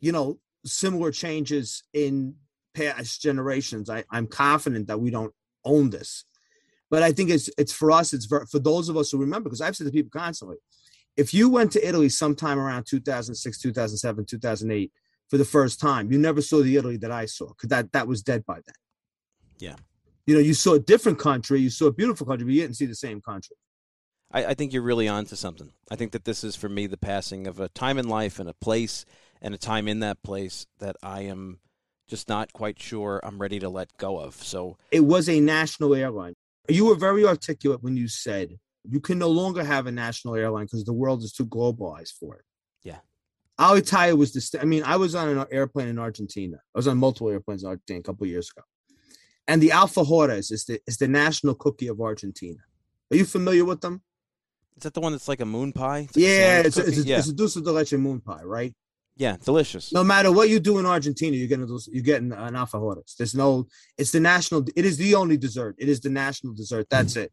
you 0.00 0.12
know, 0.12 0.38
similar 0.64 1.10
changes 1.10 1.82
in 1.92 2.34
past 2.74 3.22
generations. 3.22 3.90
I, 3.90 4.04
I'm 4.10 4.26
confident 4.26 4.86
that 4.88 5.00
we 5.00 5.10
don't 5.10 5.32
own 5.64 5.90
this, 5.90 6.24
but 6.90 7.02
I 7.02 7.12
think 7.12 7.30
it's 7.30 7.50
it's 7.58 7.72
for 7.72 7.90
us. 7.90 8.12
It's 8.12 8.26
for, 8.26 8.46
for 8.46 8.58
those 8.58 8.88
of 8.88 8.96
us 8.96 9.10
who 9.10 9.18
remember, 9.18 9.48
because 9.48 9.60
I've 9.60 9.76
said 9.76 9.86
to 9.86 9.92
people 9.92 10.10
constantly, 10.10 10.56
if 11.16 11.32
you 11.34 11.48
went 11.48 11.72
to 11.72 11.86
Italy 11.86 12.08
sometime 12.08 12.58
around 12.58 12.86
2006, 12.86 13.58
2007, 13.58 14.24
2008 14.24 14.92
for 15.28 15.38
the 15.38 15.44
first 15.44 15.80
time, 15.80 16.10
you 16.12 16.18
never 16.18 16.42
saw 16.42 16.62
the 16.62 16.76
Italy 16.76 16.96
that 16.98 17.10
I 17.10 17.26
saw 17.26 17.48
because 17.48 17.68
that 17.68 17.92
that 17.92 18.06
was 18.06 18.22
dead 18.22 18.44
by 18.46 18.60
then. 18.66 18.74
Yeah 19.58 19.76
you 20.26 20.34
know, 20.34 20.40
you 20.40 20.54
saw 20.54 20.74
a 20.74 20.78
different 20.78 21.18
country, 21.18 21.60
you 21.60 21.70
saw 21.70 21.86
a 21.86 21.92
beautiful 21.92 22.26
country, 22.26 22.44
but 22.44 22.54
you 22.54 22.62
didn't 22.62 22.76
see 22.76 22.86
the 22.86 22.94
same 22.94 23.20
country. 23.20 23.56
I, 24.30 24.46
I 24.46 24.54
think 24.54 24.72
you're 24.72 24.82
really 24.82 25.08
on 25.08 25.24
to 25.26 25.36
something. 25.36 25.72
I 25.90 25.96
think 25.96 26.12
that 26.12 26.24
this 26.24 26.44
is 26.44 26.56
for 26.56 26.68
me 26.68 26.86
the 26.86 26.96
passing 26.96 27.46
of 27.46 27.60
a 27.60 27.68
time 27.68 27.98
in 27.98 28.08
life 28.08 28.38
and 28.38 28.48
a 28.48 28.54
place 28.54 29.04
and 29.40 29.54
a 29.54 29.58
time 29.58 29.88
in 29.88 30.00
that 30.00 30.22
place 30.22 30.66
that 30.78 30.96
I 31.02 31.22
am 31.22 31.58
just 32.12 32.28
not 32.28 32.52
quite 32.52 32.80
sure 32.80 33.20
I'm 33.22 33.40
ready 33.40 33.58
to 33.60 33.68
let 33.68 33.96
go 33.96 34.18
of. 34.18 34.34
So 34.34 34.76
it 34.90 35.00
was 35.00 35.28
a 35.28 35.40
national 35.40 35.94
airline. 35.94 36.34
You 36.68 36.86
were 36.86 36.94
very 36.94 37.24
articulate 37.24 37.82
when 37.82 37.96
you 37.96 38.06
said 38.06 38.58
you 38.84 39.00
can 39.00 39.18
no 39.18 39.28
longer 39.28 39.64
have 39.64 39.86
a 39.86 39.92
national 39.92 40.36
airline 40.36 40.66
because 40.66 40.84
the 40.84 40.92
world 40.92 41.22
is 41.22 41.32
too 41.32 41.46
globalized 41.46 42.12
for 42.20 42.36
it. 42.36 42.44
Yeah. 42.82 42.98
Alitalia 43.58 44.16
was 44.16 44.32
the. 44.32 44.60
I 44.60 44.64
mean, 44.64 44.82
I 44.84 44.96
was 44.96 45.14
on 45.14 45.28
an 45.28 45.46
airplane 45.50 45.88
in 45.88 45.98
Argentina. 45.98 46.58
I 46.74 46.78
was 46.78 46.86
on 46.86 46.98
multiple 46.98 47.30
airplanes 47.30 47.62
in 47.62 47.68
Argentina 47.70 48.00
a 48.00 48.02
couple 48.02 48.26
years 48.26 48.50
ago 48.54 48.62
and 49.48 49.62
the 49.62 49.70
alfajores 49.70 50.52
is 50.52 50.64
the 50.64 50.80
is 50.86 50.98
the 50.98 51.08
national 51.08 51.54
cookie 51.54 51.88
of 51.88 52.00
Argentina. 52.00 52.58
Are 53.10 53.16
you 53.16 53.24
familiar 53.24 53.64
with 53.64 53.80
them? 53.80 54.02
Is 54.76 54.84
that 54.84 54.94
the 54.94 55.00
one 55.00 55.12
that's 55.12 55.28
like 55.28 55.40
a 55.40 55.46
moon 55.46 55.72
pie? 55.72 56.06
It's 56.08 56.16
yeah, 56.16 56.60
it's 56.60 56.78
a, 56.78 56.86
it's, 56.86 56.98
a, 56.98 57.02
yeah. 57.02 57.18
it's 57.18 57.28
a 57.28 57.32
dulce 57.32 57.54
de 57.54 57.72
leche 57.72 57.92
moon 57.94 58.20
pie, 58.20 58.42
right? 58.42 58.74
Yeah, 59.16 59.36
delicious. 59.44 59.92
No 59.92 60.02
matter 60.02 60.32
what 60.32 60.48
you 60.48 60.58
do 60.58 60.78
in 60.78 60.86
Argentina, 60.86 61.36
you're 61.36 61.48
getting 61.48 61.68
you're 61.92 62.02
getting 62.02 62.32
an 62.32 62.54
alfajores. 62.54 63.16
There's 63.16 63.34
no, 63.34 63.66
it's 63.98 64.10
the 64.10 64.20
national. 64.20 64.64
It 64.74 64.84
is 64.84 64.96
the 64.96 65.14
only 65.14 65.36
dessert. 65.36 65.76
It 65.78 65.88
is 65.88 66.00
the 66.00 66.10
national 66.10 66.54
dessert. 66.54 66.86
That's 66.90 67.14
mm. 67.14 67.24
it, 67.24 67.32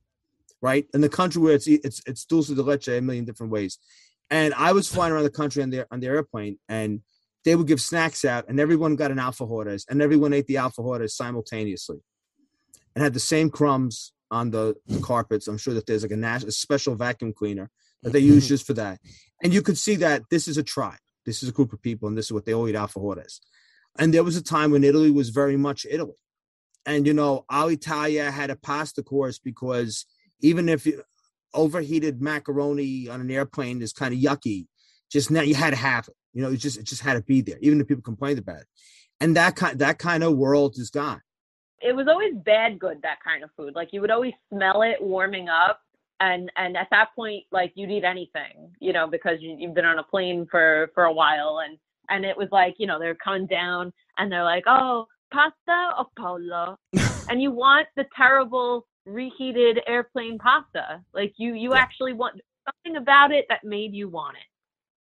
right? 0.62 0.86
In 0.94 1.02
the 1.02 1.10
country 1.10 1.42
where 1.42 1.54
it's 1.54 1.68
it's 1.68 2.02
it's 2.06 2.26
dulce 2.26 2.50
de 2.50 2.62
leche 2.62 2.90
a 2.90 3.02
million 3.02 3.26
different 3.26 3.52
ways. 3.52 3.80
And 4.30 4.54
I 4.54 4.74
was 4.74 4.88
flying 4.88 5.14
around 5.14 5.24
the 5.24 5.30
country 5.30 5.64
on 5.64 5.70
the 5.70 5.88
on 5.90 6.02
the 6.02 6.08
airplane, 6.08 6.60
and 6.68 7.02
they 7.46 7.56
would 7.56 7.68
give 7.68 7.82
snacks 7.82 8.26
out, 8.26 8.46
and 8.50 8.60
everyone 8.60 8.96
got 8.96 9.12
an 9.12 9.18
alfajores, 9.18 9.86
and 9.90 10.02
everyone 10.02 10.34
ate 10.34 10.48
the 10.48 10.56
alfajores 10.56 11.12
simultaneously, 11.12 11.98
and 12.94 13.04
had 13.04 13.14
the 13.14 13.20
same 13.20 13.50
crumbs 13.50 14.12
on 14.30 14.52
the, 14.52 14.76
the 14.86 15.00
carpets. 15.00 15.48
I'm 15.48 15.58
sure 15.58 15.74
that 15.74 15.88
there's 15.88 16.04
like 16.04 16.12
a, 16.12 16.18
national, 16.18 16.50
a 16.50 16.52
special 16.52 16.96
vacuum 16.96 17.34
cleaner 17.34 17.72
that 18.04 18.12
they 18.12 18.20
use 18.20 18.48
just 18.48 18.68
for 18.68 18.74
that, 18.74 19.00
and 19.42 19.54
you 19.54 19.62
could 19.62 19.78
see 19.78 19.96
that 19.96 20.24
this 20.30 20.48
is 20.48 20.58
a 20.58 20.64
tribe, 20.64 21.00
this 21.30 21.44
is 21.44 21.50
a 21.50 21.54
group 21.54 21.74
of 21.74 21.82
people, 21.82 22.08
and 22.08 22.18
this 22.18 22.26
is 22.26 22.34
what 22.34 22.46
they 22.46 22.54
all 22.54 22.68
eat 22.68 22.76
alfajores. 22.76 23.40
And 23.98 24.14
there 24.14 24.24
was 24.24 24.38
a 24.38 24.44
time 24.44 24.72
when 24.72 24.84
Italy 24.84 25.12
was 25.12 25.30
very 25.30 25.58
much 25.58 25.86
Italy, 25.90 26.18
and 26.86 27.06
you 27.06 27.14
know, 27.14 27.46
Alitalia 27.52 28.32
had 28.32 28.50
a 28.50 28.56
pasta 28.56 29.04
course 29.04 29.40
because 29.40 30.06
even 30.42 30.70
if 30.70 30.86
you, 30.86 31.04
overheated 31.54 32.22
macaroni 32.22 33.10
on 33.10 33.22
an 33.22 33.32
airplane 33.32 33.82
is 33.82 33.94
kind 33.94 34.14
of 34.14 34.20
yucky, 34.20 34.68
just 35.12 35.32
now 35.32 35.42
you 35.42 35.56
had 35.56 35.72
to 35.72 35.76
have 35.76 36.08
it. 36.08 36.16
You 36.34 36.44
know, 36.44 36.52
it 36.52 36.58
just 36.58 36.78
it 36.78 36.84
just 36.84 37.02
had 37.02 37.14
to 37.14 37.22
be 37.22 37.42
there, 37.42 37.58
even 37.62 37.82
if 37.82 37.88
people 37.88 38.04
complained 38.04 38.40
about 38.40 38.62
it. 38.62 38.68
And 39.20 39.36
that 39.36 39.56
kind 39.56 39.80
that 39.80 39.98
kind 39.98 40.24
of 40.24 40.38
world 40.38 40.76
is 40.78 40.90
gone. 40.90 41.22
It 41.82 41.96
was 41.96 42.08
always 42.08 42.34
bad 42.36 42.78
good 42.78 43.02
that 43.04 43.20
kind 43.24 43.44
of 43.44 43.50
food. 43.56 43.74
Like 43.76 43.90
you 43.94 44.02
would 44.02 44.12
always 44.12 44.34
smell 44.54 44.82
it 44.82 45.02
warming 45.02 45.50
up, 45.50 45.82
and 46.20 46.52
and 46.56 46.78
at 46.78 46.88
that 46.92 47.10
point, 47.16 47.46
like 47.52 47.72
you'd 47.76 47.92
eat 47.92 48.04
anything, 48.04 48.72
you 48.80 48.94
know, 48.94 49.08
because 49.08 49.38
you, 49.42 49.56
you've 49.60 49.74
been 49.74 49.86
on 49.86 50.00
a 50.00 50.04
plane 50.04 50.48
for 50.50 50.92
for 50.94 51.06
a 51.06 51.14
while, 51.14 51.62
and 51.66 51.78
and 52.10 52.26
it 52.26 52.38
was 52.38 52.50
like 52.52 52.76
you 52.78 52.88
know 52.88 53.00
they're 53.00 53.16
coming 53.16 53.48
down 53.48 53.94
and 54.18 54.32
they're 54.32 54.44
like, 54.44 54.64
oh, 54.68 55.06
pasta 55.32 55.92
or 55.98 56.06
pollo, 56.18 56.78
and 57.30 57.42
you 57.42 57.52
want 57.52 57.88
the 57.96 58.06
terrible 58.16 58.86
reheated 59.06 59.80
airplane 59.88 60.38
pasta. 60.38 61.04
Like 61.14 61.34
you 61.38 61.54
you 61.54 61.72
yeah. 61.74 61.80
actually 61.80 62.14
want 62.14 62.40
something 62.66 63.02
about 63.02 63.32
it 63.32 63.46
that 63.50 63.64
made 63.64 63.94
you 63.94 64.10
want 64.10 64.38
it 64.38 64.44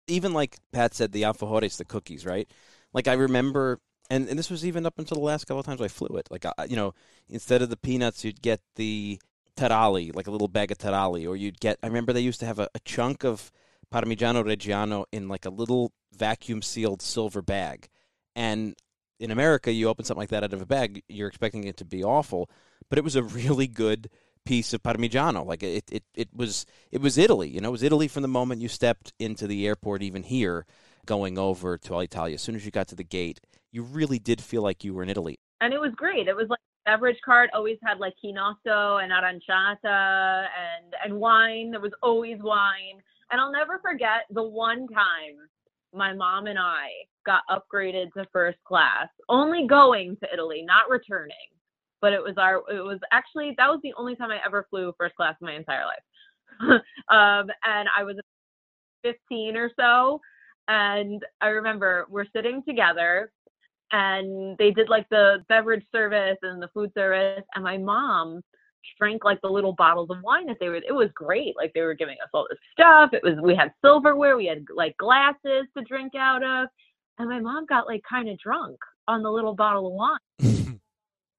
even 0.10 0.34
like 0.34 0.58
Pat 0.72 0.94
said, 0.94 1.12
the 1.12 1.24
alfajores, 1.24 1.78
the 1.78 1.86
cookies, 1.86 2.26
right? 2.26 2.50
Like 2.94 3.08
I 3.08 3.14
remember, 3.14 3.80
and, 4.10 4.28
and 4.28 4.38
this 4.38 4.50
was 4.50 4.66
even 4.66 4.86
up 4.86 4.98
until 4.98 5.16
the 5.16 5.24
last 5.24 5.46
couple 5.46 5.60
of 5.60 5.66
times 5.66 5.82
I 5.82 5.88
flew 5.88 6.18
it. 6.18 6.28
Like, 6.30 6.46
I, 6.46 6.66
you 6.66 6.76
know, 6.76 6.94
instead 7.30 7.62
of 7.62 7.70
the 7.70 7.78
peanuts, 7.78 8.26
you'd 8.26 8.42
get 8.42 8.62
the 8.76 9.20
taralli, 9.60 10.16
like 10.16 10.28
a 10.28 10.32
little 10.32 10.48
bag 10.48 10.72
of 10.72 10.78
taralli, 10.78 11.28
or 11.28 11.36
you'd 11.36 11.60
get, 11.60 11.78
I 11.84 11.88
remember 11.88 12.14
they 12.14 12.22
used 12.22 12.40
to 12.40 12.46
have 12.46 12.60
a, 12.60 12.70
a 12.74 12.80
chunk 12.86 13.24
of 13.24 13.52
Parmigiano 13.94 14.44
Reggiano 14.44 15.06
in 15.12 15.28
like 15.28 15.46
a 15.46 15.50
little 15.50 15.92
vacuum 16.16 16.62
sealed 16.62 17.02
silver 17.02 17.42
bag. 17.42 17.88
And 18.36 18.76
in 19.20 19.32
America, 19.32 19.72
you 19.72 19.90
open 19.90 20.06
something 20.06 20.22
like 20.22 20.30
that 20.30 20.44
out 20.44 20.54
of 20.54 20.62
a 20.62 20.66
bag, 20.66 21.04
you're 21.10 21.28
expecting 21.28 21.66
it 21.66 21.78
to 21.78 21.86
be 21.86 22.04
awful, 22.04 22.50
but 22.90 22.98
it 22.98 23.04
was 23.04 23.16
a 23.16 23.24
really 23.24 23.68
good 23.68 24.10
piece 24.46 24.74
of 24.74 24.82
Parmigiano. 24.82 25.46
Like 25.46 25.62
it, 25.62 25.84
it, 25.92 26.04
it 26.16 26.30
was, 26.34 26.66
it 26.92 27.02
was 27.02 27.18
Italy. 27.18 27.50
You 27.50 27.60
know, 27.60 27.70
it 27.70 27.74
was 27.74 27.84
Italy 27.84 28.08
from 28.08 28.22
the 28.22 28.28
moment 28.28 28.62
you 28.62 28.70
stepped 28.70 29.14
into 29.20 29.46
the 29.46 29.68
airport, 29.68 30.02
even 30.02 30.24
here, 30.24 30.66
going 31.06 31.38
over 31.38 31.78
to 31.78 31.92
Alitalia. 31.92 32.36
As 32.36 32.42
soon 32.42 32.56
as 32.56 32.66
you 32.66 32.72
got 32.72 32.88
to 32.88 32.96
the 32.96 33.04
gate, 33.04 33.42
you 33.72 33.84
really 33.84 34.20
did 34.20 34.42
feel 34.42 34.62
like 34.62 34.84
you 34.84 34.94
were 34.94 35.04
in 35.04 35.10
Italy. 35.10 35.40
And 35.62 35.74
it 35.74 35.82
was 35.82 35.92
great. 35.96 36.28
It 36.28 36.36
was 36.36 36.48
like 36.50 36.60
beverage 36.86 37.20
cart 37.24 37.50
always 37.54 37.78
had 37.84 38.00
like 38.00 38.14
chinotto 38.24 39.04
and 39.04 39.12
aranciata 39.12 40.46
and 40.48 40.94
and 41.04 41.14
wine. 41.20 41.72
There 41.72 41.80
was 41.80 41.94
always 42.02 42.38
wine. 42.42 43.02
And 43.32 43.40
I'll 43.40 43.52
never 43.52 43.80
forget 43.80 44.26
the 44.32 44.44
one 44.44 44.88
time 44.88 45.38
my 45.94 46.14
mom 46.14 46.48
and 46.48 46.58
I 46.58 46.88
got 47.26 47.42
upgraded 47.50 48.12
to 48.14 48.26
first 48.32 48.58
class, 48.64 49.08
only 49.28 49.68
going 49.68 50.18
to 50.18 50.34
Italy, 50.34 50.64
not 50.66 50.90
returning 50.90 51.36
but 52.02 52.14
it 52.14 52.22
was 52.22 52.36
our 52.38 52.58
it 52.70 52.84
was 52.84 53.00
actually 53.12 53.54
that 53.58 53.68
was 53.68 53.80
the 53.84 53.94
only 53.98 54.16
time 54.16 54.32
I 54.32 54.40
ever 54.46 54.66
flew 54.70 54.94
first 54.98 55.16
class 55.16 55.36
in 55.42 55.48
my 55.48 55.56
entire 55.56 55.84
life. 55.86 56.02
um, 57.10 57.50
and 57.64 57.88
I 57.96 58.04
was 58.04 58.18
15 59.04 59.56
or 59.56 59.72
so, 59.80 60.20
and 60.68 61.24
I 61.42 61.48
remember 61.48 62.06
we're 62.10 62.26
sitting 62.36 62.64
together, 62.68 63.32
and 63.92 64.58
they 64.58 64.72
did 64.72 64.90
like 64.90 65.08
the 65.10 65.44
beverage 65.50 65.86
service 65.92 66.38
and 66.42 66.62
the 66.62 66.70
food 66.70 66.92
service, 66.94 67.44
and 67.56 67.64
my 67.64 67.78
mom 67.78 68.42
drank 68.98 69.24
like 69.24 69.40
the 69.42 69.50
little 69.50 69.74
bottles 69.74 70.10
of 70.10 70.18
wine 70.24 70.48
that 70.48 70.58
they 70.60 70.70
were 70.70 70.76
it 70.76 70.96
was 70.96 71.10
great 71.14 71.54
like 71.58 71.72
they 71.74 71.82
were 71.82 71.94
giving 71.94 72.16
us 72.24 72.30
all 72.34 72.48
this 72.50 72.58
stuff 72.72 73.10
it 73.14 73.22
was 73.22 73.36
we 73.44 73.54
had 73.54 73.72
silverware 73.84 74.38
we 74.38 74.46
had 74.46 74.64
like 74.74 74.96
glasses 74.98 75.66
to 75.78 75.84
drink 75.84 76.14
out 76.16 76.42
of 76.44 76.68
and 77.20 77.30
my 77.30 77.40
mom 77.40 77.66
got 77.66 77.88
like 77.88 78.02
kind 78.10 78.30
of 78.30 78.40
drunk 78.40 78.78
on 79.08 79.22
the 79.22 79.30
little 79.30 79.54
bottle 79.54 79.88
of 79.88 79.94
wine. 79.94 80.80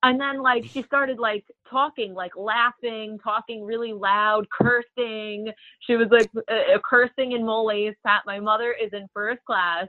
And 0.03 0.19
then 0.19 0.41
like 0.41 0.65
she 0.65 0.83
started 0.83 1.19
like 1.19 1.45
talking 1.69 2.15
like 2.15 2.35
laughing 2.35 3.19
talking 3.23 3.63
really 3.63 3.93
loud 3.93 4.47
cursing. 4.49 5.53
She 5.81 5.97
was 5.97 6.09
like 6.11 6.31
uh, 6.49 6.79
cursing 6.83 7.33
in 7.33 7.43
Molise 7.43 7.95
pat 8.03 8.23
my 8.25 8.41
mother 8.41 8.73
is 8.83 8.89
in 8.95 9.07
first 9.13 9.45
class 9.45 9.89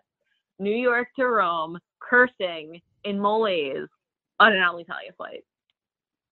new 0.59 0.75
york 0.75 1.07
to 1.17 1.25
rome 1.25 1.79
cursing 2.01 2.81
in 3.03 3.17
Molise 3.17 3.87
on 4.39 4.53
an 4.53 4.59
alitalia 4.59 5.15
flight 5.15 5.43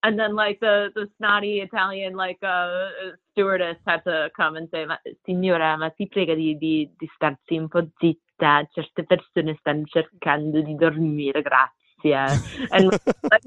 and 0.03 0.17
then 0.17 0.35
like 0.35 0.59
the 0.59 0.89
the 0.95 1.07
snotty 1.17 1.61
italian 1.61 2.15
like 2.15 2.37
uh 2.43 2.89
stewardess 3.31 3.77
had 3.85 4.03
to 4.03 4.29
come 4.35 4.55
and 4.55 4.67
say 4.71 4.85
signora 5.25 5.77
ma 5.77 5.89
ti 5.89 6.07
prega 6.07 6.35
di, 6.35 6.57
di, 6.57 6.89
di 6.97 7.09
starsi 7.15 7.57
un 7.57 7.67
po' 7.67 7.87
zitta 7.99 8.67
certe 8.73 9.03
persone 9.03 9.55
stanno 9.59 9.85
cercando 9.85 10.61
di 10.61 10.75
dormire 10.75 11.41
grazie 11.41 12.39
and 12.71 12.89
like 13.29 13.43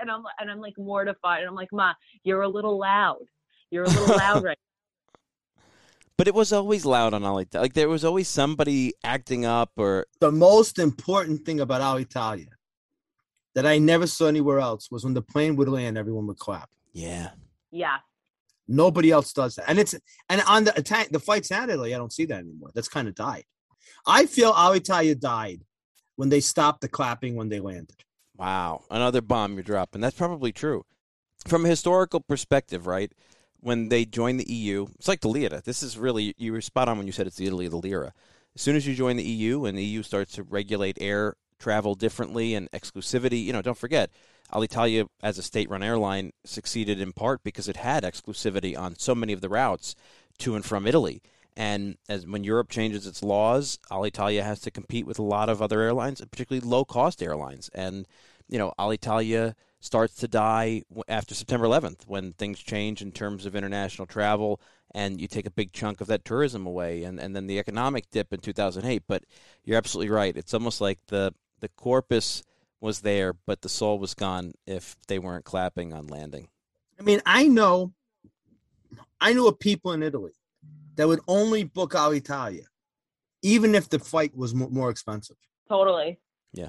and 0.00 0.10
I'm 0.10 0.24
and 0.40 0.50
I'm 0.50 0.60
like 0.60 0.78
mortified. 0.78 1.40
And 1.40 1.48
I'm 1.48 1.54
like, 1.54 1.68
Ma, 1.72 1.92
you're 2.24 2.40
a 2.40 2.48
little 2.48 2.78
loud. 2.78 3.26
You're 3.70 3.84
a 3.84 3.88
little 3.88 4.16
loud 4.16 4.42
right 4.48 4.58
But 6.22 6.28
it 6.28 6.34
was 6.36 6.52
always 6.52 6.84
loud 6.84 7.14
on 7.14 7.22
Alitalia. 7.22 7.62
Like 7.62 7.72
there 7.72 7.88
was 7.88 8.04
always 8.04 8.28
somebody 8.28 8.94
acting 9.02 9.44
up 9.44 9.72
or 9.76 10.06
the 10.20 10.30
most 10.30 10.78
important 10.78 11.44
thing 11.44 11.58
about 11.58 11.80
Alitalia 11.80 12.46
that 13.56 13.66
I 13.66 13.78
never 13.78 14.06
saw 14.06 14.26
anywhere 14.26 14.60
else 14.60 14.88
was 14.88 15.02
when 15.02 15.14
the 15.14 15.20
plane 15.20 15.56
would 15.56 15.68
land, 15.68 15.98
everyone 15.98 16.28
would 16.28 16.38
clap. 16.38 16.70
Yeah. 16.92 17.30
Yeah. 17.72 17.96
Nobody 18.68 19.10
else 19.10 19.32
does 19.32 19.56
that. 19.56 19.64
And 19.66 19.80
it's 19.80 19.96
and 20.28 20.40
on 20.46 20.62
the 20.62 20.78
attack 20.78 21.08
the 21.08 21.18
flights 21.18 21.50
in 21.50 21.68
Italy, 21.68 21.92
I 21.92 21.98
don't 21.98 22.12
see 22.12 22.26
that 22.26 22.38
anymore. 22.38 22.70
That's 22.72 22.86
kind 22.86 23.08
of 23.08 23.16
died. 23.16 23.42
I 24.06 24.26
feel 24.26 24.52
Alitalia 24.52 25.18
died 25.18 25.64
when 26.14 26.28
they 26.28 26.38
stopped 26.38 26.82
the 26.82 26.88
clapping 26.88 27.34
when 27.34 27.48
they 27.48 27.58
landed. 27.58 28.04
Wow, 28.36 28.84
another 28.92 29.22
bomb 29.22 29.54
you're 29.54 29.64
dropping. 29.64 30.00
That's 30.00 30.16
probably 30.16 30.52
true. 30.52 30.84
From 31.48 31.66
a 31.66 31.68
historical 31.68 32.20
perspective, 32.20 32.86
right? 32.86 33.10
When 33.62 33.88
they 33.88 34.04
joined 34.04 34.40
the 34.40 34.52
EU, 34.52 34.86
it's 34.98 35.08
like 35.08 35.20
the 35.20 35.28
lira. 35.28 35.62
This 35.64 35.82
is 35.82 35.96
really 35.96 36.34
you 36.36 36.52
were 36.52 36.60
spot 36.60 36.88
on 36.88 36.98
when 36.98 37.06
you 37.06 37.12
said 37.12 37.26
it's 37.26 37.36
the 37.36 37.46
Italy 37.46 37.66
of 37.66 37.70
the 37.70 37.78
lira. 37.78 38.12
As 38.54 38.60
soon 38.60 38.76
as 38.76 38.86
you 38.86 38.94
join 38.94 39.16
the 39.16 39.22
EU 39.22 39.64
and 39.64 39.78
the 39.78 39.84
EU 39.84 40.02
starts 40.02 40.32
to 40.34 40.42
regulate 40.42 40.98
air 41.00 41.36
travel 41.58 41.94
differently 41.94 42.54
and 42.54 42.70
exclusivity, 42.72 43.42
you 43.42 43.52
know, 43.52 43.62
don't 43.62 43.78
forget 43.78 44.10
Alitalia 44.52 45.06
as 45.22 45.38
a 45.38 45.42
state-run 45.42 45.82
airline 45.82 46.32
succeeded 46.44 47.00
in 47.00 47.12
part 47.12 47.42
because 47.44 47.68
it 47.68 47.76
had 47.76 48.02
exclusivity 48.02 48.76
on 48.76 48.98
so 48.98 49.14
many 49.14 49.32
of 49.32 49.40
the 49.40 49.48
routes 49.48 49.94
to 50.38 50.56
and 50.56 50.64
from 50.64 50.86
Italy. 50.86 51.22
And 51.56 51.96
as 52.08 52.26
when 52.26 52.44
Europe 52.44 52.68
changes 52.68 53.06
its 53.06 53.22
laws, 53.22 53.78
Alitalia 53.90 54.42
has 54.42 54.58
to 54.60 54.70
compete 54.70 55.06
with 55.06 55.18
a 55.18 55.22
lot 55.22 55.48
of 55.48 55.62
other 55.62 55.80
airlines, 55.80 56.20
particularly 56.20 56.66
low-cost 56.66 57.22
airlines. 57.22 57.70
And 57.74 58.08
you 58.48 58.58
know, 58.58 58.72
Alitalia 58.78 59.54
starts 59.82 60.14
to 60.14 60.28
die 60.28 60.80
after 61.08 61.34
September 61.34 61.66
11th 61.66 62.06
when 62.06 62.32
things 62.32 62.60
change 62.60 63.02
in 63.02 63.10
terms 63.10 63.44
of 63.44 63.56
international 63.56 64.06
travel 64.06 64.60
and 64.94 65.20
you 65.20 65.26
take 65.26 65.44
a 65.44 65.50
big 65.50 65.72
chunk 65.72 66.00
of 66.00 66.06
that 66.06 66.24
tourism 66.24 66.64
away 66.66 67.02
and, 67.02 67.18
and 67.18 67.34
then 67.34 67.48
the 67.48 67.58
economic 67.58 68.08
dip 68.12 68.32
in 68.32 68.38
2008 68.38 69.02
but 69.08 69.24
you're 69.64 69.76
absolutely 69.76 70.08
right. 70.08 70.36
It's 70.36 70.54
almost 70.54 70.80
like 70.80 71.00
the 71.08 71.34
the 71.58 71.68
corpus 71.68 72.44
was 72.80 73.00
there 73.00 73.32
but 73.32 73.62
the 73.62 73.68
soul 73.68 73.98
was 73.98 74.14
gone 74.14 74.52
if 74.68 74.96
they 75.08 75.18
weren't 75.18 75.44
clapping 75.44 75.92
on 75.92 76.06
landing. 76.06 76.48
I 76.98 77.02
mean 77.02 77.20
i 77.26 77.48
know 77.48 77.92
i 79.20 79.32
knew 79.32 79.48
of 79.48 79.58
people 79.58 79.90
in 79.92 80.04
italy 80.04 80.32
that 80.94 81.08
would 81.08 81.20
only 81.26 81.64
book 81.64 81.94
alitalia 81.94 82.66
even 83.42 83.74
if 83.74 83.88
the 83.88 83.98
flight 83.98 84.36
was 84.36 84.54
more 84.54 84.90
expensive. 84.90 85.36
Totally. 85.68 86.20
Yeah 86.52 86.68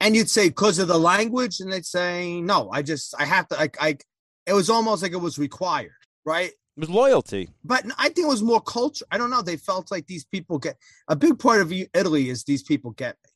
and 0.00 0.14
you'd 0.14 0.30
say 0.30 0.48
because 0.48 0.78
of 0.78 0.88
the 0.88 0.98
language? 0.98 1.60
And 1.60 1.72
they'd 1.72 1.86
say 1.86 2.40
no 2.40 2.70
i 2.70 2.82
just 2.82 3.14
i 3.18 3.24
have 3.24 3.48
to 3.48 3.60
I, 3.60 3.70
I 3.80 3.98
it 4.46 4.52
was 4.52 4.70
almost 4.70 5.02
like 5.02 5.12
it 5.12 5.16
was 5.16 5.38
required 5.38 5.92
right? 6.26 6.50
It 6.50 6.80
was 6.80 6.90
loyalty. 6.90 7.48
But 7.64 7.86
i 7.98 8.04
think 8.04 8.26
it 8.26 8.28
was 8.28 8.42
more 8.42 8.60
culture 8.60 9.06
i 9.10 9.16
don't 9.18 9.30
know 9.30 9.42
they 9.42 9.56
felt 9.56 9.90
like 9.90 10.06
these 10.06 10.24
people 10.24 10.58
get 10.58 10.76
a 11.08 11.16
big 11.16 11.38
part 11.38 11.60
of 11.62 11.72
italy 11.72 12.28
is 12.28 12.44
these 12.44 12.62
people 12.62 12.90
get 12.90 13.16
me. 13.24 13.30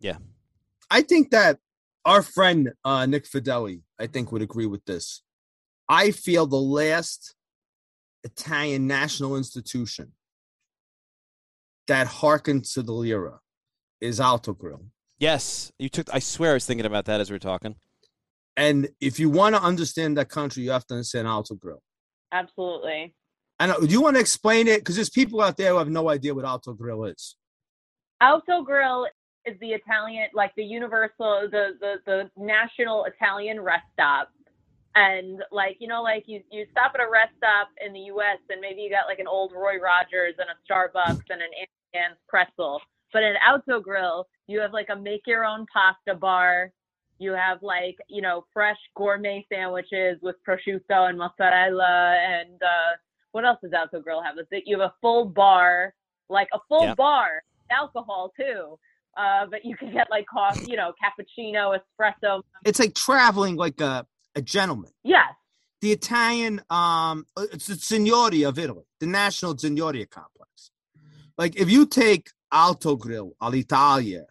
Yeah. 0.00 0.18
I 0.90 1.02
think 1.02 1.30
that 1.30 1.58
our 2.04 2.22
friend 2.22 2.72
uh, 2.84 3.06
nick 3.06 3.24
fideli 3.24 3.82
i 3.98 4.06
think 4.06 4.32
would 4.32 4.42
agree 4.42 4.66
with 4.66 4.84
this. 4.84 5.22
I 5.88 6.10
feel 6.10 6.46
the 6.46 6.56
last 6.56 7.34
italian 8.24 8.86
national 8.86 9.36
institution 9.36 10.12
that 11.86 12.06
harkened 12.06 12.64
to 12.64 12.82
the 12.82 12.92
lira 12.92 13.40
is 14.00 14.18
Autogrill 14.18 14.86
Yes, 15.18 15.72
you 15.78 15.88
took. 15.88 16.12
I 16.12 16.18
swear, 16.18 16.50
I 16.50 16.54
was 16.54 16.66
thinking 16.66 16.86
about 16.86 17.06
that 17.06 17.20
as 17.20 17.30
we 17.30 17.36
are 17.36 17.40
talking. 17.40 17.76
And 18.56 18.88
if 19.00 19.18
you 19.18 19.30
want 19.30 19.54
to 19.54 19.62
understand 19.62 20.16
that 20.16 20.28
country, 20.28 20.62
you 20.62 20.70
have 20.70 20.86
to 20.86 20.94
understand 20.94 21.26
Autogrill. 21.26 21.80
Absolutely. 22.32 23.14
And 23.58 23.72
uh, 23.72 23.78
do 23.78 23.86
you 23.86 24.00
want 24.02 24.16
to 24.16 24.20
explain 24.20 24.66
it? 24.66 24.78
Because 24.80 24.96
there's 24.96 25.10
people 25.10 25.40
out 25.40 25.56
there 25.56 25.70
who 25.70 25.78
have 25.78 25.88
no 25.88 26.08
idea 26.08 26.34
what 26.34 26.44
Autogrill 26.44 27.12
is. 27.12 27.36
Autogrill 28.22 29.06
is 29.44 29.56
the 29.60 29.70
Italian, 29.70 30.28
like 30.34 30.52
the 30.56 30.64
universal, 30.64 31.48
the 31.50 31.76
the 31.80 31.94
the 32.04 32.30
national 32.36 33.04
Italian 33.04 33.60
rest 33.60 33.84
stop. 33.92 34.30
And 34.94 35.42
like 35.52 35.76
you 35.78 35.88
know, 35.88 36.02
like 36.02 36.24
you 36.26 36.42
you 36.50 36.66
stop 36.70 36.92
at 36.94 37.00
a 37.00 37.10
rest 37.10 37.32
stop 37.38 37.68
in 37.84 37.92
the 37.92 38.00
U.S. 38.00 38.38
and 38.50 38.60
maybe 38.60 38.80
you 38.80 38.90
got 38.90 39.06
like 39.06 39.18
an 39.18 39.26
old 39.26 39.52
Roy 39.52 39.78
Rogers 39.78 40.34
and 40.38 40.48
a 40.48 40.56
Starbucks 40.70 41.24
and 41.30 41.40
an 41.42 41.50
Anne's 41.94 42.16
pretzel. 42.28 42.80
But 43.12 43.22
at 43.22 43.36
Autogrill, 43.40 44.24
you 44.46 44.60
have 44.60 44.72
like 44.72 44.88
a 44.90 44.96
make 44.96 45.22
your 45.26 45.44
own 45.44 45.66
pasta 45.72 46.14
bar. 46.18 46.72
You 47.18 47.32
have 47.32 47.62
like, 47.62 47.96
you 48.08 48.20
know, 48.20 48.44
fresh 48.52 48.76
gourmet 48.94 49.46
sandwiches 49.50 50.18
with 50.22 50.36
prosciutto 50.46 51.08
and 51.08 51.18
mozzarella. 51.18 52.16
And 52.18 52.62
uh, 52.62 52.96
what 53.32 53.44
else 53.44 53.58
does 53.62 53.72
Autogrill 53.72 54.22
have? 54.24 54.38
Is 54.38 54.46
that 54.50 54.62
You 54.66 54.80
have 54.80 54.90
a 54.90 54.94
full 55.00 55.24
bar, 55.24 55.94
like 56.28 56.48
a 56.52 56.58
full 56.68 56.84
yep. 56.84 56.96
bar, 56.96 57.42
alcohol 57.70 58.32
too. 58.38 58.78
Uh, 59.16 59.46
but 59.50 59.64
you 59.64 59.74
can 59.76 59.92
get 59.92 60.08
like 60.10 60.26
coffee, 60.26 60.70
you 60.70 60.76
know, 60.76 60.92
cappuccino, 61.02 61.78
espresso. 61.78 62.42
It's 62.66 62.78
like 62.78 62.94
traveling 62.94 63.56
like 63.56 63.80
a, 63.80 64.06
a 64.34 64.42
gentleman. 64.42 64.90
Yes. 65.02 65.32
The 65.80 65.92
Italian, 65.92 66.60
um, 66.68 67.24
it's 67.38 67.66
the 67.66 67.74
Signoria 67.74 68.48
of 68.48 68.58
Italy, 68.58 68.84
the 69.00 69.06
National 69.06 69.54
Signoria 69.54 70.08
complex. 70.08 70.70
Like 71.38 71.56
if 71.56 71.70
you 71.70 71.86
take 71.86 72.28
Alto 72.52 72.96
Autogrill, 72.96 73.32
Alitalia, 73.42 74.24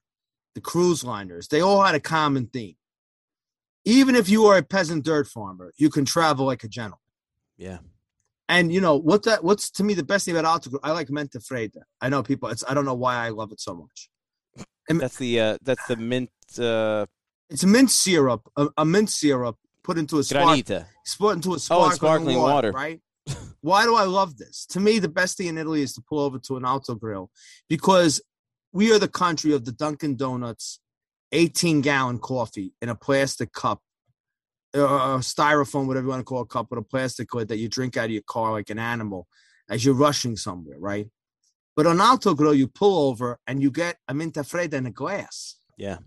the 0.55 0.61
cruise 0.61 1.03
liners, 1.03 1.49
they 1.49 1.61
all 1.61 1.83
had 1.83 1.95
a 1.95 1.99
common 1.99 2.47
theme. 2.47 2.75
Even 3.83 4.15
if 4.15 4.27
you 4.27 4.45
are 4.45 4.57
a 4.57 4.63
peasant 4.63 5.05
dirt 5.05 5.27
farmer, 5.27 5.71
you 5.77 5.89
can 5.89 6.05
travel 6.05 6.45
like 6.45 6.63
a 6.63 6.67
gentleman. 6.67 6.97
Yeah. 7.57 7.77
And 8.49 8.71
you 8.71 8.81
know 8.81 8.95
what 8.95 9.23
that 9.23 9.43
what's 9.43 9.69
to 9.71 9.83
me 9.83 9.93
the 9.93 10.03
best 10.03 10.25
thing 10.25 10.35
about 10.35 10.61
Autogrill, 10.61 10.79
I 10.83 10.91
like 10.91 11.07
Mentafredda. 11.07 11.81
I 12.01 12.09
know 12.09 12.23
people 12.23 12.49
it's 12.49 12.63
I 12.67 12.73
don't 12.73 12.85
know 12.85 12.93
why 12.93 13.15
I 13.15 13.29
love 13.29 13.51
it 13.51 13.59
so 13.59 13.75
much. 13.75 14.09
And 14.87 14.99
that's 14.99 15.17
the 15.17 15.39
uh 15.39 15.57
that's 15.63 15.85
the 15.87 15.95
mint 15.95 16.29
uh 16.59 17.05
it's 17.49 17.63
a 17.63 17.67
mint 17.67 17.91
syrup, 17.91 18.41
a, 18.55 18.67
a 18.77 18.85
mint 18.85 19.09
syrup 19.09 19.57
put 19.83 19.97
into 19.97 20.19
a 20.19 20.23
spark, 20.23 20.45
put 20.47 21.33
into 21.33 21.53
a 21.53 21.59
sparkling, 21.59 21.91
oh, 21.91 21.95
sparkling 21.95 22.37
water, 22.37 22.53
water, 22.53 22.71
right? 22.71 23.01
why 23.61 23.83
do 23.83 23.95
I 23.95 24.03
love 24.03 24.37
this? 24.37 24.65
To 24.67 24.79
me, 24.79 24.99
the 24.99 25.09
best 25.09 25.37
thing 25.37 25.47
in 25.47 25.57
Italy 25.57 25.81
is 25.81 25.93
to 25.93 26.01
pull 26.07 26.19
over 26.19 26.39
to 26.39 26.57
an 26.57 26.63
Autogrill 26.63 27.29
because 27.67 28.21
we 28.75 28.91
are 28.91 28.99
the 28.99 29.07
country 29.07 29.53
of 29.53 29.63
the 29.63 29.71
Dunkin' 29.71 30.17
Donuts 30.17 30.81
18 31.31 31.79
gallon 31.79 32.19
coffee 32.19 32.73
in 32.81 32.89
a 32.89 32.95
plastic 32.95 33.53
cup, 33.53 33.81
or 34.75 34.85
uh, 34.85 35.17
styrofoam, 35.19 35.87
whatever 35.87 36.07
you 36.07 36.09
want 36.09 36.19
to 36.19 36.25
call 36.25 36.41
a 36.41 36.45
cup, 36.45 36.67
with 36.69 36.79
a 36.79 36.81
plastic 36.83 37.33
lid 37.33 37.47
that 37.47 37.57
you 37.57 37.69
drink 37.69 37.95
out 37.95 38.05
of 38.05 38.11
your 38.11 38.21
car 38.27 38.51
like 38.51 38.69
an 38.69 38.77
animal 38.77 39.27
as 39.69 39.85
you're 39.85 39.95
rushing 39.95 40.35
somewhere, 40.35 40.77
right? 40.77 41.07
But 41.77 41.87
on 41.87 41.99
Autogrill, 41.99 42.57
you 42.57 42.67
pull 42.67 43.07
over 43.07 43.39
and 43.47 43.61
you 43.61 43.71
get 43.71 43.95
a 44.09 44.13
Minta 44.13 44.43
in 44.73 44.85
a 44.85 44.91
glass. 44.91 45.55
Yeah. 45.77 45.99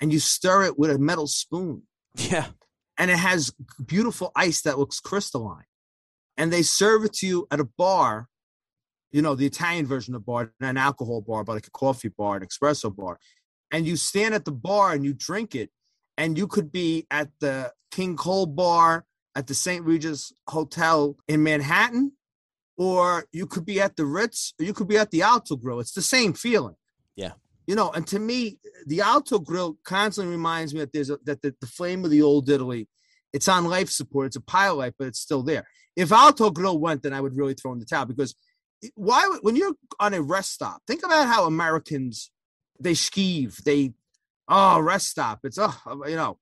And 0.00 0.10
you 0.10 0.18
stir 0.18 0.64
it 0.64 0.78
with 0.78 0.90
a 0.90 0.98
metal 0.98 1.26
spoon. 1.26 1.82
Yeah. 2.14 2.46
And 2.96 3.10
it 3.10 3.18
has 3.18 3.52
beautiful 3.84 4.32
ice 4.34 4.62
that 4.62 4.78
looks 4.78 5.00
crystalline. 5.00 5.64
And 6.38 6.50
they 6.50 6.62
serve 6.62 7.04
it 7.04 7.12
to 7.14 7.26
you 7.26 7.46
at 7.50 7.60
a 7.60 7.64
bar 7.64 8.28
you 9.16 9.22
know, 9.22 9.34
the 9.34 9.46
Italian 9.46 9.86
version 9.86 10.14
of 10.14 10.26
bar, 10.26 10.52
not 10.60 10.68
an 10.68 10.76
alcohol 10.76 11.22
bar, 11.22 11.42
but 11.42 11.54
like 11.54 11.66
a 11.66 11.70
coffee 11.70 12.10
bar, 12.10 12.36
an 12.36 12.44
espresso 12.44 12.94
bar. 12.94 13.18
And 13.72 13.86
you 13.86 13.96
stand 13.96 14.34
at 14.34 14.44
the 14.44 14.52
bar 14.52 14.92
and 14.92 15.02
you 15.02 15.14
drink 15.14 15.54
it. 15.54 15.70
And 16.18 16.36
you 16.36 16.46
could 16.46 16.70
be 16.70 17.06
at 17.10 17.30
the 17.40 17.72
King 17.90 18.16
Cole 18.16 18.44
bar 18.44 19.06
at 19.34 19.46
the 19.46 19.54
St. 19.54 19.82
Regis 19.86 20.34
Hotel 20.48 21.16
in 21.28 21.42
Manhattan, 21.42 22.12
or 22.76 23.24
you 23.32 23.46
could 23.46 23.64
be 23.64 23.80
at 23.80 23.96
the 23.96 24.04
Ritz, 24.04 24.52
or 24.60 24.66
you 24.66 24.74
could 24.74 24.86
be 24.86 24.98
at 24.98 25.10
the 25.10 25.20
Autogrill. 25.20 25.80
It's 25.80 25.92
the 25.92 26.02
same 26.02 26.34
feeling. 26.34 26.76
Yeah. 27.16 27.32
You 27.66 27.74
know, 27.74 27.90
and 27.92 28.06
to 28.08 28.18
me, 28.18 28.58
the 28.84 28.98
Autogrill 28.98 29.78
constantly 29.82 30.30
reminds 30.30 30.74
me 30.74 30.80
that 30.80 30.92
there's 30.92 31.08
a, 31.08 31.18
that 31.24 31.40
the, 31.40 31.54
the 31.62 31.66
flame 31.66 32.04
of 32.04 32.10
the 32.10 32.20
old 32.20 32.50
Italy, 32.50 32.86
it's 33.32 33.48
on 33.48 33.64
life 33.64 33.88
support. 33.88 34.26
It's 34.26 34.36
a 34.36 34.42
pilot, 34.42 34.94
but 34.98 35.08
it's 35.08 35.20
still 35.20 35.42
there. 35.42 35.66
If 35.96 36.10
Autogrill 36.10 36.78
went, 36.78 37.02
then 37.02 37.14
I 37.14 37.22
would 37.22 37.34
really 37.34 37.54
throw 37.54 37.72
in 37.72 37.78
the 37.78 37.86
towel 37.86 38.04
because 38.04 38.34
why 38.94 39.38
when 39.42 39.56
you're 39.56 39.74
on 40.00 40.14
a 40.14 40.22
rest 40.22 40.52
stop, 40.52 40.82
think 40.86 41.04
about 41.04 41.26
how 41.26 41.46
Americans 41.46 42.30
they 42.80 42.92
skeeve, 42.92 43.56
they 43.64 43.92
oh 44.48 44.80
rest 44.80 45.08
stop. 45.08 45.40
It's 45.44 45.58
oh 45.58 45.74
you 46.06 46.16
know, 46.16 46.38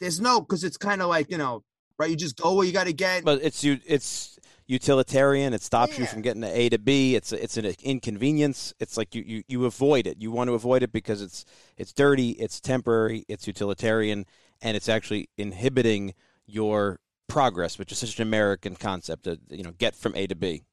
there's 0.00 0.20
no 0.20 0.40
because 0.40 0.64
it's 0.64 0.76
kind 0.76 1.02
of 1.02 1.08
like 1.08 1.30
you 1.30 1.38
know 1.38 1.64
right. 1.98 2.10
You 2.10 2.16
just 2.16 2.36
go 2.36 2.54
where 2.54 2.66
you 2.66 2.72
got 2.72 2.86
to 2.86 2.92
get. 2.92 3.24
But 3.24 3.42
it's 3.42 3.64
you. 3.64 3.78
It's 3.86 4.38
utilitarian. 4.66 5.54
It 5.54 5.62
stops 5.62 5.94
yeah. 5.94 6.00
you 6.00 6.06
from 6.06 6.22
getting 6.22 6.42
to 6.42 6.48
A 6.48 6.68
to 6.68 6.78
B. 6.78 7.16
It's 7.16 7.32
it's 7.32 7.56
an 7.56 7.72
inconvenience. 7.82 8.74
It's 8.78 8.96
like 8.96 9.14
you, 9.14 9.24
you 9.26 9.42
you 9.48 9.64
avoid 9.64 10.06
it. 10.06 10.20
You 10.20 10.30
want 10.30 10.48
to 10.48 10.54
avoid 10.54 10.82
it 10.82 10.92
because 10.92 11.20
it's 11.20 11.44
it's 11.76 11.92
dirty. 11.92 12.30
It's 12.30 12.60
temporary. 12.60 13.24
It's 13.28 13.46
utilitarian, 13.46 14.26
and 14.62 14.76
it's 14.76 14.88
actually 14.88 15.28
inhibiting 15.36 16.14
your 16.46 17.00
progress, 17.28 17.78
which 17.78 17.90
is 17.90 17.98
such 17.98 18.16
an 18.16 18.22
American 18.22 18.76
concept. 18.76 19.24
To 19.24 19.40
you 19.50 19.64
know, 19.64 19.72
get 19.72 19.96
from 19.96 20.14
A 20.14 20.26
to 20.28 20.36
B. 20.36 20.64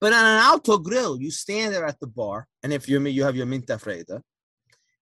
But 0.00 0.12
on 0.14 0.24
an 0.24 0.42
Autogrill, 0.42 1.20
you 1.20 1.30
stand 1.30 1.74
there 1.74 1.84
at 1.84 2.00
the 2.00 2.06
bar, 2.06 2.46
and 2.62 2.72
if 2.72 2.88
you're 2.88 3.00
me, 3.00 3.10
you 3.10 3.24
have 3.24 3.36
your 3.36 3.46
Minta 3.46 3.74
Fredda, 3.74 4.22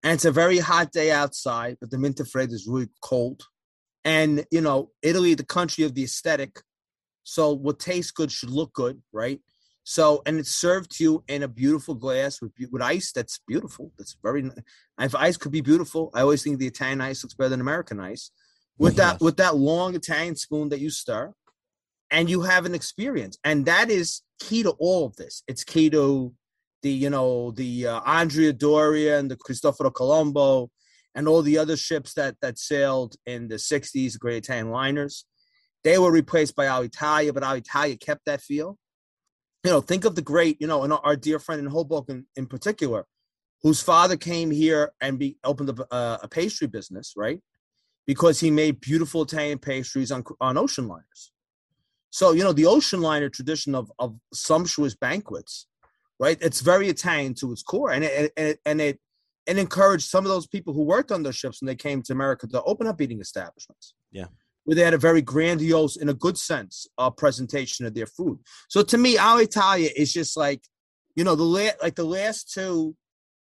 and 0.03 0.13
it's 0.13 0.25
a 0.25 0.33
very 0.33 0.59
hot 0.59 0.91
day 0.91 1.11
outside, 1.11 1.77
but 1.81 1.91
the 1.91 1.99
Minta 1.99 2.25
Fredda 2.25 2.53
is 2.53 2.67
really 2.67 2.89
cold. 3.01 3.43
And 4.05 4.45
you 4.51 4.61
know, 4.61 4.91
Italy, 5.03 5.35
the 5.35 5.45
country 5.45 5.85
of 5.85 5.95
the 5.95 6.05
aesthetic, 6.05 6.61
so 7.23 7.53
what 7.53 7.79
tastes 7.79 8.11
good 8.11 8.33
should 8.33 8.51
look 8.51 8.73
good, 8.73 9.01
right? 9.13 9.41
So, 9.85 10.23
and 10.27 10.39
it's 10.39 10.55
served 10.55 10.97
to 10.97 11.05
you 11.05 11.25
in 11.29 11.43
a 11.43 11.49
beautiful 11.49 11.95
glass 11.95 12.43
with 12.43 12.53
with 12.71 12.83
ice. 12.83 13.13
That's 13.13 13.41
beautiful. 13.47 13.93
That's 13.99 14.17
very. 14.23 14.51
If 14.99 15.15
ice 15.15 15.37
could 15.37 15.53
be 15.53 15.61
beautiful, 15.61 16.11
I 16.15 16.23
always 16.23 16.43
think 16.43 16.59
the 16.59 16.67
Italian 16.67 17.01
ice 17.01 17.23
looks 17.23 17.35
better 17.35 17.51
than 17.51 17.61
American 17.61 18.01
ice. 18.01 18.31
With 18.79 18.97
that, 18.97 19.21
with 19.21 19.39
that 19.39 19.57
long 19.57 19.97
Italian 19.97 20.37
spoon 20.37 20.69
that 20.69 20.79
you 20.79 20.91
stir, 20.91 21.33
and 22.11 22.31
you 22.31 22.43
have 22.43 22.65
an 22.65 22.75
experience 22.75 23.39
and 23.45 23.67
that 23.67 23.91
is 23.91 24.23
key 24.39 24.63
to 24.63 24.71
all 24.79 25.07
of 25.07 25.17
this 25.17 25.43
it's 25.49 25.65
key 25.65 25.91
to 25.91 26.33
the 26.83 26.91
you 26.91 27.11
know 27.11 27.51
the 27.53 27.87
uh, 27.87 28.01
andrea 28.07 28.53
doria 28.53 29.19
and 29.19 29.31
the 29.31 29.37
cristoforo 29.37 29.91
colombo 29.91 30.71
and 31.15 31.27
all 31.27 31.43
the 31.43 31.59
other 31.59 31.77
ships 31.77 32.15
that 32.15 32.37
that 32.41 32.59
sailed 32.59 33.17
in 33.27 33.49
the 33.49 33.57
60s 33.57 34.19
great 34.19 34.45
italian 34.45 34.71
liners 34.71 35.25
They 35.85 35.99
were 35.99 36.13
replaced 36.13 36.57
by 36.57 36.67
Alitalia, 36.67 37.33
but 37.33 37.43
Alitalia 37.43 37.99
kept 37.99 38.25
that 38.27 38.41
feel. 38.41 38.79
You 39.65 39.71
know, 39.71 39.81
think 39.81 40.05
of 40.05 40.15
the 40.15 40.23
great, 40.23 40.61
you 40.61 40.67
know, 40.67 40.83
and 40.85 40.93
our 40.93 41.17
dear 41.17 41.39
friend 41.39 41.61
in 41.61 41.67
Hoboken 41.67 42.27
in 42.37 42.47
particular, 42.47 43.07
whose 43.63 43.81
father 43.81 44.17
came 44.17 44.51
here 44.51 44.93
and 45.01 45.19
be, 45.19 45.37
opened 45.45 45.71
up 45.71 45.81
a, 45.91 46.21
a 46.25 46.29
pastry 46.29 46.67
business, 46.67 47.15
right? 47.17 47.41
Because 48.07 48.41
he 48.41 48.51
made 48.51 48.81
beautiful 48.81 49.23
Italian 49.23 49.59
pastries 49.59 50.11
on 50.11 50.25
on 50.41 50.57
ocean 50.57 50.89
liners. 50.89 51.33
So 52.19 52.33
you 52.33 52.43
know 52.43 52.53
the 52.53 52.67
ocean 52.67 53.01
liner 53.01 53.29
tradition 53.29 53.77
of 53.77 53.93
of 54.01 54.17
sumptuous 54.35 54.97
banquets, 54.97 55.69
right? 56.19 56.37
It's 56.41 56.61
very 56.61 56.89
Italian 56.89 57.35
to 57.35 57.53
its 57.53 57.63
core, 57.63 57.93
and 57.93 58.03
it 58.03 58.33
and 58.37 58.49
it 58.49 58.61
and 58.67 58.81
it, 58.81 58.99
and 59.47 59.57
encouraged 59.57 60.09
some 60.09 60.25
of 60.25 60.29
those 60.29 60.49
people 60.49 60.75
who 60.75 60.83
worked 60.83 61.13
on 61.13 61.23
those 61.23 61.37
ships 61.37 61.63
when 61.63 61.69
they 61.69 61.77
came 61.77 62.03
to 62.03 62.13
America 62.13 62.49
to 62.49 62.63
open 62.65 62.89
up 62.89 63.01
eating 63.01 63.21
establishments. 63.21 63.95
Yeah, 64.11 64.27
where 64.65 64.75
they 64.75 64.83
had 64.83 64.95
a 64.95 64.99
very 64.99 65.23
grandiose, 65.23 65.95
in 65.95 66.09
a 66.09 66.15
good 66.27 66.37
sense, 66.37 66.89
uh, 66.99 67.09
presentation 67.09 67.87
of 67.87 67.95
their 67.95 68.09
food. 68.09 68.41
So 68.69 68.83
to 68.83 68.99
me, 68.99 69.17
Alitalia 69.17 69.91
is 69.95 70.13
just 70.13 70.37
like, 70.37 70.65
you 71.15 71.23
know, 71.23 71.37
the 71.37 71.45
la- 71.45 71.79
like 71.81 71.95
the 71.95 72.03
last 72.19 72.53
two 72.53 72.97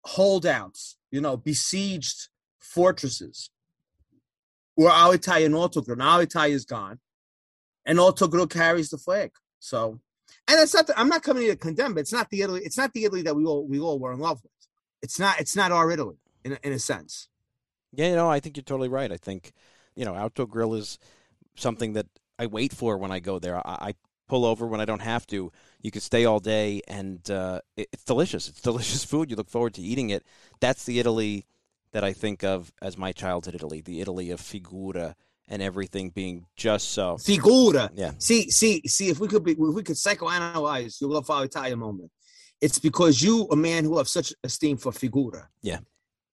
holdouts, 0.05 0.99
you 1.11 1.23
know, 1.23 1.39
besieged 1.39 2.29
fortresses 2.61 3.49
were 4.77 4.91
Alitalia 4.91 5.47
and 5.47 5.55
Autogrill. 5.55 5.97
Now 5.97 6.19
Alitalia 6.19 6.51
is 6.51 6.67
gone, 6.67 6.99
and 7.87 7.99
Autogrill 7.99 8.51
carries 8.51 8.91
the 8.91 8.99
flag. 8.99 9.31
So, 9.61 10.01
and 10.49 10.61
it's 10.61 10.75
not. 10.75 10.87
The, 10.87 10.99
I'm 10.99 11.09
not 11.09 11.23
coming 11.23 11.45
here 11.45 11.55
to 11.55 11.59
condemn, 11.59 11.95
but 11.95 12.01
it's 12.01 12.13
not 12.13 12.29
the 12.31 12.43
Italy. 12.43 12.61
It's 12.65 12.77
not 12.77 12.93
the 12.93 13.05
Italy 13.05 13.23
that 13.23 13.35
we 13.35 13.45
all 13.45 13.67
we 13.67 13.81
all 13.81 13.99
were 13.99 14.13
in 14.13 14.19
love 14.19 14.43
with. 14.43 14.53
It's 15.03 15.19
not. 15.19 15.41
It's 15.41 15.57
not 15.57 15.73
our 15.73 15.91
Italy 15.91 16.17
in 16.45 16.53
a, 16.53 16.59
in 16.63 16.73
a 16.73 16.79
sense. 16.79 17.29
Yeah, 17.93 18.09
you 18.09 18.17
know, 18.17 18.31
I 18.31 18.41
think 18.41 18.57
you're 18.57 18.65
totally 18.65 18.89
right. 18.89 19.11
I 19.11 19.17
think, 19.17 19.53
you 19.95 20.05
know, 20.05 20.13
Autogrill 20.13 20.77
is 20.77 20.99
something 21.55 21.95
that 21.95 22.07
I 22.39 22.47
wait 22.47 22.75
for 22.75 22.99
when 22.99 23.11
I 23.11 23.21
go 23.21 23.39
there. 23.39 23.57
I, 23.67 23.89
I 23.89 23.95
pull 24.29 24.45
over 24.45 24.67
when 24.67 24.81
I 24.81 24.85
don't 24.85 25.01
have 25.01 25.27
to. 25.29 25.51
You 25.81 25.91
can 25.91 26.01
stay 26.01 26.25
all 26.25 26.41
day, 26.41 26.83
and 26.87 27.29
uh, 27.31 27.61
it, 27.77 27.89
it's 27.93 28.05
delicious. 28.05 28.49
It's 28.49 28.61
delicious 28.71 29.05
food. 29.05 29.31
You 29.31 29.37
look 29.37 29.51
forward 29.51 29.75
to 29.75 29.83
eating 29.83 30.11
it. 30.11 30.25
That's 30.61 30.85
the 30.85 30.99
Italy 30.99 31.47
that 31.93 32.05
I 32.05 32.13
think 32.13 32.45
of 32.45 32.73
as 32.83 32.99
my 32.99 33.13
childhood 33.13 33.55
Italy, 33.55 33.81
the 33.81 34.01
Italy 34.01 34.31
of 34.31 34.41
figura 34.41 35.15
and 35.49 35.63
everything 35.63 36.11
being 36.11 36.47
just 36.57 36.91
so. 36.91 37.17
Figura. 37.17 37.91
Yeah. 37.95 38.13
See, 38.19 38.51
see, 38.51 38.83
see. 38.87 39.09
If 39.09 39.21
we 39.21 39.29
could 39.29 39.45
be, 39.45 39.53
if 39.53 39.59
we 39.59 39.83
could 39.83 39.97
psychoanalyze 39.97 41.01
your 41.01 41.11
love 41.11 41.27
for 41.27 41.45
Italian 41.45 41.79
moment, 41.79 42.11
it's 42.61 42.79
because 42.79 43.23
you, 43.23 43.47
a 43.51 43.57
man 43.57 43.85
who 43.85 43.99
have 43.99 44.09
such 44.09 44.33
esteem 44.43 44.77
for 44.77 44.93
figura. 44.93 45.49
Yeah. 45.63 45.81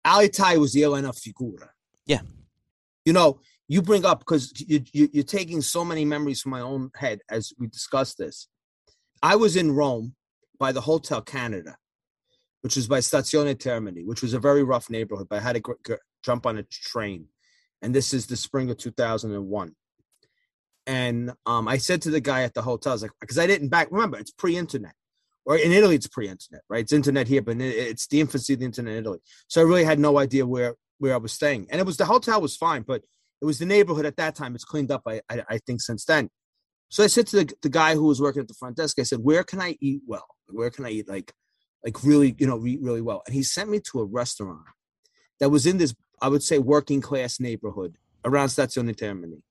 Alitalia 0.06 0.60
was 0.60 0.74
the 0.74 0.84
Elena 0.84 1.14
figura. 1.14 1.70
Yeah. 2.06 2.22
You 3.06 3.14
know, 3.14 3.40
you 3.68 3.82
bring 3.82 4.06
up 4.06 4.20
because 4.20 4.54
you, 4.66 4.84
you, 4.94 5.10
you're 5.12 5.24
taking 5.24 5.62
so 5.62 5.84
many 5.84 6.06
memories 6.06 6.42
from 6.42 6.52
my 6.52 6.62
own 6.62 6.90
head 6.96 7.22
as 7.30 7.54
we 7.60 7.68
discuss 7.68 8.16
this. 8.16 8.48
I 9.22 9.36
was 9.36 9.56
in 9.56 9.72
Rome 9.72 10.16
by 10.60 10.72
the 10.72 10.82
Hotel 10.82 11.22
Canada, 11.22 11.78
which 12.62 12.76
was 12.76 12.88
by 12.88 13.00
Stazione 13.00 13.56
Termini, 13.56 14.06
which 14.06 14.22
was 14.22 14.34
a 14.34 14.40
very 14.40 14.64
rough 14.64 14.90
neighborhood, 14.90 15.28
but 15.30 15.38
I 15.38 15.42
had 15.42 15.62
to 15.64 15.98
jump 16.24 16.46
on 16.46 16.58
a 16.58 16.64
train. 16.64 17.28
And 17.82 17.94
this 17.94 18.14
is 18.14 18.28
the 18.28 18.36
spring 18.38 18.70
of 18.70 18.78
2001. 18.78 19.76
And 20.88 21.34
um, 21.46 21.68
I 21.68 21.78
said 21.78 22.02
to 22.04 22.10
the 22.10 22.22
guy 22.22 22.44
at 22.44 22.54
the 22.54 22.62
hotel, 22.62 22.92
I 22.92 22.96
was 22.96 23.02
like, 23.02 23.12
because 23.20 23.38
I 23.38 23.46
didn't 23.46 23.70
back, 23.70 23.90
remember, 23.92 24.18
it's 24.18 24.32
pre 24.32 24.58
internet. 24.58 24.94
Or 25.46 25.58
in 25.58 25.72
Italy, 25.72 25.96
it's 25.96 26.08
pre 26.08 26.28
internet, 26.28 26.62
right? 26.70 26.82
It's 26.82 26.94
internet 26.94 27.28
here, 27.28 27.42
but 27.42 27.60
it's 27.60 28.08
the 28.08 28.22
infancy 28.22 28.54
of 28.54 28.60
the 28.60 28.66
internet 28.66 28.94
in 28.94 29.00
Italy. 29.00 29.20
So 29.48 29.62
I 29.62 29.66
really 29.66 29.84
had 29.84 30.00
no 30.00 30.18
idea 30.18 30.46
where, 30.46 30.76
where 30.98 31.14
I 31.14 31.18
was 31.18 31.34
staying. 31.34 31.68
And 31.70 31.80
it 31.80 31.86
was 31.86 31.98
the 31.98 32.06
hotel 32.06 32.42
was 32.42 32.56
fine, 32.56 32.84
but 32.84 33.02
it 33.42 33.46
was 33.46 33.60
the 33.60 33.66
neighborhood 33.66 34.06
at 34.06 34.18
that 34.18 34.36
time. 34.36 34.56
It's 34.56 34.66
cleaned 34.66 34.92
up, 34.92 35.04
I, 35.08 35.22
I, 35.30 35.44
I 35.50 35.58
think, 35.60 35.82
since 35.82 36.06
then. 36.06 36.30
So 36.90 37.04
I 37.04 37.08
said 37.08 37.28
to 37.28 37.44
the, 37.44 37.54
the 37.62 37.70
guy 37.70 37.96
who 37.96 38.06
was 38.06 38.22
working 38.22 38.42
at 38.42 38.48
the 38.48 38.54
front 38.54 38.78
desk, 38.78 38.98
I 39.00 39.04
said, 39.04 39.20
"Where 39.20 39.44
can 39.44 39.60
I 39.60 39.78
eat 39.82 40.02
well? 40.08 40.26
Where 40.48 40.70
can 40.70 40.86
I 40.86 40.90
eat 40.90 41.10
like, 41.10 41.34
like 41.84 42.04
really, 42.04 42.36
you 42.38 42.48
know, 42.48 42.66
eat 42.66 42.82
really 42.82 43.02
well?" 43.02 43.24
And 43.26 43.36
he 43.36 43.44
sent 43.44 43.70
me 43.70 43.80
to 43.92 44.00
a 44.00 44.06
restaurant 44.06 44.62
that 45.40 45.50
was 45.50 45.66
in 45.66 45.78
this, 45.78 45.94
I 46.22 46.30
would 46.30 46.44
say, 46.44 46.60
working 46.60 47.02
class 47.02 47.40
neighborhood 47.40 47.98
around 48.26 48.48
Stazione 48.48 48.96
Termini, 48.96 49.42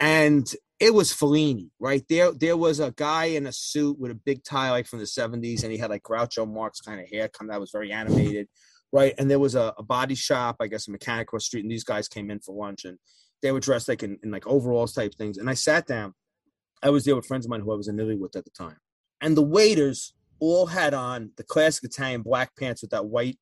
and 0.00 0.52
it 0.80 0.92
was 0.92 1.12
Fellini, 1.12 1.70
right 1.78 2.04
there. 2.08 2.32
There 2.32 2.56
was 2.56 2.80
a 2.80 2.92
guy 2.92 3.26
in 3.26 3.46
a 3.46 3.52
suit 3.52 3.98
with 3.98 4.10
a 4.10 4.14
big 4.14 4.44
tie, 4.44 4.70
like 4.70 4.86
from 4.86 4.98
the 4.98 5.04
'70s, 5.04 5.62
and 5.62 5.72
he 5.72 5.78
had 5.78 5.90
like 5.90 6.02
Groucho 6.02 6.50
Marx 6.50 6.80
kind 6.80 7.00
of 7.00 7.08
hair, 7.08 7.30
of 7.40 7.48
that 7.48 7.60
was 7.60 7.70
very 7.70 7.92
animated, 7.92 8.48
right? 8.92 9.14
And 9.18 9.30
there 9.30 9.38
was 9.38 9.54
a, 9.54 9.74
a 9.78 9.82
body 9.82 10.14
shop, 10.14 10.56
I 10.60 10.66
guess, 10.66 10.88
a 10.88 10.90
mechanic 10.90 11.28
across 11.28 11.46
street, 11.46 11.62
and 11.62 11.70
these 11.70 11.84
guys 11.84 12.08
came 12.08 12.30
in 12.30 12.40
for 12.40 12.54
lunch 12.54 12.84
and 12.84 12.98
they 13.44 13.52
were 13.52 13.60
dressed 13.60 13.88
like 13.88 14.02
in, 14.02 14.18
in, 14.22 14.30
like 14.30 14.46
overalls 14.46 14.94
type 14.94 15.14
things. 15.14 15.36
And 15.36 15.50
I 15.50 15.54
sat 15.54 15.86
down. 15.86 16.14
I 16.82 16.90
was 16.90 17.04
there 17.04 17.14
with 17.14 17.26
friends 17.26 17.44
of 17.44 17.50
mine 17.50 17.60
who 17.60 17.72
I 17.72 17.76
was 17.76 17.88
in 17.88 17.98
Italy 17.98 18.16
with 18.16 18.36
at 18.36 18.44
the 18.44 18.50
time. 18.50 18.78
And 19.20 19.36
the 19.36 19.42
waiters 19.42 20.14
all 20.40 20.66
had 20.66 20.94
on 20.94 21.32
the 21.36 21.44
classic 21.44 21.84
Italian 21.84 22.22
black 22.22 22.56
pants 22.56 22.82
with 22.82 22.90
that 22.92 23.06
white 23.06 23.38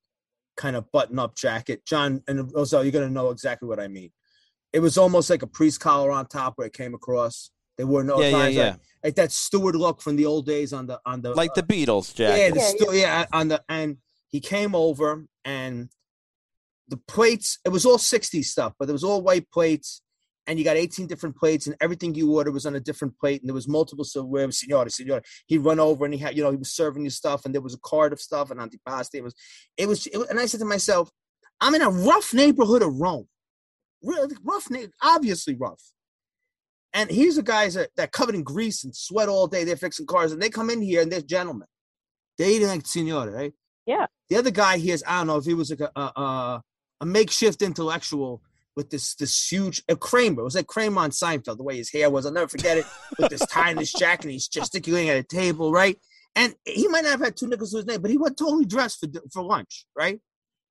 kind 0.62 0.76
of 0.76 0.90
button 0.92 1.18
up 1.18 1.34
jacket. 1.34 1.84
John, 1.84 2.22
and 2.28 2.52
also 2.54 2.82
you're 2.82 2.92
going 2.92 3.08
to 3.08 3.12
know 3.12 3.30
exactly 3.30 3.68
what 3.68 3.80
I 3.80 3.88
mean. 3.88 4.10
It 4.72 4.78
was 4.78 4.96
almost 4.96 5.28
like 5.28 5.42
a 5.42 5.46
priest 5.46 5.80
collar 5.80 6.12
on 6.12 6.26
top 6.26 6.54
where 6.56 6.68
it 6.68 6.72
came 6.72 6.94
across. 6.94 7.50
They 7.76 7.84
wore 7.84 8.04
no 8.04 8.20
yeah, 8.20 8.28
yeah, 8.28 8.46
yeah. 8.46 8.68
Like, 8.68 8.78
like, 9.04 9.14
that 9.16 9.32
steward 9.32 9.74
look 9.74 10.00
from 10.00 10.14
the 10.16 10.26
old 10.26 10.46
days 10.46 10.72
on 10.72 10.86
the 10.86 11.00
on 11.04 11.20
the 11.20 11.34
like 11.34 11.54
the 11.54 11.62
Beatles, 11.62 12.16
Yeah, 12.18 12.50
the 12.50 12.56
Yeah, 12.56 12.68
stu- 12.68 12.96
yeah, 12.96 13.26
on 13.32 13.48
the 13.48 13.62
and 13.68 13.96
he 14.28 14.40
came 14.40 14.74
over 14.74 15.26
and 15.44 15.88
the 16.88 16.96
plates, 17.08 17.58
it 17.64 17.70
was 17.70 17.84
all 17.84 17.98
60s 17.98 18.44
stuff, 18.44 18.74
but 18.78 18.88
it 18.88 18.92
was 18.92 19.04
all 19.04 19.22
white 19.22 19.50
plates. 19.50 20.01
And 20.46 20.58
you 20.58 20.64
got 20.64 20.76
18 20.76 21.06
different 21.06 21.36
plates, 21.36 21.66
and 21.66 21.76
everything 21.80 22.14
you 22.14 22.34
ordered 22.34 22.52
was 22.52 22.66
on 22.66 22.74
a 22.74 22.80
different 22.80 23.16
plate. 23.18 23.40
And 23.40 23.48
there 23.48 23.54
was 23.54 23.68
multiple 23.68 24.04
silverware. 24.04 24.50
Signore, 24.50 24.86
signore. 24.86 25.22
He'd 25.46 25.58
run 25.58 25.78
over 25.78 26.04
and 26.04 26.12
he 26.12 26.18
had, 26.18 26.36
you 26.36 26.42
know, 26.42 26.50
he 26.50 26.56
was 26.56 26.72
serving 26.72 27.04
you 27.04 27.10
stuff, 27.10 27.44
and 27.44 27.54
there 27.54 27.62
was 27.62 27.74
a 27.74 27.80
card 27.84 28.12
of 28.12 28.20
stuff 28.20 28.50
and 28.50 28.58
antipasti. 28.58 29.14
It 29.14 29.24
was, 29.24 29.34
it 29.76 29.86
was, 29.86 30.06
it 30.08 30.18
was 30.18 30.28
and 30.28 30.40
I 30.40 30.46
said 30.46 30.60
to 30.60 30.66
myself, 30.66 31.10
I'm 31.60 31.74
in 31.74 31.82
a 31.82 31.90
rough 31.90 32.34
neighborhood 32.34 32.82
of 32.82 33.00
Rome. 33.00 33.28
Really 34.02 34.34
rough, 34.42 34.66
obviously 35.00 35.54
rough. 35.54 35.80
And 36.92 37.08
here's 37.08 37.36
the 37.36 37.42
guys 37.42 37.74
that, 37.74 37.90
that 37.96 38.12
covered 38.12 38.34
in 38.34 38.42
grease 38.42 38.84
and 38.84 38.94
sweat 38.94 39.28
all 39.28 39.46
day. 39.46 39.64
They're 39.64 39.76
fixing 39.76 40.06
cars, 40.06 40.32
and 40.32 40.42
they 40.42 40.50
come 40.50 40.70
in 40.70 40.82
here 40.82 41.02
and 41.02 41.10
they're 41.10 41.20
gentlemen. 41.22 41.68
They're 42.36 42.50
eating 42.50 42.68
like 42.68 42.86
signore, 42.86 43.32
right? 43.32 43.52
Yeah. 43.86 44.06
The 44.28 44.36
other 44.36 44.50
guy 44.50 44.78
here 44.78 44.94
is 44.94 45.04
I 45.06 45.18
don't 45.18 45.28
know 45.28 45.36
if 45.36 45.44
he 45.44 45.54
was 45.54 45.70
like 45.70 45.80
a, 45.80 46.00
a, 46.00 46.62
a 47.00 47.06
makeshift 47.06 47.62
intellectual 47.62 48.42
with 48.76 48.90
this 48.90 49.14
this 49.14 49.50
huge 49.50 49.82
a 49.88 49.96
Kramer. 49.96 50.40
It 50.40 50.44
was 50.44 50.54
like 50.54 50.66
Kramer 50.66 51.00
on 51.00 51.10
Seinfeld, 51.10 51.56
the 51.56 51.62
way 51.62 51.76
his 51.76 51.92
hair 51.92 52.10
was. 52.10 52.26
I'll 52.26 52.32
never 52.32 52.48
forget 52.48 52.78
it. 52.78 52.86
With 53.18 53.30
this 53.30 53.46
tie 53.46 53.70
and 53.70 53.78
this 53.78 53.92
jacket, 53.92 54.24
and 54.24 54.32
he's 54.32 54.48
gesticulating 54.48 55.10
at 55.10 55.16
a 55.16 55.22
table, 55.22 55.72
right? 55.72 55.98
And 56.34 56.54
he 56.64 56.88
might 56.88 57.04
not 57.04 57.10
have 57.10 57.20
had 57.20 57.36
two 57.36 57.46
nickels 57.48 57.72
to 57.72 57.78
his 57.78 57.86
name, 57.86 58.00
but 58.00 58.10
he 58.10 58.16
went 58.16 58.38
totally 58.38 58.64
dressed 58.64 59.00
for 59.00 59.08
for 59.32 59.42
lunch, 59.42 59.86
right? 59.96 60.20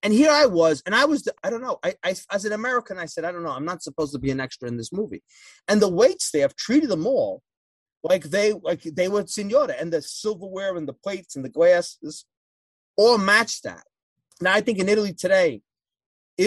And 0.03 0.13
here 0.13 0.31
I 0.31 0.47
was, 0.47 0.81
and 0.87 0.95
I 0.95 1.05
was, 1.05 1.27
I 1.43 1.51
don't 1.51 1.61
know, 1.61 1.77
I, 1.83 1.93
I 2.03 2.15
as 2.31 2.45
an 2.45 2.53
American, 2.53 2.97
I 2.97 3.05
said, 3.05 3.23
I 3.23 3.31
don't 3.31 3.43
know, 3.43 3.51
I'm 3.51 3.65
not 3.65 3.83
supposed 3.83 4.13
to 4.13 4.19
be 4.19 4.31
an 4.31 4.39
extra 4.39 4.67
in 4.67 4.77
this 4.77 4.91
movie. 4.91 5.21
And 5.67 5.79
the 5.79 5.89
wait 5.89 6.21
staff 6.21 6.55
treated 6.55 6.89
them 6.89 7.05
all 7.05 7.43
like 8.03 8.23
they 8.23 8.53
like 8.53 8.81
they 8.81 9.07
were 9.07 9.27
signora, 9.27 9.75
and 9.79 9.93
the 9.93 10.01
silverware 10.01 10.75
and 10.75 10.87
the 10.87 10.93
plates 10.93 11.35
and 11.35 11.45
the 11.45 11.49
glasses 11.49 12.25
all 12.95 13.17
matched 13.17 13.63
that. 13.63 13.83
Now 14.41 14.53
I 14.53 14.61
think 14.61 14.79
in 14.79 14.89
Italy 14.89 15.13
today, 15.13 15.61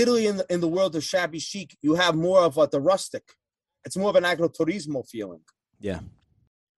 Italy 0.00 0.26
in 0.26 0.36
the 0.38 0.46
in 0.52 0.60
the 0.60 0.68
world 0.68 0.96
of 0.96 1.04
shabby 1.04 1.38
chic, 1.38 1.76
you 1.82 1.94
have 1.94 2.14
more 2.14 2.40
of 2.40 2.58
a, 2.58 2.66
the 2.66 2.80
rustic. 2.80 3.22
It's 3.84 3.96
more 3.96 4.10
of 4.10 4.16
an 4.16 4.24
agriturismo 4.24 5.08
feeling. 5.08 5.40
Yeah. 5.80 6.00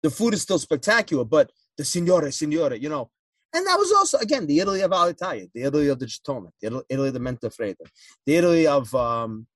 The 0.03 0.11
food 0.11 0.35
is 0.35 0.43
still 0.43 0.59
spectacular, 0.59 1.25
but 1.25 1.53
the 1.77 1.85
signore, 1.85 2.31
signore, 2.33 2.75
you 2.81 2.89
know. 2.89 3.11
And 3.55 3.67
that 3.67 3.79
was 3.79 3.93
also 3.93 4.19
again 4.19 4.47
the 4.47 4.61
Italy 4.61 4.83
of 4.83 4.91
Alitalia, 4.91 5.49
the 5.55 5.62
Italy 5.62 5.89
of 5.89 5.99
the 5.99 6.07
Gettone, 6.07 6.51
the 6.61 6.67
Italy, 6.67 6.85
Italy 6.89 7.09
of 7.09 7.14
the 7.14 7.21
Mentefreda, 7.21 7.87
the 8.27 8.37
Italy 8.37 8.67
of 8.67 8.95
um, 8.95 9.47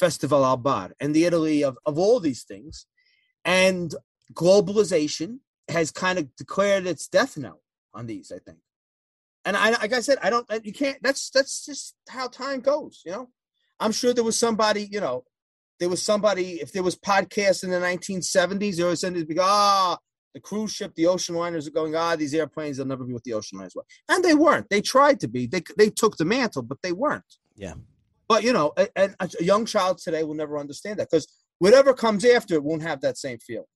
Festivalbar, 0.00 0.92
and 1.00 1.14
the 1.14 1.24
Italy 1.24 1.62
of, 1.62 1.76
of 1.84 1.98
all 1.98 2.20
these 2.20 2.44
things. 2.44 2.86
And 3.44 3.94
globalization 4.32 5.38
has 5.68 5.90
kind 5.90 6.18
of 6.18 6.34
declared 6.36 6.86
its 6.86 7.08
death 7.08 7.36
knell 7.36 7.60
on 7.92 8.06
these, 8.06 8.32
I 8.32 8.38
think. 8.38 8.58
And 9.44 9.56
I, 9.56 9.70
like 9.70 9.92
I 9.92 10.00
said, 10.00 10.18
I 10.22 10.30
don't, 10.30 10.46
you 10.64 10.72
can't, 10.72 10.98
that's, 11.02 11.30
that's 11.30 11.64
just 11.66 11.94
how 12.08 12.28
time 12.28 12.60
goes, 12.60 13.02
you 13.04 13.12
know? 13.12 13.28
I'm 13.80 13.92
sure 13.92 14.14
there 14.14 14.22
was 14.22 14.38
somebody, 14.38 14.88
you 14.90 15.00
know, 15.00 15.24
there 15.80 15.88
was 15.88 16.02
somebody, 16.02 16.60
if 16.60 16.72
there 16.72 16.84
was 16.84 16.96
podcasts 16.96 17.64
in 17.64 17.70
the 17.70 17.80
1970s, 17.80 18.76
there 18.76 18.86
was 18.86 19.00
somebody 19.00 19.24
be, 19.24 19.36
ah, 19.40 19.98
the 20.34 20.40
cruise 20.40 20.72
ship, 20.72 20.94
the 20.94 21.06
ocean 21.06 21.34
liners 21.34 21.66
are 21.66 21.72
going, 21.72 21.96
ah, 21.96 22.14
these 22.14 22.34
airplanes, 22.34 22.76
they'll 22.76 22.86
never 22.86 23.04
be 23.04 23.12
what 23.12 23.24
the 23.24 23.34
ocean 23.34 23.58
liners 23.58 23.74
were. 23.74 23.84
And 24.08 24.24
they 24.24 24.34
weren't. 24.34 24.70
They 24.70 24.80
tried 24.80 25.18
to 25.20 25.28
be. 25.28 25.46
They, 25.46 25.62
they 25.76 25.90
took 25.90 26.16
the 26.16 26.24
mantle, 26.24 26.62
but 26.62 26.78
they 26.82 26.92
weren't. 26.92 27.24
Yeah. 27.56 27.74
But, 28.28 28.44
you 28.44 28.52
know, 28.52 28.72
and 28.94 29.14
a, 29.18 29.28
a 29.40 29.44
young 29.44 29.66
child 29.66 29.98
today 29.98 30.22
will 30.22 30.34
never 30.34 30.56
understand 30.56 31.00
that 31.00 31.08
because 31.10 31.26
whatever 31.58 31.92
comes 31.92 32.24
after 32.24 32.54
it 32.54 32.62
won't 32.62 32.82
have 32.82 33.00
that 33.00 33.18
same 33.18 33.38
feel. 33.38 33.68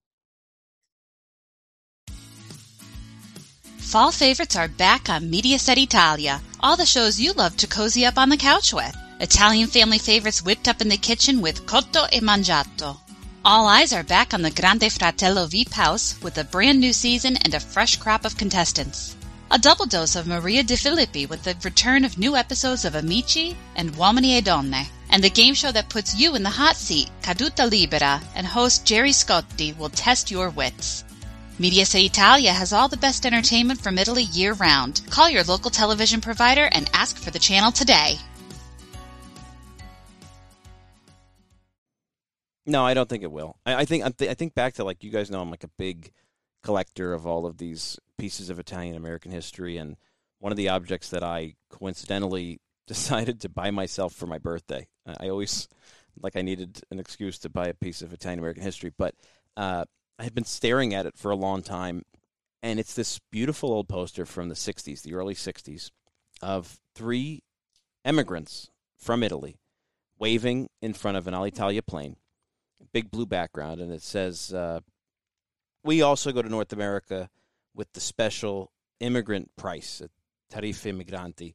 Fall 3.97 4.13
favorites 4.13 4.57
are 4.57 4.69
back 4.69 5.09
on 5.09 5.31
Mediaset 5.31 5.79
Italia. 5.79 6.43
All 6.61 6.77
the 6.77 6.85
shows 6.85 7.19
you 7.19 7.33
love 7.33 7.57
to 7.57 7.67
cozy 7.67 8.05
up 8.05 8.19
on 8.19 8.29
the 8.29 8.37
couch 8.37 8.75
with. 8.75 8.95
Italian 9.21 9.69
family 9.69 9.97
favorites 9.97 10.43
whipped 10.43 10.69
up 10.69 10.83
in 10.83 10.91
the 10.91 10.99
kitchen 10.99 11.41
with 11.41 11.65
Cotto 11.65 12.07
e 12.13 12.21
Mangiato. 12.21 12.99
All 13.43 13.67
eyes 13.67 13.95
are 13.95 14.03
back 14.03 14.35
on 14.35 14.43
the 14.43 14.51
Grande 14.51 14.93
Fratello 14.93 15.47
VIP 15.47 15.73
House 15.73 16.15
with 16.21 16.37
a 16.37 16.45
brand 16.45 16.79
new 16.79 16.93
season 16.93 17.39
and 17.39 17.55
a 17.55 17.59
fresh 17.59 17.97
crop 17.97 18.27
of 18.27 18.37
contestants. 18.37 19.17
A 19.51 19.59
double 19.59 19.87
dose 19.87 20.15
of 20.15 20.27
Maria 20.27 20.63
De 20.63 20.77
Filippi 20.77 21.25
with 21.27 21.45
the 21.45 21.57
return 21.65 22.05
of 22.05 22.19
new 22.19 22.37
episodes 22.37 22.85
of 22.85 22.95
Amici 22.95 23.57
and 23.77 23.95
Uomini 23.95 24.37
e 24.37 24.43
Donne. 24.43 24.89
And 25.09 25.25
the 25.25 25.31
game 25.31 25.55
show 25.55 25.73
that 25.73 25.89
puts 25.89 26.15
you 26.15 26.35
in 26.35 26.43
the 26.43 26.51
hot 26.51 26.77
seat, 26.77 27.09
Caduta 27.23 27.65
Libera, 27.65 28.21
and 28.35 28.47
host 28.47 28.85
Gerry 28.85 29.13
Scotti 29.13 29.75
will 29.75 29.89
test 29.89 30.31
your 30.31 30.51
wits. 30.51 31.06
Mediaset 31.59 32.05
Italia 32.05 32.53
has 32.53 32.75
all 32.75 32.87
the 32.87 32.99
best 32.99 33.25
entertainment 33.25 33.81
from 33.81 33.97
Italy 33.97 34.25
year 34.25 34.53
round. 34.53 35.01
Call 35.09 35.31
your 35.31 35.43
local 35.45 35.71
television 35.71 36.21
provider 36.21 36.69
and 36.71 36.91
ask 36.93 37.17
for 37.17 37.31
the 37.31 37.39
channel 37.39 37.73
today. 37.73 38.19
No, 42.67 42.85
I 42.85 42.93
don't 42.93 43.09
think 43.09 43.23
it 43.23 43.33
will. 43.33 43.57
I, 43.65 43.75
I 43.77 43.85
think 43.87 44.05
I, 44.05 44.11
th- 44.11 44.31
I 44.31 44.35
think 44.35 44.55
back 44.55 44.75
to 44.75 44.85
like 44.85 45.03
you 45.03 45.11
guys 45.11 45.31
know 45.31 45.41
I'm 45.41 45.51
like 45.51 45.65
a 45.65 45.71
big 45.79 46.13
collector 46.63 47.15
of 47.15 47.27
all 47.27 47.47
of 47.47 47.57
these 47.57 47.99
pieces 48.19 48.51
of 48.51 48.59
Italian 48.59 48.97
American 48.97 49.31
history, 49.31 49.79
and 49.79 49.97
one 50.41 50.53
of 50.53 50.59
the 50.59 50.69
objects 50.69 51.09
that 51.11 51.23
I 51.23 51.55
coincidentally 51.71 52.61
decided 52.87 53.41
to 53.41 53.49
buy 53.49 53.71
myself 53.71 54.13
for 54.13 54.27
my 54.27 54.39
birthday. 54.39 54.89
I 55.07 55.31
always 55.31 55.69
like 56.21 56.37
I 56.37 56.43
needed 56.43 56.83
an 56.91 56.99
excuse 56.99 57.39
to 57.41 57.49
buy 57.49 57.69
a 57.69 57.75
piece 57.75 58.03
of 58.03 58.13
Italian 58.13 58.41
American 58.41 58.63
history, 58.63 58.93
but 58.99 59.15
uh, 59.57 59.85
I 60.19 60.25
had 60.25 60.35
been 60.35 60.45
staring 60.45 60.95
at 60.95 61.07
it 61.07 61.17
for 61.17 61.31
a 61.31 61.37
long 61.37 61.63
time, 61.63 62.03
and 62.63 62.81
it's 62.81 62.95
this 62.95 63.21
beautiful 63.31 63.71
old 63.71 63.89
poster 63.89 64.25
from 64.27 64.49
the 64.49 64.55
'60s, 64.55 65.03
the 65.03 65.15
early 65.15 65.35
'60s, 65.35 65.91
of 66.41 66.79
three 66.95 67.43
immigrants 68.05 68.71
from 68.97 69.23
Italy 69.23 69.57
waving 70.19 70.69
in 70.81 70.95
front 70.95 71.17
of 71.17 71.27
an 71.27 71.35
Alitalia 71.35 71.85
plane 71.85 72.17
big 72.93 73.11
blue 73.11 73.27
background, 73.27 73.81
and 73.81 73.93
it 73.93 74.03
says, 74.03 74.55
uh, 74.55 74.81
"We 75.85 76.01
also 76.01 76.33
go 76.33 76.41
to 76.41 76.49
North 76.49 76.73
America 76.73 77.29
with 77.75 77.93
the 77.93 78.01
special 78.01 78.73
immigrant 79.01 79.55
price, 79.57 80.01
Tariffe 80.51 80.93
Migranti." 80.93 81.55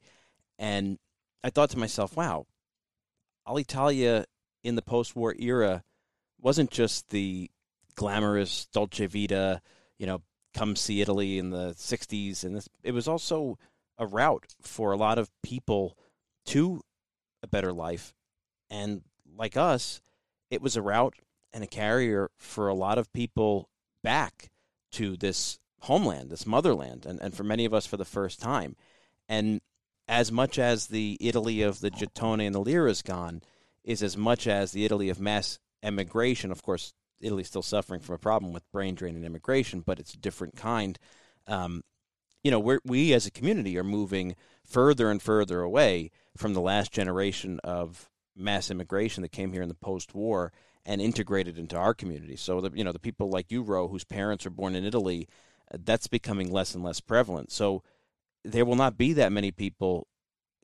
And 0.59 0.99
I 1.43 1.49
thought 1.49 1.71
to 1.71 1.79
myself, 1.79 2.15
"Wow, 2.15 2.45
Alitalia 3.47 4.25
in 4.63 4.75
the 4.75 4.83
post-war 4.83 5.35
era 5.39 5.83
wasn't 6.39 6.69
just 6.69 7.09
the 7.09 7.49
glamorous 7.95 8.67
Dolce 8.67 9.05
Vita, 9.05 9.61
you 9.97 10.05
know, 10.05 10.21
come 10.53 10.75
see 10.75 11.01
Italy 11.01 11.37
in 11.37 11.49
the 11.49 11.73
'60s, 11.73 12.43
and 12.43 12.55
this, 12.55 12.67
it 12.83 12.91
was 12.91 13.07
also 13.07 13.57
a 13.97 14.05
route 14.05 14.55
for 14.61 14.91
a 14.91 14.97
lot 14.97 15.17
of 15.17 15.29
people 15.43 15.97
to 16.45 16.81
a 17.43 17.47
better 17.47 17.71
life, 17.71 18.13
and 18.69 19.01
like 19.37 19.55
us." 19.55 20.01
it 20.51 20.61
was 20.61 20.75
a 20.75 20.81
route 20.81 21.15
and 21.53 21.63
a 21.63 21.67
carrier 21.67 22.29
for 22.37 22.67
a 22.67 22.75
lot 22.75 22.99
of 22.99 23.11
people 23.13 23.69
back 24.03 24.51
to 24.91 25.15
this 25.17 25.57
homeland, 25.79 26.29
this 26.29 26.45
motherland, 26.45 27.05
and, 27.05 27.19
and 27.21 27.33
for 27.33 27.43
many 27.43 27.65
of 27.65 27.73
us 27.73 27.87
for 27.87 27.97
the 27.97 28.05
first 28.05 28.39
time. 28.39 28.75
And 29.27 29.61
as 30.07 30.31
much 30.31 30.59
as 30.59 30.87
the 30.87 31.17
Italy 31.21 31.61
of 31.61 31.79
the 31.79 31.89
Gettone 31.89 32.45
and 32.45 32.53
the 32.53 32.59
Lira 32.59 32.91
is 32.91 33.01
gone, 33.01 33.41
is 33.83 34.03
as 34.03 34.17
much 34.17 34.45
as 34.45 34.73
the 34.73 34.85
Italy 34.85 35.09
of 35.09 35.19
mass 35.19 35.57
emigration. 35.81 36.51
Of 36.51 36.61
course, 36.61 36.93
Italy's 37.21 37.47
still 37.47 37.61
suffering 37.61 37.99
from 37.99 38.15
a 38.15 38.19
problem 38.19 38.53
with 38.53 38.71
brain 38.71 38.95
drain 38.95 39.15
and 39.15 39.25
immigration, 39.25 39.81
but 39.81 39.99
it's 39.99 40.13
a 40.13 40.17
different 40.17 40.55
kind. 40.55 40.97
Um, 41.47 41.83
you 42.43 42.51
know, 42.51 42.59
we 42.59 42.79
we 42.83 43.13
as 43.13 43.25
a 43.25 43.31
community 43.31 43.77
are 43.77 43.83
moving 43.83 44.35
further 44.65 45.11
and 45.11 45.21
further 45.21 45.61
away 45.61 46.11
from 46.35 46.53
the 46.53 46.61
last 46.61 46.91
generation 46.91 47.59
of 47.63 48.09
mass 48.35 48.71
immigration 48.71 49.21
that 49.21 49.31
came 49.31 49.53
here 49.53 49.61
in 49.61 49.69
the 49.69 49.75
post-war 49.75 50.51
and 50.85 51.01
integrated 51.01 51.57
into 51.57 51.77
our 51.77 51.93
community. 51.93 52.35
So 52.35 52.61
the 52.61 52.71
you 52.73 52.83
know 52.83 52.91
the 52.91 52.99
people 52.99 53.29
like 53.29 53.51
you, 53.51 53.61
Ro, 53.61 53.87
whose 53.87 54.03
parents 54.03 54.45
are 54.45 54.51
born 54.51 54.75
in 54.75 54.85
Italy, 54.85 55.27
that's 55.71 56.07
becoming 56.07 56.51
less 56.51 56.73
and 56.73 56.83
less 56.83 56.99
prevalent. 56.99 57.51
So 57.51 57.83
there 58.43 58.65
will 58.65 58.75
not 58.75 58.97
be 58.97 59.13
that 59.13 59.31
many 59.31 59.51
people 59.51 60.07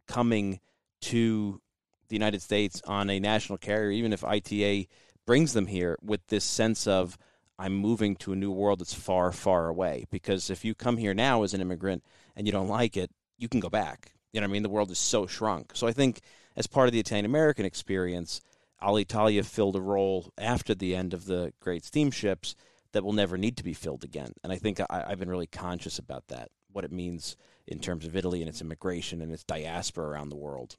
coming 0.08 0.60
to 1.02 1.62
the 2.10 2.16
United 2.16 2.42
States 2.42 2.82
on 2.88 3.10
a 3.10 3.20
national 3.20 3.58
carrier, 3.58 3.92
even 3.92 4.14
if 4.14 4.24
ITA 4.24 4.88
brings 5.28 5.54
them 5.54 5.68
here 5.68 5.98
with 6.02 6.26
this 6.28 6.44
sense 6.44 6.88
of 6.88 7.20
I'm 7.60 7.76
moving 7.76 8.16
to 8.18 8.34
a 8.34 8.36
new 8.36 8.52
world 8.52 8.80
that's 8.80 8.94
far, 8.94 9.32
far 9.32 9.68
away. 9.68 10.06
Because 10.10 10.50
if 10.50 10.66
you 10.66 10.74
come 10.74 10.98
here 10.98 11.14
now 11.14 11.44
as 11.44 11.54
an 11.54 11.62
immigrant 11.62 12.04
and 12.36 12.48
you 12.48 12.54
don't 12.54 12.68
like 12.68 12.98
it, 12.98 13.12
you 13.38 13.48
can 13.48 13.60
go 13.60 13.70
back. 13.70 14.14
You 14.32 14.42
know 14.42 14.46
what 14.46 14.52
I 14.52 14.54
mean? 14.54 14.64
The 14.64 14.70
world 14.70 14.90
is 14.90 14.98
so 14.98 15.28
shrunk. 15.28 15.72
So 15.76 15.86
I 15.86 15.92
think 15.92 16.22
as 16.56 16.66
part 16.66 16.88
of 16.88 16.94
the 16.94 17.00
Italian 17.00 17.26
American 17.26 17.66
experience, 17.66 18.42
Alitalia 18.82 19.44
filled 19.44 19.76
a 19.76 19.82
role 19.82 20.32
after 20.38 20.74
the 20.74 20.96
end 20.96 21.14
of 21.14 21.26
the 21.26 21.54
great 21.60 21.84
steamships 21.84 22.56
that 22.94 23.04
will 23.04 23.14
never 23.14 23.38
need 23.38 23.58
to 23.58 23.64
be 23.64 23.74
filled 23.74 24.04
again. 24.04 24.34
And 24.44 24.54
I 24.54 24.58
think 24.58 24.80
I, 24.90 25.06
have 25.10 25.20
been 25.20 25.30
really 25.30 25.48
conscious 25.48 26.00
about 26.00 26.28
that, 26.28 26.50
what 26.72 26.86
it 26.86 26.92
means 26.92 27.36
in 27.68 27.80
terms 27.80 28.06
of 28.06 28.16
Italy 28.16 28.42
and 28.42 28.50
its 28.50 28.62
immigration 28.62 29.22
and 29.22 29.32
its 29.32 29.44
diaspora 29.44 30.08
around 30.08 30.30
the 30.30 30.36
world. 30.38 30.78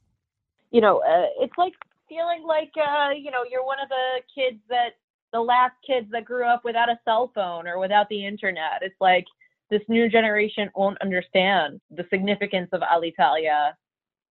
You 0.70 0.80
know, 0.80 0.99
uh, 0.99 1.26
it's 1.40 1.57
like 1.59 1.74
feeling 2.09 2.44
like, 2.46 2.72
uh, 2.76 3.11
you 3.11 3.30
know, 3.30 3.44
you're 3.50 3.64
one 3.64 3.78
of 3.80 3.88
the 3.88 4.22
kids 4.34 4.61
that, 4.68 4.94
the 5.32 5.40
last 5.40 5.74
kids 5.86 6.06
that 6.11 6.24
grew 6.24 6.46
up 6.46 6.62
without 6.64 6.88
a 6.88 6.98
cell 7.04 7.30
phone 7.34 7.66
or 7.68 7.78
without 7.78 8.09
the 8.09 8.24
internet. 8.24 8.80
It's 8.80 8.96
like 9.00 9.26
this 9.70 9.82
new 9.88 10.09
generation 10.09 10.70
won't 10.74 11.00
understand 11.02 11.80
the 11.90 12.06
significance 12.11 12.70
of 12.72 12.80
Alitalia 12.80 13.72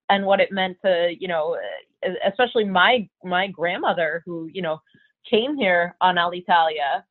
and 0.09 0.25
what 0.25 0.39
it 0.39 0.51
meant 0.51 0.77
to 0.85 1.13
you 1.19 1.27
know 1.27 1.57
especially 2.25 2.63
my 2.63 3.07
my 3.23 3.47
grandmother 3.47 4.21
who 4.25 4.49
you 4.51 4.61
know 4.61 4.79
came 5.29 5.57
here 5.57 5.95
on 6.01 6.15
Alitalia. 6.15 7.03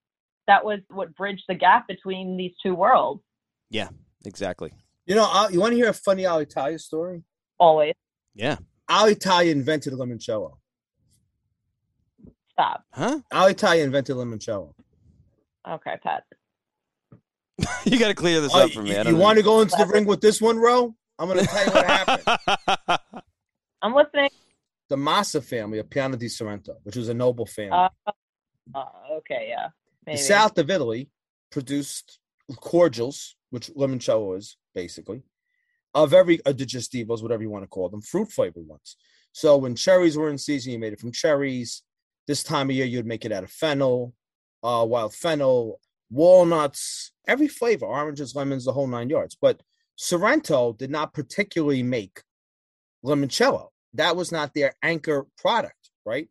That 0.47 0.65
was 0.65 0.81
what 0.89 1.15
bridged 1.17 1.45
the 1.49 1.55
gap 1.55 1.89
between 1.89 2.37
these 2.37 2.53
two 2.63 2.75
worlds. 2.75 3.23
Yeah 3.71 3.89
exactly. 4.25 4.73
You 5.07 5.15
know 5.15 5.49
you 5.51 5.61
want 5.61 5.73
to 5.73 5.77
hear 5.77 5.89
a 5.89 5.95
funny 5.95 6.23
Alitalia 6.23 6.81
story? 6.81 7.25
Always. 7.59 7.95
Yeah 8.35 8.57
Alitalia 8.91 9.51
invented 9.51 9.93
limoncello 9.95 10.59
stop 12.53 12.85
huh 12.93 13.21
Alitalia 13.33 13.85
invented 13.85 14.17
limoncello 14.17 14.73
okay 15.69 15.97
Pat 16.03 16.25
you 17.85 17.99
got 17.99 18.09
to 18.09 18.15
clear 18.15 18.41
this 18.41 18.55
up 18.55 18.71
for 18.73 18.83
me. 18.83 18.97
You, 18.97 19.11
you 19.11 19.17
want 19.17 19.39
to 19.39 19.45
go 19.45 19.61
into 19.61 19.77
the 19.77 19.87
ring 19.87 20.07
with 20.07 20.21
this 20.21 20.41
one, 20.41 20.59
Ro? 20.59 20.95
I'm 21.19 21.29
going 21.29 21.41
to 21.41 21.47
tell 21.47 21.65
you 21.65 21.71
what 21.71 21.87
happened. 21.87 22.99
I'm 23.83 23.95
listening. 23.95 24.31
The 24.89 24.97
Massa 24.97 25.41
family 25.41 25.79
of 25.79 25.89
Piano 25.89 26.17
di 26.17 26.29
Sorrento, 26.29 26.77
which 26.83 26.97
was 26.97 27.09
a 27.09 27.15
noble 27.15 27.47
family. 27.47 27.71
Uh, 27.71 27.89
uh, 28.75 28.85
okay, 29.19 29.47
yeah. 29.51 29.69
Maybe. 30.05 30.17
The 30.17 30.23
south 30.23 30.59
of 30.59 30.69
Italy 30.69 31.11
produced 31.51 32.19
cordials, 32.57 33.37
which 33.51 33.69
limoncello 33.71 34.37
is 34.37 34.57
basically, 34.75 35.23
of 35.95 36.13
every 36.13 36.45
uh, 36.45 36.53
digestivos, 36.53 37.23
whatever 37.23 37.43
you 37.43 37.51
want 37.51 37.65
to 37.65 37.69
call 37.69 37.89
them, 37.89 38.03
fruit 38.03 38.31
flavored 38.31 38.67
ones. 38.67 38.97
So 39.33 39.57
when 39.57 39.75
cherries 39.75 40.17
were 40.17 40.31
in 40.31 40.39
season, 40.39 40.73
you 40.73 40.79
made 40.79 40.93
it 40.93 41.01
from 41.01 41.13
cherries. 41.13 41.83
This 42.27 42.43
time 42.43 42.71
of 42.71 42.77
year, 42.77 42.87
you'd 42.87 43.07
make 43.07 43.25
it 43.25 43.33
out 43.33 43.45
of 43.45 43.51
fennel, 43.51 44.15
uh, 44.63 44.85
wild 44.89 45.15
fennel, 45.15 45.81
walnuts, 46.11 47.13
every 47.27 47.49
flavor, 47.49 47.87
oranges, 47.87 48.35
lemons, 48.35 48.65
the 48.65 48.73
whole 48.73 48.87
nine 48.87 49.11
yards. 49.11 49.37
But 49.41 49.61
Sorrento 49.97 50.73
did 50.73 50.91
not 50.91 51.13
particularly 51.13 51.83
make 51.83 52.23
limoncello. 53.05 53.69
That 53.95 54.17
was 54.17 54.33
not 54.33 54.55
their 54.55 54.75
anchor 54.83 55.27
product, 55.39 55.91
right? 56.05 56.29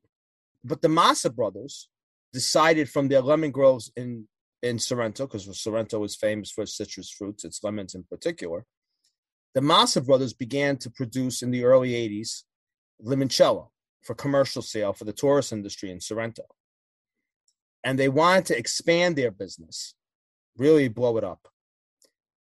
But 0.64 0.82
the 0.82 0.90
Massa 0.90 1.30
brothers 1.30 1.90
decided 2.34 2.90
from 2.90 3.08
their 3.08 3.22
lemon 3.22 3.52
groves 3.52 3.92
in 3.96 4.28
in 4.62 4.80
Sorrento, 4.80 5.28
because 5.28 5.62
Sorrento 5.62 6.02
is 6.06 6.16
famous 6.16 6.50
for 6.50 6.66
citrus 6.66 7.10
fruits, 7.10 7.44
its 7.44 7.62
lemons 7.64 7.96
in 7.96 8.04
particular. 8.06 8.66
The 9.54 9.62
Massa 9.62 10.02
brothers 10.02 10.34
began 10.34 10.78
to 10.78 10.90
produce 10.90 11.42
in 11.42 11.52
the 11.52 11.64
early 11.64 11.92
80s 11.92 12.44
limoncello 13.04 13.70
for 14.02 14.16
commercial 14.16 14.62
sale 14.62 14.94
for 14.94 15.06
the 15.06 15.14
tourist 15.14 15.52
industry 15.52 15.92
in 15.92 16.00
Sorrento. 16.00 16.44
And 17.84 18.00
they 18.00 18.10
wanted 18.10 18.46
to 18.48 18.58
expand 18.58 19.16
their 19.16 19.32
business, 19.32 19.94
really 20.58 20.88
blow 20.88 21.18
it 21.18 21.24
up. 21.24 21.48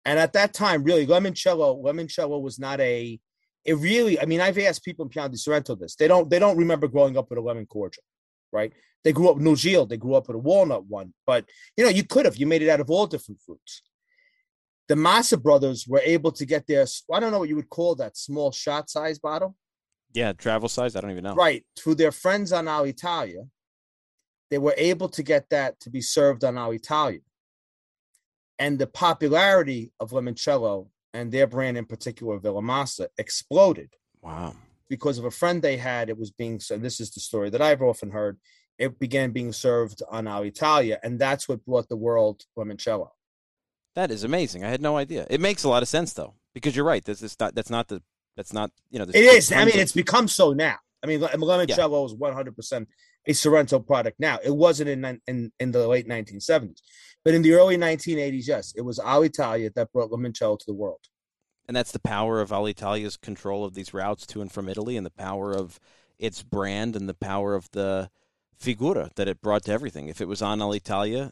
And 0.06 0.18
at 0.18 0.34
that 0.34 0.54
time, 0.54 0.84
really, 0.84 1.06
limoncello, 1.06 1.84
limoncello 1.84 2.42
was 2.42 2.60
not 2.60 2.80
a. 2.80 3.20
It 3.66 3.74
really, 3.74 4.20
I 4.20 4.26
mean, 4.26 4.40
I've 4.40 4.58
asked 4.58 4.86
people 4.86 5.04
in 5.04 5.10
Piano 5.10 5.28
di 5.28 5.36
Sorrento 5.36 5.76
this. 5.76 5.96
They 5.96 6.08
don't, 6.08 6.30
they 6.30 6.40
don't 6.40 6.58
remember 6.58 6.88
growing 6.88 7.18
up 7.18 7.30
with 7.30 7.38
a 7.38 7.42
lemon 7.42 7.66
cordial, 7.66 8.04
right? 8.54 8.72
They 9.04 9.12
grew 9.12 9.30
up 9.30 9.36
with 9.36 9.46
Nugil, 9.46 9.90
they 9.90 9.98
grew 9.98 10.16
up 10.16 10.28
with 10.28 10.36
a 10.36 10.40
walnut 10.40 10.86
one, 10.86 11.14
but 11.26 11.44
you 11.76 11.84
know, 11.84 11.90
you 11.90 12.06
could 12.06 12.24
have. 12.24 12.38
You 12.38 12.48
made 12.48 12.62
it 12.62 12.70
out 12.70 12.80
of 12.80 12.90
all 12.90 13.06
different 13.06 13.42
fruits. 13.42 13.82
The 14.88 14.96
Massa 14.96 15.38
brothers 15.38 15.86
were 15.88 16.02
able 16.04 16.32
to 16.32 16.46
get 16.46 16.66
their, 16.68 16.86
I 17.14 17.20
don't 17.20 17.32
know 17.32 17.40
what 17.40 17.50
you 17.50 17.56
would 17.58 17.70
call 17.70 17.96
that 17.96 18.18
small 18.18 18.52
shot 18.52 18.90
size 18.90 19.20
bottle. 19.20 19.56
Yeah, 20.14 20.34
travel 20.34 20.70
size. 20.70 20.96
I 20.96 21.02
don't 21.02 21.12
even 21.12 21.24
know. 21.24 21.36
Right. 21.36 21.66
Through 21.78 21.96
their 21.96 22.14
friends 22.14 22.54
on 22.54 22.66
Alitalia, 22.66 23.50
they 24.50 24.58
were 24.58 24.76
able 24.78 25.10
to 25.10 25.24
get 25.24 25.50
that 25.50 25.80
to 25.82 25.90
be 25.90 26.02
served 26.02 26.44
on 26.46 26.56
Alitalia 26.56 27.22
and 28.60 28.80
the 28.80 28.88
popularity 28.88 29.92
of 30.00 30.12
limoncello 30.12 30.88
and 31.14 31.32
their 31.32 31.48
brand 31.48 31.78
in 31.78 31.86
particular, 31.86 32.40
Villa 32.40 32.62
Massa, 32.62 33.10
exploded. 33.18 33.90
Wow. 34.22 34.56
Because 34.90 35.18
of 35.18 35.26
a 35.26 35.32
friend 35.32 35.62
they 35.62 35.78
had, 35.78 36.10
it 36.10 36.18
was 36.18 36.32
being 36.32 36.60
said. 36.60 36.82
This 36.82 37.00
is 37.00 37.12
the 37.12 37.20
story 37.20 37.50
that 37.50 37.62
I've 37.62 37.82
often 37.82 38.12
heard. 38.12 38.40
it 38.78 39.00
began 39.00 39.32
being 39.32 39.52
served 39.54 40.02
on 40.10 40.26
Alitalia, 40.26 40.98
and 41.04 41.20
that's 41.20 41.50
what 41.50 41.66
brought 41.66 41.90
the 41.90 41.98
world 41.98 42.44
limoncello. 42.58 43.10
That 43.98 44.12
is 44.12 44.24
amazing. 44.24 44.64
I 44.64 44.70
had 44.70 44.80
no 44.80 44.96
idea. 44.96 45.26
It 45.28 45.42
makes 45.42 45.64
a 45.64 45.70
lot 45.70 45.82
of 45.82 45.90
sense 45.90 46.14
though, 46.14 46.36
because 46.54 46.76
you're 46.76 46.86
right. 46.86 47.04
This 47.04 47.24
is 47.24 47.36
not. 47.40 47.56
That's 47.56 47.72
not 47.72 47.88
the. 47.88 48.04
That's 48.36 48.54
not. 48.54 48.70
You 48.92 49.00
know. 49.00 49.06
It 49.06 49.16
is. 49.16 49.52
I 49.52 49.66
mean, 49.66 49.80
it's 49.80 49.92
become 49.92 50.28
so 50.28 50.54
now. 50.54 50.76
I 51.04 51.08
mean, 51.08 51.20
limoncello 51.20 52.06
is 52.06 52.14
100 52.14 52.56
percent 52.56 52.90
a 53.26 53.34
Sorrento 53.34 53.80
product 53.80 54.20
now. 54.20 54.38
It 54.44 54.56
wasn't 54.56 54.92
in 54.92 55.20
in 55.26 55.52
in 55.60 55.72
the 55.72 55.88
late 55.88 56.08
1970s, 56.08 56.80
but 57.26 57.34
in 57.34 57.42
the 57.42 57.54
early 57.54 57.76
1980s, 57.76 58.48
yes, 58.48 58.72
it 58.78 58.82
was 58.82 59.00
Alitalia 59.00 59.74
that 59.74 59.92
brought 59.92 60.12
limoncello 60.12 60.60
to 60.60 60.66
the 60.68 60.76
world. 60.76 61.02
And 61.68 61.76
that's 61.76 61.92
the 61.92 61.98
power 61.98 62.40
of 62.40 62.52
Alitalia's 62.52 63.18
control 63.18 63.66
of 63.66 63.74
these 63.74 63.96
routes 63.96 64.28
to 64.28 64.42
and 64.42 64.52
from 64.52 64.70
Italy, 64.70 64.96
and 64.96 65.08
the 65.08 65.10
power 65.10 65.54
of 65.54 65.80
its 66.20 66.44
brand, 66.44 66.96
and 66.96 67.10
the 67.10 67.16
power 67.16 67.56
of 67.56 67.68
the 67.72 68.12
figura 68.60 69.10
that 69.16 69.28
it 69.28 69.42
brought 69.42 69.64
to 69.64 69.72
everything. 69.72 70.08
If 70.08 70.22
it 70.22 70.28
was 70.28 70.44
on 70.44 70.60
Alitalia, 70.60 71.32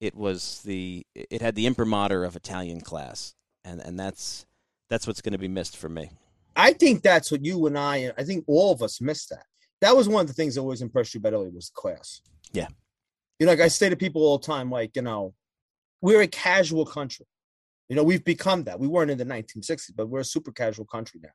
it 0.00 0.14
was 0.14 0.62
the 0.62 1.06
it 1.14 1.40
had 1.40 1.54
the 1.54 1.66
imprimatur 1.66 2.24
of 2.24 2.36
Italian 2.36 2.80
class, 2.80 3.34
and 3.64 3.80
and 3.80 3.98
that's 3.98 4.46
that's 4.90 5.06
what's 5.06 5.20
going 5.20 5.32
to 5.32 5.38
be 5.38 5.48
missed 5.48 5.76
for 5.76 5.88
me. 5.88 6.10
I 6.56 6.72
think 6.72 7.02
that's 7.02 7.30
what 7.32 7.44
you 7.44 7.66
and 7.66 7.78
I, 7.78 8.12
I 8.16 8.22
think 8.22 8.44
all 8.46 8.72
of 8.72 8.82
us 8.82 9.00
missed 9.00 9.30
that. 9.30 9.44
That 9.80 9.96
was 9.96 10.08
one 10.08 10.22
of 10.22 10.28
the 10.28 10.34
things 10.34 10.54
that 10.54 10.60
always 10.60 10.82
impressed 10.82 11.14
you 11.14 11.18
about 11.18 11.32
Italy 11.32 11.50
was 11.52 11.70
the 11.70 11.80
class. 11.80 12.20
Yeah. 12.52 12.68
You 13.38 13.46
know, 13.46 13.52
like 13.52 13.60
I 13.60 13.68
say 13.68 13.88
to 13.88 13.96
people 13.96 14.22
all 14.22 14.38
the 14.38 14.46
time, 14.46 14.70
like, 14.70 14.94
you 14.94 15.02
know, 15.02 15.34
we're 16.00 16.22
a 16.22 16.28
casual 16.28 16.86
country. 16.86 17.26
You 17.88 17.96
know, 17.96 18.04
we've 18.04 18.24
become 18.24 18.64
that. 18.64 18.78
We 18.78 18.88
weren't 18.88 19.10
in 19.10 19.18
the 19.18 19.24
1960s, 19.24 19.90
but 19.96 20.08
we're 20.08 20.20
a 20.20 20.24
super 20.24 20.52
casual 20.52 20.86
country 20.86 21.20
now. 21.22 21.30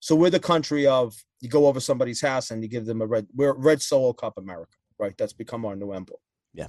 So 0.00 0.16
we're 0.16 0.30
the 0.30 0.40
country 0.40 0.86
of 0.86 1.14
you 1.40 1.48
go 1.48 1.66
over 1.66 1.80
somebody's 1.80 2.20
house 2.20 2.50
and 2.50 2.62
you 2.62 2.68
give 2.68 2.86
them 2.86 3.00
a 3.00 3.06
red, 3.06 3.26
we're 3.34 3.54
red 3.54 3.80
solo 3.80 4.12
cup 4.12 4.38
America, 4.38 4.72
right? 4.98 5.14
That's 5.16 5.32
become 5.32 5.64
our 5.64 5.76
new 5.76 5.92
emblem. 5.92 6.18
Yeah. 6.52 6.66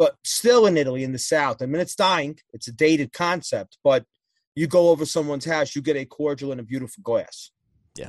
But 0.00 0.16
still 0.24 0.64
in 0.64 0.78
Italy, 0.78 1.04
in 1.04 1.12
the 1.12 1.18
South, 1.18 1.60
I 1.60 1.66
mean, 1.66 1.82
it's 1.82 1.94
dying. 1.94 2.38
It's 2.54 2.68
a 2.68 2.72
dated 2.72 3.12
concept, 3.12 3.76
but 3.84 4.06
you 4.54 4.66
go 4.66 4.88
over 4.88 5.04
someone's 5.04 5.44
house, 5.44 5.76
you 5.76 5.82
get 5.82 5.98
a 5.98 6.06
cordial 6.06 6.52
and 6.52 6.60
a 6.60 6.64
beautiful 6.64 7.02
glass. 7.02 7.50
Yeah. 7.98 8.08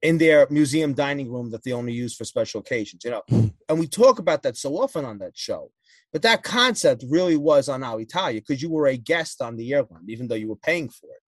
In 0.00 0.16
their 0.16 0.46
museum 0.48 0.94
dining 0.94 1.30
room 1.30 1.50
that 1.50 1.62
they 1.62 1.72
only 1.72 1.92
use 1.92 2.16
for 2.16 2.24
special 2.24 2.60
occasions, 2.60 3.04
you 3.04 3.10
know. 3.10 3.22
Hmm. 3.28 3.48
and 3.68 3.78
we 3.78 3.86
talk 3.86 4.18
about 4.18 4.44
that 4.44 4.56
so 4.56 4.78
often 4.78 5.04
on 5.04 5.18
that 5.18 5.36
show. 5.36 5.70
But 6.10 6.22
that 6.22 6.42
concept 6.42 7.04
really 7.06 7.36
was 7.36 7.68
on 7.68 7.82
Alitalia 7.82 8.36
because 8.36 8.62
you 8.62 8.70
were 8.70 8.86
a 8.86 8.96
guest 8.96 9.42
on 9.42 9.56
the 9.56 9.74
airline, 9.74 10.06
even 10.08 10.28
though 10.28 10.36
you 10.36 10.48
were 10.48 10.56
paying 10.56 10.88
for 10.88 11.10
it. 11.10 11.22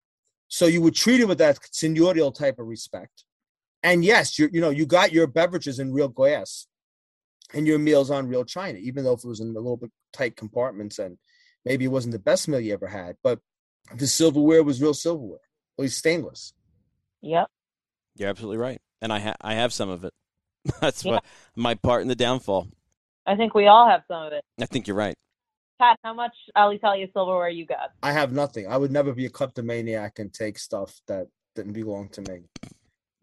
So 0.50 0.68
you 0.68 0.84
were 0.84 0.92
treated 0.92 1.28
with 1.28 1.40
that 1.40 1.58
seniorial 1.74 2.32
type 2.32 2.60
of 2.60 2.68
respect. 2.68 3.24
And 3.82 4.06
yes, 4.06 4.38
you 4.38 4.50
you 4.54 4.62
know, 4.62 4.70
you 4.70 4.86
got 4.86 5.12
your 5.12 5.26
beverages 5.26 5.80
in 5.80 5.92
real 5.92 6.10
glass 6.10 6.68
and 7.54 7.68
your 7.68 7.80
meals 7.80 8.12
on 8.12 8.28
real 8.28 8.46
china, 8.46 8.78
even 8.80 9.04
though 9.04 9.14
if 9.14 9.24
it 9.24 9.28
was 9.28 9.40
in 9.40 9.50
a 9.50 9.60
little 9.60 9.78
bit 9.78 9.92
tight 10.14 10.36
compartments 10.36 11.00
and 11.00 11.18
maybe 11.64 11.86
it 11.86 11.90
wasn't 11.90 12.12
the 12.12 12.20
best 12.20 12.48
meal 12.48 12.60
you 12.60 12.74
ever 12.74 12.88
had. 12.88 13.16
But 13.24 13.40
the 13.96 14.08
silverware 14.08 14.64
was 14.64 14.82
real 14.82 14.94
silverware, 14.94 15.40
at 15.78 15.82
least 15.82 15.98
stainless. 15.98 16.54
Yep. 17.22 17.48
You're 18.16 18.30
absolutely 18.30 18.58
right, 18.58 18.80
and 19.02 19.12
I 19.12 19.20
ha- 19.20 19.36
I 19.42 19.56
have 19.56 19.74
some 19.74 19.90
of 19.90 20.04
it. 20.06 20.14
That's 20.80 21.04
yeah. 21.04 21.14
my, 21.14 21.20
my 21.56 21.76
part 21.76 22.02
in 22.02 22.08
the 22.08 22.16
downfall. 22.16 22.70
I 23.26 23.36
think 23.36 23.54
we 23.54 23.68
all 23.68 23.90
have 23.90 24.04
some 24.08 24.24
of 24.24 24.34
it. 24.34 24.44
I 24.60 24.66
think 24.66 24.88
you're 24.88 24.96
right. 24.96 25.16
Pat, 25.80 26.00
how 26.04 26.14
much 26.14 26.34
Alitalia 26.56 27.12
silverware 27.12 27.50
you 27.50 27.66
got? 27.66 27.92
I 28.02 28.14
have 28.14 28.32
nothing. 28.32 28.68
I 28.68 28.78
would 28.78 28.92
never 28.92 29.14
be 29.14 29.26
a 29.26 29.30
kleptomaniac 29.30 30.20
and 30.20 30.34
take 30.34 30.58
stuff 30.58 31.02
that 31.08 31.28
didn't 31.56 31.74
belong 31.74 32.10
to 32.10 32.22
me. 32.22 32.44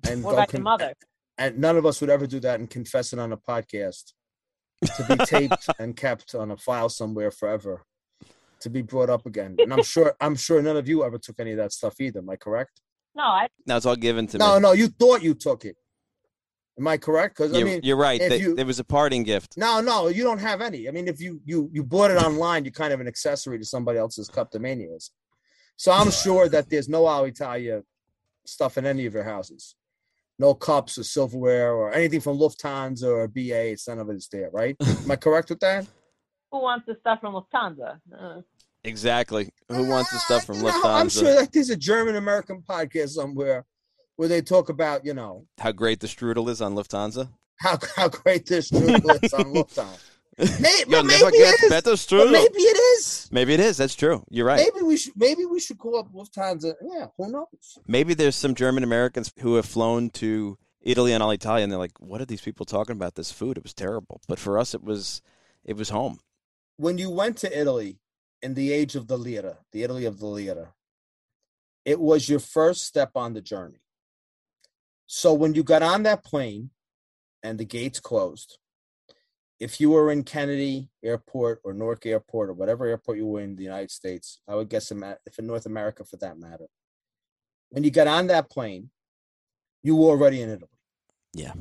And 0.04 0.22
what 0.22 0.34
about 0.34 0.48
con- 0.48 0.58
your 0.58 0.64
mother? 0.64 0.94
And 1.38 1.58
none 1.58 1.76
of 1.76 1.86
us 1.86 2.00
would 2.00 2.10
ever 2.10 2.26
do 2.26 2.40
that 2.40 2.60
and 2.60 2.68
confess 2.68 3.12
it 3.12 3.18
on 3.18 3.32
a 3.32 3.36
podcast 3.36 4.12
to 4.84 5.04
be 5.08 5.24
taped 5.24 5.68
and 5.78 5.96
kept 5.96 6.34
on 6.34 6.50
a 6.50 6.56
file 6.56 6.88
somewhere 6.88 7.30
forever 7.30 7.84
to 8.60 8.70
be 8.70 8.82
brought 8.82 9.10
up 9.10 9.26
again. 9.26 9.56
And 9.58 9.72
I'm 9.72 9.82
sure 9.82 10.14
I'm 10.20 10.36
sure 10.36 10.62
none 10.62 10.76
of 10.76 10.88
you 10.88 11.04
ever 11.04 11.18
took 11.18 11.40
any 11.40 11.52
of 11.52 11.58
that 11.58 11.72
stuff 11.72 12.00
either. 12.00 12.20
Am 12.20 12.30
I 12.30 12.36
correct? 12.36 12.80
No, 13.14 13.24
I. 13.24 13.48
No, 13.66 13.76
it's 13.76 13.86
all 13.86 13.96
given 13.96 14.26
to 14.28 14.38
no, 14.38 14.46
me. 14.46 14.52
No, 14.52 14.58
no, 14.58 14.72
you 14.72 14.88
thought 14.88 15.22
you 15.22 15.34
took 15.34 15.64
it. 15.64 15.76
Am 16.78 16.88
I 16.88 16.96
correct? 16.96 17.36
Because 17.36 17.54
I 17.54 17.62
mean, 17.62 17.80
you're 17.82 17.98
right. 17.98 18.18
They, 18.18 18.38
you, 18.38 18.54
there 18.54 18.64
was 18.64 18.78
a 18.78 18.84
parting 18.84 19.24
gift. 19.24 19.58
No, 19.58 19.82
no, 19.82 20.08
you 20.08 20.22
don't 20.22 20.38
have 20.38 20.62
any. 20.62 20.88
I 20.88 20.90
mean, 20.90 21.06
if 21.06 21.20
you 21.20 21.40
you 21.44 21.68
you 21.72 21.84
bought 21.84 22.10
it 22.10 22.16
online, 22.16 22.64
you're 22.64 22.72
kind 22.72 22.92
of 22.92 23.00
an 23.00 23.06
accessory 23.06 23.58
to 23.58 23.64
somebody 23.64 23.98
else's 23.98 24.28
kleptomanias. 24.28 25.10
So 25.76 25.92
I'm 25.92 26.10
sure 26.10 26.48
that 26.48 26.70
there's 26.70 26.88
no 26.88 27.02
Alitalia 27.02 27.82
stuff 28.46 28.78
in 28.78 28.86
any 28.86 29.06
of 29.06 29.14
your 29.14 29.24
houses. 29.24 29.74
No 30.38 30.54
cups 30.54 30.98
or 30.98 31.04
silverware 31.04 31.72
or 31.72 31.92
anything 31.92 32.20
from 32.20 32.38
Lufthansa 32.38 33.04
or 33.04 33.28
BA. 33.28 33.72
It's 33.72 33.86
none 33.86 33.98
of 33.98 34.08
it 34.10 34.16
is 34.16 34.28
there, 34.32 34.50
right? 34.50 34.76
Am 34.80 35.10
I 35.10 35.16
correct 35.16 35.50
with 35.50 35.60
that? 35.60 35.86
Who 36.50 36.62
wants 36.62 36.86
the 36.86 36.96
stuff 37.00 37.20
from 37.20 37.34
Lufthansa? 37.34 38.00
Uh. 38.18 38.40
Exactly. 38.84 39.48
Who 39.68 39.88
wants 39.88 40.10
the 40.10 40.18
stuff 40.18 40.44
from 40.44 40.56
Lufthansa? 40.56 41.00
I'm 41.00 41.08
sure 41.08 41.34
that 41.34 41.52
there's 41.52 41.70
a 41.70 41.76
German 41.76 42.16
American 42.16 42.62
podcast 42.68 43.10
somewhere 43.10 43.64
where 44.16 44.28
they 44.28 44.42
talk 44.42 44.68
about, 44.68 45.04
you 45.04 45.14
know, 45.14 45.46
how 45.58 45.72
great 45.72 46.00
the 46.00 46.06
strudel 46.06 46.48
is 46.48 46.60
on 46.60 46.74
Lufthansa. 46.74 47.28
How 47.56 47.78
how 47.96 48.08
great 48.08 48.46
this 48.46 48.70
strudel 48.70 49.22
is 49.22 49.32
on 49.32 49.44
Lufthansa. 49.54 49.98
Maybe, 50.38 50.90
You'll 50.90 51.04
never 51.04 51.30
get 51.30 51.60
better 51.68 51.92
strudel. 51.92 52.32
Maybe 52.32 52.62
it 52.62 52.76
is. 52.98 53.28
Maybe 53.30 53.52
it 53.52 53.60
is. 53.60 53.76
That's 53.76 53.94
true. 53.94 54.24
You're 54.30 54.46
right. 54.46 54.56
Maybe 54.56 54.84
we 54.84 54.96
should. 54.96 55.12
Maybe 55.14 55.44
we 55.44 55.60
should 55.60 55.78
call 55.78 55.98
up 55.98 56.10
Lufthansa. 56.10 56.70
Uh, 56.70 56.74
yeah, 56.82 57.06
who 57.18 57.30
knows? 57.30 57.78
Maybe 57.86 58.14
there's 58.14 58.34
some 58.36 58.54
German 58.54 58.82
Americans 58.82 59.30
who 59.40 59.56
have 59.56 59.66
flown 59.66 60.08
to 60.10 60.56
Italy 60.80 61.12
and 61.12 61.22
Alitalia, 61.22 61.62
and 61.62 61.70
they're 61.70 61.78
like, 61.78 62.00
"What 62.00 62.22
are 62.22 62.24
these 62.24 62.40
people 62.40 62.64
talking 62.64 62.96
about? 62.96 63.14
This 63.14 63.30
food? 63.30 63.58
It 63.58 63.62
was 63.62 63.74
terrible." 63.74 64.22
But 64.26 64.38
for 64.38 64.58
us, 64.58 64.72
it 64.74 64.82
was, 64.82 65.20
it 65.64 65.76
was 65.76 65.90
home. 65.90 66.20
When 66.78 66.96
you 66.96 67.10
went 67.10 67.36
to 67.38 67.60
Italy 67.60 67.98
in 68.40 68.54
the 68.54 68.72
age 68.72 68.96
of 68.96 69.08
the 69.08 69.18
lira, 69.18 69.58
the 69.72 69.82
Italy 69.82 70.06
of 70.06 70.18
the 70.18 70.26
lira, 70.26 70.72
it 71.84 72.00
was 72.00 72.30
your 72.30 72.40
first 72.40 72.84
step 72.84 73.10
on 73.16 73.34
the 73.34 73.42
journey. 73.42 73.82
So 75.06 75.34
when 75.34 75.54
you 75.54 75.62
got 75.62 75.82
on 75.82 76.04
that 76.04 76.24
plane 76.24 76.70
and 77.42 77.58
the 77.58 77.66
gates 77.66 78.00
closed, 78.00 78.56
if 79.62 79.80
you 79.80 79.90
were 79.90 80.10
in 80.10 80.24
Kennedy 80.24 80.90
Airport 81.04 81.60
or 81.62 81.72
Newark 81.72 82.04
Airport 82.04 82.50
or 82.50 82.52
whatever 82.52 82.84
airport 82.84 83.18
you 83.18 83.26
were 83.26 83.40
in 83.40 83.54
the 83.54 83.62
United 83.62 83.92
States, 83.92 84.40
I 84.48 84.56
would 84.56 84.68
guess 84.68 84.90
if 84.90 85.38
in 85.38 85.46
North 85.46 85.66
America 85.66 86.04
for 86.04 86.16
that 86.16 86.36
matter, 86.36 86.66
when 87.70 87.84
you 87.84 87.92
got 87.92 88.08
on 88.08 88.26
that 88.26 88.50
plane, 88.50 88.90
you 89.84 89.94
were 89.94 90.08
already 90.08 90.42
in 90.42 90.50
Italy. 90.50 90.68
Yeah. 91.32 91.52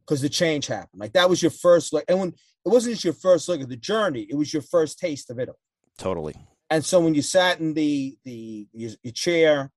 Because 0.00 0.22
the 0.22 0.30
change 0.30 0.66
happened. 0.66 0.98
Like 0.98 1.12
that 1.12 1.28
was 1.28 1.42
your 1.42 1.50
first 1.50 1.92
look. 1.92 2.04
And 2.08 2.18
when 2.18 2.28
it 2.30 2.68
wasn't 2.68 2.94
just 2.94 3.04
your 3.04 3.12
first 3.12 3.46
look 3.50 3.60
at 3.60 3.68
the 3.68 3.76
journey, 3.76 4.26
it 4.30 4.34
was 4.34 4.50
your 4.50 4.62
first 4.62 4.98
taste 4.98 5.28
of 5.28 5.38
Italy. 5.38 5.58
Totally. 5.98 6.34
And 6.70 6.82
so 6.82 7.00
when 7.00 7.14
you 7.14 7.20
sat 7.20 7.60
in 7.60 7.74
the 7.74 8.16
the 8.24 8.66
your, 8.72 8.92
your 9.02 9.12
chair 9.12 9.70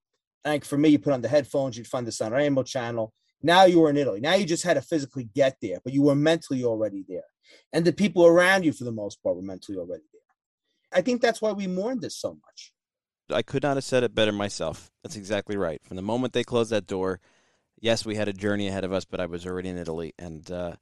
like 0.46 0.64
for 0.64 0.78
me, 0.78 0.90
you 0.90 1.00
put 1.00 1.12
on 1.12 1.22
the 1.22 1.28
headphones, 1.28 1.78
you'd 1.78 1.88
find 1.88 2.08
the 2.08 2.12
San 2.12 2.32
Remo 2.32 2.64
channel. 2.64 3.12
Now 3.42 3.66
you 3.66 3.80
were 3.80 3.90
in 3.90 3.98
Italy. 3.98 4.20
Now 4.20 4.36
you 4.36 4.46
just 4.46 4.64
had 4.64 4.76
to 4.76 4.82
physically 4.82 5.30
get 5.36 5.58
there, 5.62 5.80
but 5.84 5.94
you 5.94 6.02
were 6.02 6.16
mentally 6.16 6.64
already 6.64 7.06
there. 7.08 7.24
And 7.74 7.86
the 7.86 7.94
people 7.94 8.26
around 8.26 8.64
you, 8.66 8.74
for 8.74 8.84
the 8.86 8.92
most 8.92 9.22
part, 9.22 9.36
were 9.36 9.42
mentally 9.42 9.78
already 9.78 10.04
there. 10.12 11.00
I 11.00 11.02
think 11.02 11.22
that's 11.22 11.42
why 11.42 11.52
we 11.52 11.68
mourned 11.68 12.02
this 12.02 12.18
so 12.18 12.34
much. 12.34 12.74
I 13.30 13.42
could 13.42 13.64
not 13.64 13.78
have 13.78 13.84
said 13.84 14.04
it 14.04 14.16
better 14.16 14.32
myself. 14.32 14.92
That's 15.04 15.16
exactly 15.16 15.58
right. 15.58 15.82
From 15.84 15.96
the 15.96 16.02
moment 16.02 16.34
they 16.34 16.44
closed 16.44 16.72
that 16.72 16.88
door, 16.88 17.20
yes, 17.80 18.06
we 18.06 18.16
had 18.16 18.28
a 18.28 18.34
journey 18.34 18.68
ahead 18.68 18.84
of 18.84 18.94
us, 18.94 19.06
but 19.06 19.20
I 19.20 19.26
was 19.26 19.46
already 19.46 19.70
in 19.70 19.78
Italy. 19.78 20.14
And 20.18 20.50
uh, 20.52 20.76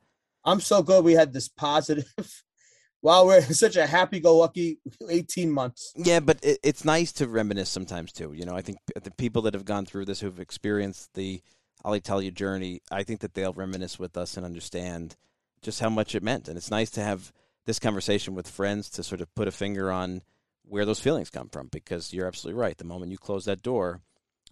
I'm 0.46 0.60
so 0.60 0.82
glad 0.82 1.04
we 1.04 1.14
had 1.14 1.34
this 1.34 1.48
positive 1.48 2.14
while 3.02 3.26
we're 3.26 3.42
such 3.42 3.76
a 3.76 3.88
happy-go-lucky 3.88 4.80
18 5.10 5.52
months. 5.52 5.94
Yeah, 5.96 6.20
but 6.20 6.40
it, 6.44 6.60
it's 6.64 6.86
nice 6.86 7.12
to 7.14 7.28
reminisce 7.28 7.70
sometimes 7.70 8.12
too. 8.12 8.34
You 8.34 8.46
know, 8.46 8.56
I 8.56 8.62
think 8.62 8.80
the 9.02 9.12
people 9.12 9.42
that 9.44 9.54
have 9.54 9.66
gone 9.66 9.86
through 9.86 10.06
this, 10.06 10.20
who've 10.20 10.40
experienced 10.40 11.14
the 11.14 11.42
Alitalia 11.86 12.34
journey, 12.34 12.82
I 12.92 13.04
think 13.04 13.22
that 13.22 13.34
they'll 13.34 13.54
reminisce 13.54 14.00
with 14.00 14.18
us 14.18 14.38
and 14.38 14.46
understand 14.46 15.16
just 15.62 15.80
how 15.80 15.90
much 15.90 16.16
it 16.16 16.24
meant. 16.24 16.48
And 16.48 16.58
it's 16.58 16.72
nice 16.72 16.90
to 16.92 17.02
have 17.02 17.32
this 17.66 17.80
conversation 17.80 18.36
with 18.36 18.48
friends 18.48 18.90
to 18.92 19.04
sort 19.04 19.22
of 19.22 19.34
put 19.36 19.48
a 19.48 19.52
finger 19.52 19.92
on 19.92 20.22
where 20.64 20.86
those 20.86 21.00
feelings 21.00 21.30
come 21.30 21.50
from. 21.50 21.68
Because 21.68 22.14
you're 22.14 22.28
absolutely 22.28 22.60
right. 22.60 22.78
The 22.78 22.84
moment 22.84 23.12
you 23.12 23.18
close 23.18 23.46
that 23.46 23.62
door, 23.62 24.02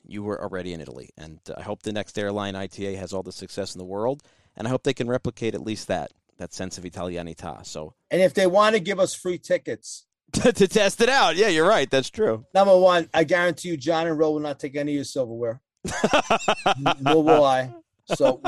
you 0.05 0.23
were 0.23 0.41
already 0.41 0.73
in 0.73 0.82
Italy. 0.82 1.09
And 1.17 1.39
uh, 1.49 1.55
I 1.57 1.63
hope 1.63 1.84
the 1.84 1.93
next 1.93 2.17
airline 2.17 2.55
ITA 2.55 2.95
has 2.95 3.13
all 3.13 3.23
the 3.23 3.32
success 3.32 3.75
in 3.75 3.79
the 3.79 3.86
world, 3.86 4.23
and 4.55 4.67
I 4.67 4.69
hope 4.69 4.84
they 4.84 4.93
can 4.93 5.07
replicate 5.07 5.55
at 5.55 5.61
least 5.61 5.88
that 5.88 6.11
that 6.38 6.53
sense 6.53 6.77
of 6.79 6.84
Italianità. 6.84 7.65
So, 7.65 7.93
and 8.09 8.19
if 8.19 8.34
they 8.34 8.47
want 8.47 8.75
to 8.75 8.79
give 8.79 8.99
us 8.99 9.13
free 9.13 9.38
tickets 9.38 10.05
to, 10.34 10.51
test 10.51 10.99
it 11.01 11.09
out, 11.09 11.36
yeah, 11.36 11.49
you're 11.49 11.67
right. 11.67 11.89
That's 11.89 12.09
true. 12.09 12.45
Number 12.53 12.77
one, 12.77 13.09
I 13.13 13.23
guarantee 13.23 13.69
you, 13.69 13.77
John 13.77 14.07
and 14.07 14.17
Ro 14.17 14.32
will 14.32 14.39
not 14.39 14.59
take 14.59 14.75
any 14.75 14.93
of 14.93 14.95
your 14.95 15.03
silverware. 15.03 15.61
Nor 16.99 17.23
will 17.23 17.43
I. 17.43 17.73
So, 18.15 18.41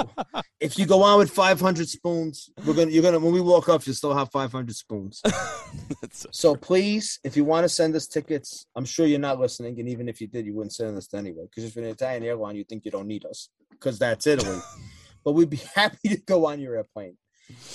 if 0.60 0.78
you 0.78 0.86
go 0.86 1.04
on 1.04 1.20
with 1.20 1.32
500 1.32 1.88
spoons, 1.88 2.50
we're 2.66 2.74
gonna 2.74 2.92
you're 2.92 3.04
gonna 3.04 3.20
when 3.20 3.34
we 3.34 3.42
walk 3.42 3.70
off, 3.70 3.88
you 3.88 3.94
still 3.94 4.14
have 4.14 4.30
500 4.32 4.76
spoons. 4.76 5.22
so, 6.12 6.30
so 6.32 6.56
please, 6.56 7.20
if 7.24 7.38
you 7.38 7.46
want 7.46 7.64
to 7.64 7.70
send 7.70 7.96
us 7.96 8.08
tickets, 8.08 8.66
I'm 8.76 8.86
sure 8.86 9.06
you're 9.06 9.20
not 9.20 9.40
listening, 9.40 9.80
and 9.80 9.88
even 9.88 10.10
if 10.10 10.20
you 10.20 10.28
did, 10.28 10.46
you 10.46 10.54
wouldn't 10.54 10.74
send 10.74 10.98
us 10.98 11.14
anyway. 11.14 11.44
Because 11.44 11.64
if 11.64 11.76
you're 11.76 11.86
an 11.86 11.92
Italian 11.92 12.24
airline, 12.24 12.56
you 12.56 12.64
think 12.64 12.84
you 12.84 12.92
don't 12.92 13.08
need 13.08 13.26
us 13.26 13.50
because 13.72 14.00
that's 14.00 14.28
Italy. 14.28 14.60
but 15.24 15.32
we'd 15.34 15.50
be 15.50 15.62
happy 15.76 16.10
to 16.10 16.18
go 16.18 16.46
on 16.48 16.60
your 16.60 16.76
airplane 16.76 17.18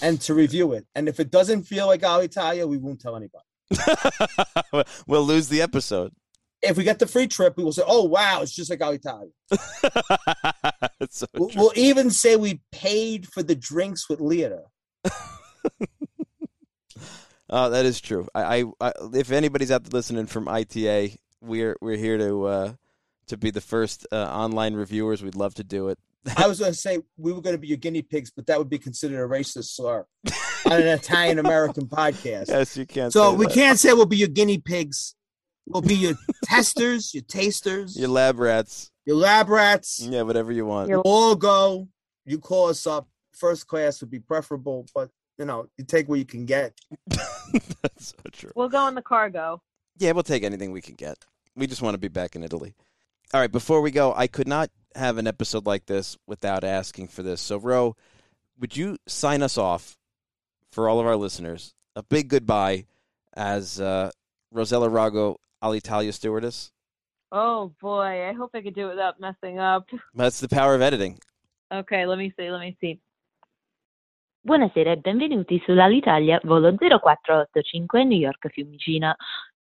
and 0.03 0.21
to 0.23 0.35
review 0.35 0.73
it. 0.73 0.87
And 0.95 1.09
if 1.09 1.21
it 1.21 1.31
doesn't 1.31 1.65
feel 1.65 1.87
like 1.87 2.03
Alitalia, 2.03 2.67
we 2.67 2.79
won't 2.79 3.01
tell 3.01 3.17
anybody. 3.17 3.45
we'll 5.07 5.25
lose 5.25 5.49
the 5.49 5.63
episode. 5.63 6.13
If 6.61 6.77
we 6.77 6.85
get 6.85 6.99
the 6.99 7.07
free 7.07 7.29
trip, 7.29 7.57
we 7.57 7.65
will 7.65 7.73
say, 7.73 7.85
"Oh 7.87 8.05
wow, 8.05 8.43
it's 8.43 8.55
just 8.55 8.71
like 8.71 8.81
Alitalia." 8.81 9.31
so 11.11 11.27
we'll, 11.35 11.51
we'll, 11.55 11.73
even 11.77 12.11
say 12.11 12.37
we 12.37 12.61
paid 12.73 13.29
for 13.29 13.43
the 13.43 13.55
drinks 13.55 14.09
with 14.09 14.21
Lita. 14.21 14.63
Oh, 17.51 17.71
that 17.71 17.87
is 17.87 18.01
true. 18.01 18.29
I, 18.35 18.59
I, 18.59 18.65
I, 18.81 18.93
if 19.15 19.33
anybody's 19.33 19.71
out 19.71 19.85
there 19.85 19.97
listening 19.97 20.27
from 20.27 20.49
ITA, 20.49 21.17
we're 21.41 21.77
we're 21.81 21.97
here 21.97 22.19
to 22.19 22.47
uh, 22.47 22.73
to 23.29 23.37
be 23.37 23.51
the 23.51 23.61
first 23.61 24.07
uh, 24.13 24.17
online 24.17 24.75
reviewers. 24.75 25.23
We'd 25.23 25.35
love 25.35 25.55
to 25.55 25.65
do 25.65 25.89
it. 25.89 25.99
I 26.37 26.47
was 26.49 26.59
going 26.59 26.73
to 26.73 26.79
say 26.79 26.99
we 27.17 27.33
were 27.33 27.41
going 27.41 27.55
to 27.55 27.61
be 27.61 27.69
your 27.69 27.79
guinea 27.79 28.03
pigs, 28.03 28.31
but 28.31 28.47
that 28.49 28.59
would 28.59 28.69
be 28.69 28.79
considered 28.79 29.25
a 29.25 29.29
racist 29.29 29.77
slur 29.77 30.05
on 30.67 30.73
an 30.73 30.89
Italian 30.89 31.39
American 31.39 31.87
podcast. 31.87 32.49
Yes, 32.49 32.77
you 32.77 32.85
can't. 32.85 33.13
So 33.13 33.33
we 33.33 33.47
that. 33.47 33.55
can't 33.55 33.79
say 33.79 33.95
we'll 33.95 34.07
be 34.07 34.19
your 34.19 34.29
guinea 34.29 34.59
pigs. 34.59 35.15
We'll 35.69 35.83
be 35.83 35.95
your 35.95 36.15
testers, 36.45 37.15
your 37.15 37.25
tasters, 37.25 37.97
your 37.99 38.09
lab 38.09 38.39
rats, 38.39 38.91
your 39.05 39.17
lab 39.17 39.49
rats. 39.49 40.01
Yeah, 40.01 40.23
whatever 40.23 40.53
you 40.53 40.67
want. 40.67 40.89
You 40.89 41.01
all 41.05 41.35
go. 41.35 41.89
You 42.25 42.39
call 42.39 42.69
us 42.69 42.87
up. 42.87 43.09
First 43.33 43.67
class 43.67 44.01
would 44.01 44.11
be 44.11 44.19
preferable, 44.19 44.87
but 44.95 45.11
you 45.39 45.45
know, 45.45 45.69
you 45.77 45.85
take 45.85 46.09
what 46.09 46.19
you 46.19 46.25
can 46.25 46.45
get. 46.45 46.75
That's 47.09 48.09
so 48.09 48.17
true. 48.33 48.53
We'll 48.55 48.69
go 48.69 48.89
in 48.89 48.95
the 48.95 49.03
cargo. 49.03 49.63
Yeah, 49.99 50.13
we'll 50.13 50.23
take 50.23 50.43
anything 50.43 50.73
we 50.73 50.81
can 50.81 50.95
get. 50.95 51.25
We 51.55 51.67
just 51.67 51.83
want 51.83 51.95
to 51.95 51.99
be 51.99 52.09
back 52.09 52.37
in 52.37 52.43
Italy. 52.43 52.75
All 53.33 53.41
right, 53.41 53.51
before 53.51 53.81
we 53.81 53.91
go, 53.91 54.15
I 54.17 54.27
could 54.27 54.49
not 54.49 54.71
have 54.95 55.19
an 55.19 55.27
episode 55.27 55.67
like 55.67 55.87
this 55.87 56.17
without 56.27 56.65
asking 56.65 57.09
for 57.09 57.23
this. 57.23 57.41
So, 57.41 57.59
Ro, 57.59 57.95
would 58.59 58.77
you 58.77 58.97
sign 59.07 59.43
us 59.43 59.59
off 59.59 59.97
for 60.73 60.89
all 60.89 60.99
of 60.99 61.07
our 61.07 61.17
listeners? 61.17 61.75
A 61.95 62.03
big 62.03 62.29
goodbye 62.29 62.87
as 63.35 63.81
uh, 63.81 64.11
Rossella 64.55 64.89
Rago, 64.89 65.37
Alitalia 65.63 66.13
stewardess. 66.13 66.73
Oh 67.31 67.73
boy, 67.81 68.29
I 68.29 68.33
hope 68.33 68.55
I 68.55 68.63
could 68.63 68.75
do 68.75 68.87
it 68.87 68.95
without 68.95 69.21
messing 69.21 69.59
up. 69.59 69.87
That's 70.15 70.41
the 70.41 70.49
power 70.49 70.75
of 70.75 70.81
editing. 70.81 71.19
Okay, 71.71 72.07
let 72.07 72.19
me 72.19 72.33
see. 72.37 72.51
Let 72.51 72.61
me 72.61 72.77
see. 72.81 72.99
Buonasera 74.41 74.93
e 74.93 74.97
benvenuti 74.97 75.61
sull'Alitalia 75.65 76.41
volo 76.45 76.75
0485 76.75 78.05
New 78.05 78.19
York 78.19 78.49
Fiumicina. 78.49 79.15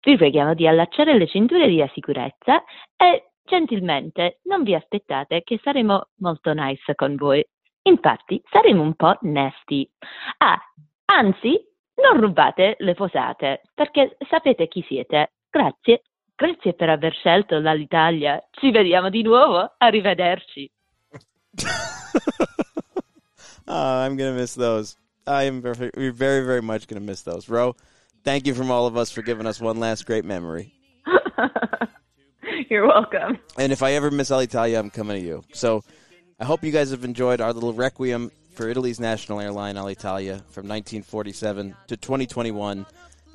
Vi 0.03 0.17
preghiamo 0.17 0.55
di 0.55 0.67
allacciare 0.67 1.17
le 1.17 1.27
cinture 1.27 1.67
di 1.67 1.83
sicurezza 1.95 2.63
e 2.97 3.31
gentilmente 3.45 4.41
non 4.43 4.65
vi 4.65 4.75
aspettate 4.75 5.43
che 5.43 5.59
saremo 5.63 6.09
molto 6.17 6.53
nice 6.53 6.95
con 6.95 7.17
voi. 7.17 7.43
Infatti 7.83 8.43
saremo 8.51 8.83
un 8.83 8.95
po' 8.95 9.17
nasty. 9.23 9.89
Ah, 10.39 10.61
anzi, 11.07 11.59
non 11.95 12.21
rubate 12.21 12.77
le 12.81 12.95
posate 12.95 13.63
perché 13.73 14.17
sapete 14.29 14.69
chi 14.69 14.85
siete. 14.87 15.36
Grazie. 15.57 16.03
Grazie 16.35 16.75
per 16.75 16.91
aver 16.91 17.15
scelto 17.15 17.59
l'Alitalia. 17.59 18.47
Ci 18.51 18.71
vediamo 18.71 19.09
di 19.09 19.23
nuovo. 19.23 19.73
Arrivederci. 19.79 20.71
oh, 23.65 24.05
I'm 24.05 24.17
gonna 24.17 24.35
miss 24.35 24.55
those. 24.55 24.99
I 25.27 25.45
am 25.45 25.63
very, 25.63 26.11
very, 26.11 26.45
very 26.45 26.61
much 26.61 26.87
gonna 26.87 27.01
miss 27.01 27.23
those. 27.23 27.49
Ro, 27.49 27.75
thank 28.23 28.47
you 28.47 28.53
from 28.53 28.71
all 28.71 28.87
of 28.87 28.99
us 28.99 29.11
for 29.11 29.23
giving 29.23 29.47
us 29.47 29.59
one 29.59 29.81
last 29.81 30.05
great 30.05 30.27
memory. 30.27 30.75
You're 32.69 32.87
welcome. 32.87 33.39
And 33.57 33.73
if 33.73 33.83
I 33.83 33.93
ever 33.93 34.11
miss 34.11 34.29
Alitalia, 34.29 34.79
I'm 34.79 34.91
coming 34.91 35.19
to 35.19 35.27
you. 35.27 35.43
So 35.55 35.83
I 36.39 36.45
hope 36.45 36.65
you 36.65 36.71
guys 36.71 36.91
have 36.91 37.03
enjoyed 37.03 37.41
our 37.41 37.55
little 37.55 37.73
requiem 37.73 38.31
for 38.53 38.69
Italy's 38.69 39.01
national 39.01 39.41
airline, 39.41 39.77
Alitalia, 39.77 40.45
from 40.51 40.69
1947 40.69 41.75
to 41.87 41.97
2021. 41.97 42.85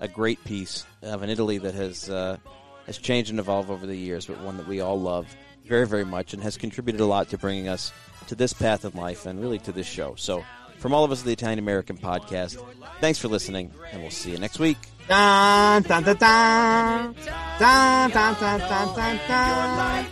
A 0.01 0.07
great 0.07 0.43
piece 0.43 0.85
of 1.01 1.23
an 1.23 1.29
Italy 1.29 1.57
that 1.59 1.73
has 1.73 2.09
uh, 2.09 2.37
has 2.85 2.97
changed 2.97 3.29
and 3.29 3.39
evolved 3.39 3.69
over 3.69 3.85
the 3.85 3.95
years, 3.95 4.25
but 4.25 4.41
one 4.41 4.57
that 4.57 4.67
we 4.67 4.81
all 4.81 4.99
love 4.99 5.33
very, 5.65 5.87
very 5.87 6.03
much 6.03 6.33
and 6.33 6.43
has 6.43 6.57
contributed 6.57 6.99
a 6.99 7.05
lot 7.05 7.29
to 7.29 7.37
bringing 7.37 7.67
us 7.69 7.93
to 8.27 8.35
this 8.35 8.51
path 8.53 8.83
in 8.83 8.91
life 8.93 9.25
and 9.25 9.39
really 9.39 9.59
to 9.59 9.71
this 9.71 9.87
show. 9.87 10.15
So, 10.15 10.43
from 10.79 10.93
all 10.93 11.03
of 11.03 11.11
us 11.11 11.19
at 11.19 11.25
the 11.25 11.31
Italian 11.31 11.59
American 11.59 11.97
Podcast, 11.97 12.61
thanks 12.99 13.19
for 13.19 13.27
listening, 13.27 13.71
and 13.91 14.01
we'll 14.01 14.11
see 14.11 14.31
you 14.31 14.39
next 14.39 14.57
week. 14.59 14.77
Dun, 15.07 15.83
dun, 15.83 16.03
dun, 16.03 16.17
dun. 16.17 17.15
Dun, 17.59 18.11
dun, 18.11 18.35
dun, 18.39 18.59
dun, 18.59 18.95
dun, 18.95 19.19
dun. 19.27 20.05